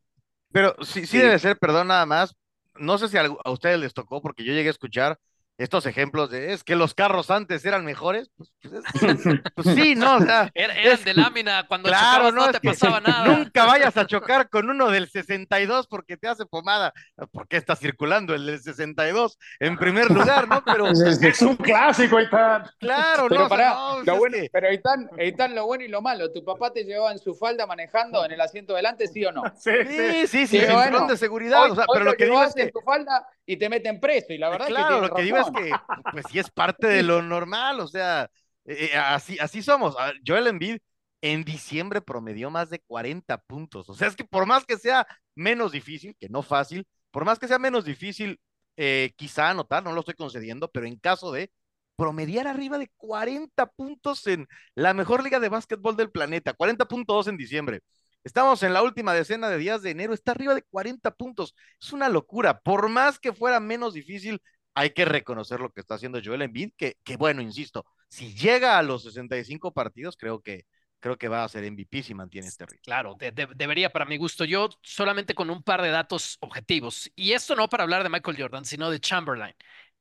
Pero 0.54 0.76
sí, 0.84 1.04
sí, 1.04 1.18
debe 1.18 1.36
ser, 1.40 1.58
perdón, 1.58 1.88
nada 1.88 2.06
más. 2.06 2.36
No 2.76 2.96
sé 2.96 3.08
si 3.08 3.18
a, 3.18 3.24
ustedes 3.50 3.76
les 3.80 3.92
tocó, 3.92 4.22
porque 4.22 4.44
yo 4.44 4.52
llegué 4.52 4.68
a 4.68 4.70
escuchar 4.70 5.18
estos 5.56 5.86
ejemplos 5.86 6.30
de 6.30 6.52
es 6.52 6.64
que 6.64 6.74
los 6.74 6.94
carros 6.94 7.30
antes 7.30 7.64
eran 7.64 7.84
mejores, 7.84 8.30
pues, 8.36 8.50
pues, 8.60 8.82
pues 9.54 9.68
sí, 9.74 9.94
no, 9.94 10.16
o 10.16 10.20
sea, 10.20 10.50
eran 10.54 11.04
de 11.04 11.14
lámina 11.14 11.66
cuando 11.68 11.88
claro, 11.88 12.32
no, 12.32 12.50
te 12.50 12.60
pasaba 12.60 13.00
nada. 13.00 13.26
Nunca 13.26 13.64
vayas 13.64 13.96
a 13.96 14.06
chocar 14.06 14.48
con 14.48 14.68
uno 14.68 14.90
del 14.90 15.08
62 15.08 15.86
porque 15.86 16.16
te 16.16 16.26
hace 16.26 16.44
pomada, 16.46 16.92
porque 17.30 17.56
está 17.56 17.76
circulando 17.76 18.34
el 18.34 18.46
del 18.46 18.60
62 18.60 19.38
en 19.60 19.76
primer 19.78 20.10
lugar, 20.10 20.48
¿no? 20.48 20.64
Pero 20.64 20.88
es 20.88 21.42
un 21.42 21.56
clásico, 21.56 22.18
Eitan. 22.18 22.64
Claro, 22.80 23.26
pero 23.28 23.48
no, 23.48 24.02
lo 24.02 24.16
bueno, 24.16 24.36
pero 24.52 24.68
Eitan, 24.68 25.54
lo 25.54 25.66
bueno 25.66 25.84
y 25.84 25.88
lo 25.88 26.02
malo, 26.02 26.32
tu 26.32 26.44
papá 26.44 26.72
te 26.72 26.84
llevaba 26.84 27.12
en 27.12 27.18
su 27.18 27.34
falda 27.34 27.66
manejando 27.66 28.24
en 28.24 28.32
el 28.32 28.40
asiento 28.40 28.74
delante, 28.74 29.06
¿sí 29.06 29.24
o 29.24 29.30
no? 29.30 29.42
Sí, 29.56 29.70
sí, 29.86 30.26
sí, 30.26 30.46
sí, 30.46 30.60
cinturón 30.60 31.06
de 31.06 31.16
seguridad, 31.16 31.70
o 31.70 31.74
sea, 31.74 31.86
pero 31.92 32.04
lo 32.04 32.14
que 32.14 32.24
digo 32.24 32.42
es 32.42 32.54
que 32.54 32.72
tu 32.72 32.80
falda 32.80 33.26
y 33.46 33.56
te 33.56 33.68
meten 33.68 34.00
preso 34.00 34.32
y 34.32 34.38
la 34.38 34.48
verdad 34.48 34.66
claro, 34.66 34.96
es 34.96 35.02
que 35.02 35.08
lo 35.08 35.14
que 35.14 35.22
digo 35.22 35.43
que 35.52 35.72
pues 36.12 36.26
sí 36.30 36.38
es 36.38 36.50
parte 36.50 36.86
de 36.86 37.02
lo 37.02 37.22
normal, 37.22 37.80
o 37.80 37.88
sea, 37.88 38.30
eh, 38.64 38.90
eh, 38.92 38.96
así, 38.96 39.38
así 39.38 39.62
somos. 39.62 39.96
Joel 40.26 40.46
Embiid 40.46 40.78
en 41.22 41.44
diciembre 41.44 42.00
promedió 42.00 42.50
más 42.50 42.70
de 42.70 42.80
40 42.80 43.38
puntos, 43.42 43.88
o 43.88 43.94
sea, 43.94 44.08
es 44.08 44.16
que 44.16 44.24
por 44.24 44.46
más 44.46 44.64
que 44.66 44.76
sea 44.78 45.06
menos 45.34 45.72
difícil, 45.72 46.16
que 46.18 46.28
no 46.28 46.42
fácil, 46.42 46.86
por 47.10 47.24
más 47.24 47.38
que 47.38 47.48
sea 47.48 47.58
menos 47.58 47.84
difícil, 47.84 48.40
eh, 48.76 49.12
quizá 49.16 49.50
anotar, 49.50 49.82
no 49.84 49.92
lo 49.92 50.00
estoy 50.00 50.14
concediendo, 50.14 50.68
pero 50.70 50.86
en 50.86 50.98
caso 50.98 51.32
de 51.32 51.50
promediar 51.96 52.46
arriba 52.46 52.78
de 52.78 52.90
40 52.96 53.66
puntos 53.72 54.26
en 54.26 54.48
la 54.74 54.94
mejor 54.94 55.22
liga 55.22 55.40
de 55.40 55.48
básquetbol 55.48 55.96
del 55.96 56.10
planeta, 56.10 56.54
40.2 56.54 57.28
en 57.28 57.36
diciembre. 57.36 57.80
Estamos 58.24 58.62
en 58.62 58.72
la 58.72 58.82
última 58.82 59.12
decena 59.14 59.48
de 59.48 59.58
días 59.58 59.82
de 59.82 59.90
enero, 59.90 60.14
está 60.14 60.32
arriba 60.32 60.54
de 60.54 60.62
40 60.62 61.10
puntos. 61.12 61.54
Es 61.80 61.92
una 61.92 62.08
locura. 62.08 62.58
Por 62.60 62.88
más 62.88 63.18
que 63.18 63.32
fuera 63.34 63.60
menos 63.60 63.92
difícil, 63.94 64.40
hay 64.74 64.90
que 64.90 65.04
reconocer 65.04 65.60
lo 65.60 65.70
que 65.70 65.80
está 65.80 65.94
haciendo 65.94 66.20
Joel 66.24 66.42
Embiid, 66.42 66.72
que, 66.76 66.98
que 67.04 67.16
bueno, 67.16 67.40
insisto, 67.40 67.86
si 68.08 68.34
llega 68.34 68.78
a 68.78 68.82
los 68.82 69.04
65 69.04 69.72
partidos, 69.72 70.16
creo 70.16 70.40
que, 70.40 70.66
creo 71.00 71.16
que 71.16 71.28
va 71.28 71.44
a 71.44 71.48
ser 71.48 71.64
MVP 71.64 72.02
si 72.02 72.14
mantiene 72.14 72.48
este 72.48 72.64
ritmo. 72.64 72.82
Claro, 72.82 73.16
debería 73.54 73.90
para 73.90 74.04
mi 74.04 74.16
gusto. 74.16 74.44
Yo 74.44 74.68
solamente 74.82 75.34
con 75.34 75.50
un 75.50 75.62
par 75.62 75.82
de 75.82 75.90
datos 75.90 76.38
objetivos, 76.40 77.10
y 77.14 77.32
esto 77.32 77.54
no 77.54 77.68
para 77.68 77.84
hablar 77.84 78.02
de 78.02 78.08
Michael 78.08 78.36
Jordan, 78.38 78.64
sino 78.64 78.90
de 78.90 79.00
Chamberlain. 79.00 79.54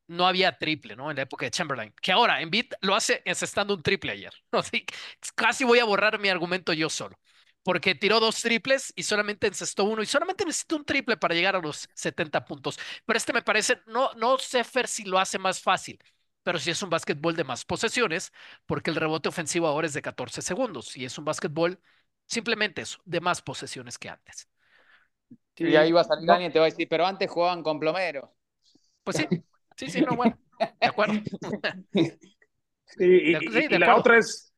No 0.07 0.27
había 0.27 0.57
triple, 0.57 0.95
¿no? 0.95 1.09
En 1.09 1.15
la 1.15 1.23
época 1.23 1.45
de 1.45 1.51
Chamberlain. 1.51 1.93
Que 2.01 2.11
ahora 2.11 2.41
Embiid 2.41 2.73
lo 2.81 2.95
hace 2.95 3.21
encestando 3.25 3.73
un 3.73 3.81
triple 3.83 4.11
ayer. 4.11 4.33
Casi 5.35 5.63
voy 5.63 5.79
a 5.79 5.85
borrar 5.85 6.19
mi 6.19 6.29
argumento 6.29 6.73
yo 6.73 6.89
solo. 6.89 7.17
Porque 7.63 7.95
tiró 7.95 8.19
dos 8.19 8.41
triples 8.41 8.91
y 8.95 9.03
solamente 9.03 9.47
encestó 9.47 9.85
uno. 9.85 10.03
Y 10.03 10.05
solamente 10.05 10.45
necesito 10.45 10.75
un 10.75 10.85
triple 10.85 11.17
para 11.17 11.33
llegar 11.33 11.55
a 11.55 11.61
los 11.61 11.89
70 11.93 12.43
puntos. 12.45 12.77
Pero 13.05 13.17
este 13.17 13.33
me 13.33 13.41
parece, 13.41 13.79
no, 13.87 14.13
no 14.15 14.37
sé 14.37 14.63
Fer 14.63 14.87
si 14.87 15.05
lo 15.05 15.17
hace 15.19 15.39
más 15.39 15.61
fácil 15.61 15.99
pero 16.43 16.59
si 16.59 16.71
es 16.71 16.83
un 16.83 16.89
básquetbol 16.89 17.35
de 17.35 17.45
más 17.45 17.65
posesiones, 17.65 18.31
porque 18.65 18.89
el 18.91 18.97
rebote 18.97 19.29
ofensivo 19.29 19.67
ahora 19.67 19.87
es 19.87 19.93
de 19.93 20.01
14 20.01 20.41
segundos 20.41 20.95
y 20.97 21.05
es 21.05 21.17
un 21.17 21.25
básquetbol 21.25 21.79
simplemente 22.27 22.81
eso, 22.81 22.99
de 23.05 23.21
más 23.21 23.41
posesiones 23.41 23.97
que 23.97 24.09
antes. 24.09 24.47
y 25.55 25.75
ahí 25.75 25.91
va 25.91 26.01
a 26.01 26.05
salir 26.05 26.29
alguien 26.29 26.51
y 26.51 26.53
te 26.53 26.59
va 26.59 26.65
a 26.65 26.69
decir, 26.69 26.87
pero 26.89 27.05
antes 27.05 27.29
jugaban 27.29 27.63
con 27.63 27.79
plomeros. 27.79 28.29
Pues 29.03 29.17
sí, 29.17 29.27
sí, 29.77 29.89
sí, 29.89 30.01
no, 30.01 30.15
bueno, 30.15 30.37
de 30.59 30.87
acuerdo. 30.87 31.13
y, 32.97 33.77
la 33.77 33.95
otra 33.95 34.17
es, 34.17 34.53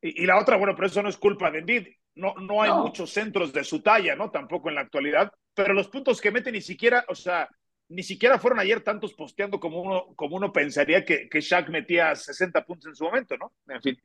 y, 0.00 0.26
la 0.26 0.38
otra, 0.38 0.56
bueno, 0.56 0.74
pero 0.74 0.88
eso 0.88 1.02
no 1.02 1.08
es 1.08 1.16
culpa 1.16 1.50
de 1.50 1.60
Envid. 1.60 1.86
No, 2.18 2.34
no 2.34 2.62
hay 2.62 2.72
muchos 2.72 3.10
centros 3.10 3.52
de 3.52 3.62
su 3.64 3.80
talla, 3.80 4.16
¿no? 4.16 4.30
Tampoco 4.30 4.68
en 4.68 4.74
la 4.74 4.80
actualidad, 4.82 5.32
pero 5.54 5.72
los 5.72 5.88
puntos 5.88 6.20
que 6.20 6.32
mete 6.32 6.50
ni 6.50 6.60
siquiera, 6.60 7.04
o 7.08 7.14
sea, 7.14 7.48
ni 7.88 8.02
siquiera 8.02 8.38
fueron 8.38 8.58
ayer 8.58 8.82
tantos 8.82 9.14
posteando 9.14 9.60
como 9.60 9.80
uno, 9.80 10.14
como 10.16 10.36
uno 10.36 10.52
pensaría 10.52 11.04
que, 11.04 11.28
que 11.28 11.40
Shaq 11.40 11.70
metía 11.70 12.14
60 12.14 12.64
puntos 12.64 12.88
en 12.88 12.96
su 12.96 13.04
momento, 13.04 13.36
¿no? 13.36 13.52
En 13.68 13.80
fin, 13.80 13.96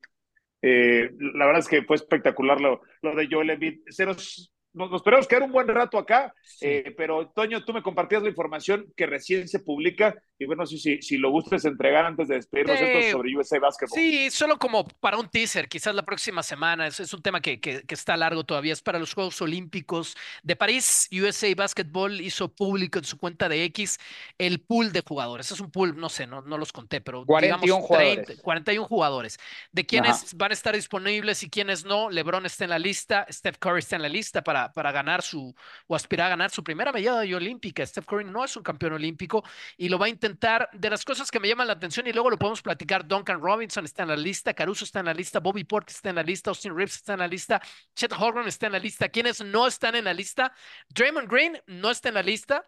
eh, 0.62 1.12
la 1.34 1.46
verdad 1.46 1.60
es 1.60 1.68
que 1.68 1.84
fue 1.84 1.98
espectacular 1.98 2.62
lo, 2.62 2.82
lo 3.02 3.16
de 3.16 3.28
Joel 3.30 3.50
Embiid. 3.50 3.82
Ceros 3.90 4.53
nos, 4.74 4.90
nos 4.90 5.02
esperamos 5.02 5.28
quedar 5.28 5.44
un 5.44 5.52
buen 5.52 5.68
rato 5.68 5.98
acá, 5.98 6.34
eh, 6.62 6.94
pero 6.98 7.30
Toño, 7.30 7.64
tú 7.64 7.74
me 7.74 7.84
compartías 7.84 8.24
la 8.24 8.30
información 8.30 8.92
que 8.96 9.06
recién 9.06 9.48
se 9.48 9.60
publica 9.60 10.16
y 10.40 10.46
bueno, 10.46 10.66
si, 10.66 10.78
si, 10.78 11.02
si 11.02 11.18
lo 11.18 11.32
gustes 11.32 11.64
entregar 11.66 12.06
antes 12.06 12.28
de 12.28 12.36
despedirnos 12.36 12.80
esto 12.80 13.18
sobre 13.18 13.36
USA 13.36 13.60
Basketball. 13.60 13.96
Sí, 13.98 14.32
solo 14.32 14.58
como 14.58 14.86
para 15.00 15.18
un 15.18 15.30
teaser, 15.30 15.70
quizás 15.70 15.94
la 15.94 16.04
próxima 16.04 16.44
semana, 16.44 16.88
es, 16.88 17.00
es 17.00 17.14
un 17.14 17.22
tema 17.22 17.40
que, 17.40 17.62
que, 17.62 17.84
que, 17.84 17.94
está 17.94 18.18
largo 18.18 18.44
todavía, 18.44 18.74
es 18.74 18.82
para 18.82 19.00
los 19.00 19.14
Juegos 19.14 19.42
Olímpicos 19.42 20.18
de 20.42 20.56
París, 20.56 21.08
USA 21.12 21.54
Basketball 21.56 22.20
hizo 22.20 22.54
público 22.54 23.00
en 23.00 23.06
su 23.06 23.18
cuenta 23.18 23.48
de 23.48 23.64
X 23.66 24.00
el 24.38 24.60
pool 24.60 24.92
de 24.92 25.02
jugadores, 25.08 25.52
es 25.52 25.60
un 25.60 25.72
pool, 25.72 25.96
no 25.96 26.10
sé, 26.10 26.26
no, 26.26 26.42
no 26.42 26.58
los 26.58 26.74
conté, 26.74 27.00
pero 27.00 27.26
41 27.26 27.62
digamos 27.62 27.88
30, 27.88 27.98
jugadores. 27.98 28.42
41 28.42 28.88
jugadores, 28.88 29.40
de 29.72 29.86
quienes 29.86 30.36
van 30.36 30.52
a 30.52 30.54
estar 30.54 30.76
disponibles 30.76 31.44
y 31.44 31.50
quienes 31.50 31.86
no, 31.86 32.10
LeBron 32.10 32.46
está 32.46 32.64
en 32.64 32.72
la 32.72 32.80
lista, 32.80 33.26
Steph 33.32 33.58
Curry 33.60 33.80
está 33.80 33.96
en 33.98 34.02
la 34.02 34.10
lista 34.10 34.44
para 34.44 34.63
para, 34.72 34.92
ganar 34.92 35.22
su 35.22 35.54
o 35.88 35.96
aspirar 35.96 36.28
a 36.28 36.30
ganar 36.30 36.52
su 36.52 36.64
primera 36.64 36.92
medalla 36.92 37.36
olímpica. 37.36 37.86
Steph 37.86 38.06
Curry 38.06 38.26
no 38.26 38.44
es 38.44 38.56
un 38.56 38.64
campeón 38.64 38.94
olímpico 38.94 39.44
y 39.78 39.90
lo 39.90 39.98
va 39.98 40.06
a 40.06 40.10
intentar. 40.10 40.70
De 40.74 40.90
las 40.90 41.04
cosas 41.04 41.32
que 41.32 41.40
me 41.40 41.48
llaman 41.48 41.68
la 41.68 41.74
atención 41.74 42.08
y 42.08 42.14
luego 42.14 42.30
lo 42.30 42.38
podemos 42.38 42.62
platicar, 42.62 43.08
Duncan 43.08 43.42
Robinson 43.42 43.86
está 43.86 44.04
en 44.04 44.10
la 44.10 44.18
lista, 44.18 44.54
Caruso 44.54 44.86
está 44.86 45.00
en 45.00 45.08
la 45.08 45.14
lista, 45.14 45.40
Bobby 45.40 45.64
Portis 45.64 45.98
está 45.98 46.10
en 46.10 46.16
la 46.16 46.24
lista, 46.24 46.52
Austin 46.52 46.76
Reeves 46.76 46.96
está 46.96 47.14
en 47.14 47.20
la 47.20 47.28
lista, 47.28 47.62
Chet 47.96 48.14
Holmgren 48.14 48.48
está 48.48 48.68
en 48.68 48.74
la 48.74 48.80
lista. 48.80 49.10
Quienes 49.10 49.42
no 49.42 49.68
están 49.68 49.96
en 49.96 50.06
la 50.06 50.14
lista? 50.14 50.54
Draymond 50.90 51.30
Green 51.30 51.62
no 51.68 51.92
está 51.92 52.10
en 52.10 52.16
la 52.16 52.24
lista. 52.24 52.68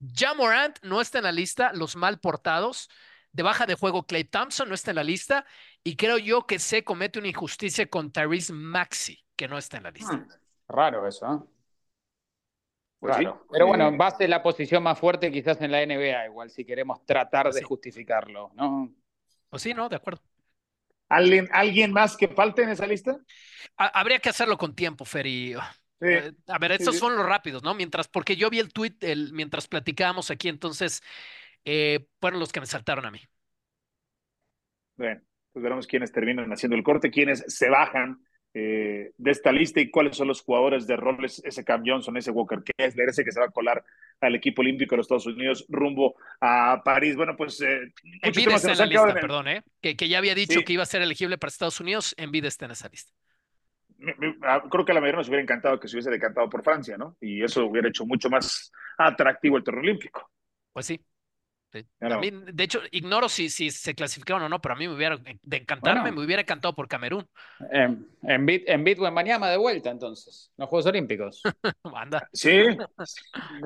Ja 0.00 0.34
Morant 0.34 0.78
no 0.82 1.00
está 1.00 1.18
en 1.18 1.24
la 1.24 1.32
lista, 1.32 1.72
los 1.72 1.96
mal 1.96 2.20
portados. 2.20 2.88
De 3.32 3.42
baja 3.42 3.66
de 3.66 3.74
juego, 3.74 4.06
Clay 4.06 4.24
Thompson 4.24 4.68
no 4.68 4.74
está 4.74 4.92
en 4.92 4.96
la 4.96 5.04
lista. 5.04 5.44
Y 5.84 5.96
creo 5.96 6.18
yo 6.18 6.46
que 6.46 6.58
se 6.58 6.84
comete 6.84 7.18
una 7.18 7.28
injusticia 7.28 7.88
con 7.88 8.10
Tyrese 8.10 8.52
Maxi, 8.52 9.24
que 9.36 9.48
no 9.48 9.58
está 9.58 9.76
en 9.76 9.82
la 9.84 9.90
lista. 9.90 10.26
Raro 10.68 11.06
eso, 11.06 11.26
¿eh? 11.26 11.56
Pues 12.98 13.16
Pero 13.50 13.66
bueno, 13.66 13.96
va 13.96 14.06
a 14.08 14.16
ser 14.16 14.28
la 14.30 14.42
posición 14.42 14.82
más 14.82 14.98
fuerte 14.98 15.30
quizás 15.30 15.60
en 15.60 15.70
la 15.70 15.82
NBA, 15.82 16.26
igual 16.26 16.50
si 16.50 16.64
queremos 16.64 17.04
tratar 17.04 17.52
de 17.52 17.62
justificarlo, 17.62 18.50
¿no? 18.54 18.92
Pues 19.50 19.62
sí, 19.62 19.74
no, 19.74 19.88
de 19.88 19.96
acuerdo. 19.96 20.22
¿Alguien, 21.08 21.48
¿Alguien 21.52 21.92
más 21.92 22.16
que 22.16 22.28
falte 22.28 22.62
en 22.62 22.70
esa 22.70 22.86
lista? 22.86 23.16
habría 23.76 24.18
que 24.18 24.30
hacerlo 24.30 24.56
con 24.56 24.74
tiempo, 24.74 25.04
Feri. 25.04 25.54
Eh, 26.00 26.32
a 26.48 26.58
ver, 26.58 26.72
estos 26.72 26.98
son 26.98 27.16
los 27.16 27.24
rápidos, 27.24 27.62
¿no? 27.62 27.74
Mientras, 27.74 28.08
porque 28.08 28.36
yo 28.36 28.50
vi 28.50 28.58
el 28.58 28.72
tweet 28.72 28.96
el, 29.00 29.32
mientras 29.32 29.68
platicábamos 29.68 30.30
aquí, 30.30 30.48
entonces 30.48 31.02
eh, 31.64 32.06
fueron 32.20 32.40
los 32.40 32.52
que 32.52 32.60
me 32.60 32.66
saltaron 32.66 33.06
a 33.06 33.10
mí. 33.10 33.20
Bueno, 34.96 35.20
pues 35.52 35.62
veremos 35.62 35.86
quiénes 35.86 36.10
terminan 36.12 36.50
haciendo 36.52 36.76
el 36.76 36.82
corte, 36.82 37.10
quiénes 37.10 37.44
se 37.46 37.68
bajan 37.70 38.26
eh, 38.58 39.12
de 39.18 39.30
esta 39.30 39.52
lista 39.52 39.82
y 39.82 39.90
cuáles 39.90 40.16
son 40.16 40.28
los 40.28 40.40
jugadores 40.40 40.86
de 40.86 40.96
roles, 40.96 41.42
ese 41.44 41.62
Cam 41.62 41.82
Johnson, 41.84 42.16
ese 42.16 42.30
Walker 42.30 42.62
Kessler, 42.64 43.10
ese 43.10 43.22
que 43.22 43.30
se 43.30 43.38
va 43.38 43.44
a 43.44 43.50
colar 43.50 43.84
al 44.18 44.34
equipo 44.34 44.62
olímpico 44.62 44.94
de 44.94 44.96
los 44.96 45.04
Estados 45.04 45.26
Unidos 45.26 45.66
rumbo 45.68 46.14
a 46.40 46.80
París. 46.82 47.16
Bueno, 47.16 47.36
pues... 47.36 47.60
Eh, 47.60 47.92
Envid 48.22 48.48
está 48.48 48.72
en 48.72 48.78
la 48.78 48.86
lista, 48.86 49.12
perdón, 49.12 49.48
¿eh? 49.48 49.62
que, 49.82 49.94
que, 49.94 50.08
ya 50.08 50.16
había 50.16 50.34
dicho 50.34 50.62
que 50.62 50.72
iba 50.72 50.82
a 50.82 50.86
ser 50.86 51.02
elegible 51.02 51.36
para 51.36 51.50
Estados 51.50 51.80
Unidos, 51.80 52.14
Envid 52.16 52.46
está 52.46 52.64
en 52.64 52.70
esa 52.70 52.88
lista. 52.88 53.12
Ah, 54.40 54.62
creo 54.70 54.86
que 54.86 54.92
a 54.92 54.94
la 54.94 55.02
mayoría 55.02 55.18
nos 55.18 55.28
hubiera 55.28 55.42
encantado 55.42 55.78
que 55.78 55.86
se 55.86 55.96
hubiese 55.96 56.10
decantado 56.10 56.48
por 56.48 56.64
Francia, 56.64 56.96
¿no? 56.96 57.14
Y 57.20 57.42
eso 57.42 57.66
hubiera 57.66 57.90
hecho 57.90 58.06
mucho 58.06 58.30
más 58.30 58.72
atractivo 58.96 59.58
el 59.58 59.64
terreno 59.64 59.82
olímpico. 59.82 60.30
Pues 60.72 60.86
sí, 60.86 60.98
de 62.00 62.64
hecho, 62.64 62.80
ignoro 62.90 63.28
si, 63.28 63.50
si 63.50 63.70
se 63.70 63.94
clasificaron 63.94 64.42
o 64.42 64.48
no, 64.48 64.60
pero 64.60 64.74
a 64.74 64.78
mí 64.78 64.86
me 64.86 64.94
hubiera, 64.94 65.16
de 65.16 65.56
encantarme, 65.56 66.12
me 66.12 66.24
hubiera 66.24 66.42
encantado 66.42 66.74
por 66.74 66.88
Camerún. 66.88 67.28
En, 67.70 68.08
en, 68.22 68.46
Bit, 68.46 68.68
en 68.68 68.84
Bitcoin 68.84 69.14
de 69.14 69.56
vuelta, 69.56 69.90
entonces, 69.90 70.52
los 70.56 70.68
Juegos 70.68 70.86
Olímpicos. 70.86 71.42
Anda. 71.94 72.28
Sí, 72.32 72.64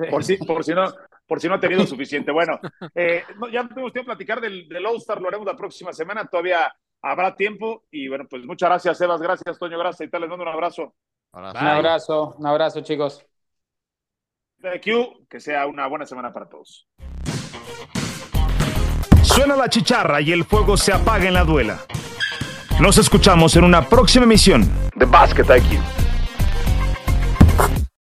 por 0.09 0.23
si, 0.23 0.37
por 0.37 0.63
si, 0.63 0.73
no, 0.73 0.93
por 1.27 1.39
si 1.39 1.47
no 1.47 1.55
ha 1.55 1.59
tenido 1.59 1.85
suficiente. 1.85 2.31
Bueno, 2.31 2.59
eh, 2.95 3.23
ya 3.51 3.67
tuvimos 3.67 3.93
tiempo 3.93 4.11
de 4.11 4.15
platicar 4.15 4.41
del, 4.41 4.67
del 4.67 4.85
All-Star, 4.85 5.21
lo 5.21 5.27
haremos 5.27 5.45
la 5.45 5.55
próxima 5.55 5.93
semana, 5.93 6.25
todavía 6.25 6.73
habrá 7.01 7.35
tiempo. 7.35 7.85
Y 7.91 8.07
bueno, 8.07 8.25
pues 8.29 8.43
muchas 8.45 8.69
gracias, 8.69 8.97
Sebas, 8.97 9.21
gracias, 9.21 9.57
Toño, 9.57 9.77
gracias 9.77 10.07
y 10.07 10.11
tal, 10.11 10.21
les 10.21 10.29
mando 10.29 10.43
un 10.43 10.51
abrazo. 10.51 10.95
Un 11.33 11.45
abrazo, 11.45 12.35
un 12.37 12.45
abrazo, 12.45 12.81
chicos. 12.81 13.25
Thank 14.61 14.85
you, 14.85 15.25
que 15.27 15.39
sea 15.39 15.65
una 15.65 15.87
buena 15.87 16.05
semana 16.05 16.31
para 16.31 16.47
todos. 16.47 16.87
Suena 19.21 19.55
la 19.55 19.69
chicharra 19.69 20.21
y 20.21 20.31
el 20.31 20.45
fuego 20.45 20.77
se 20.77 20.93
apaga 20.93 21.27
en 21.27 21.33
la 21.33 21.43
duela. 21.43 21.79
Nos 22.79 22.97
escuchamos 22.97 23.55
en 23.55 23.63
una 23.63 23.87
próxima 23.87 24.25
emisión 24.25 24.69
de 24.95 25.05
Basket 25.05 25.45
IQ. 25.45 26.00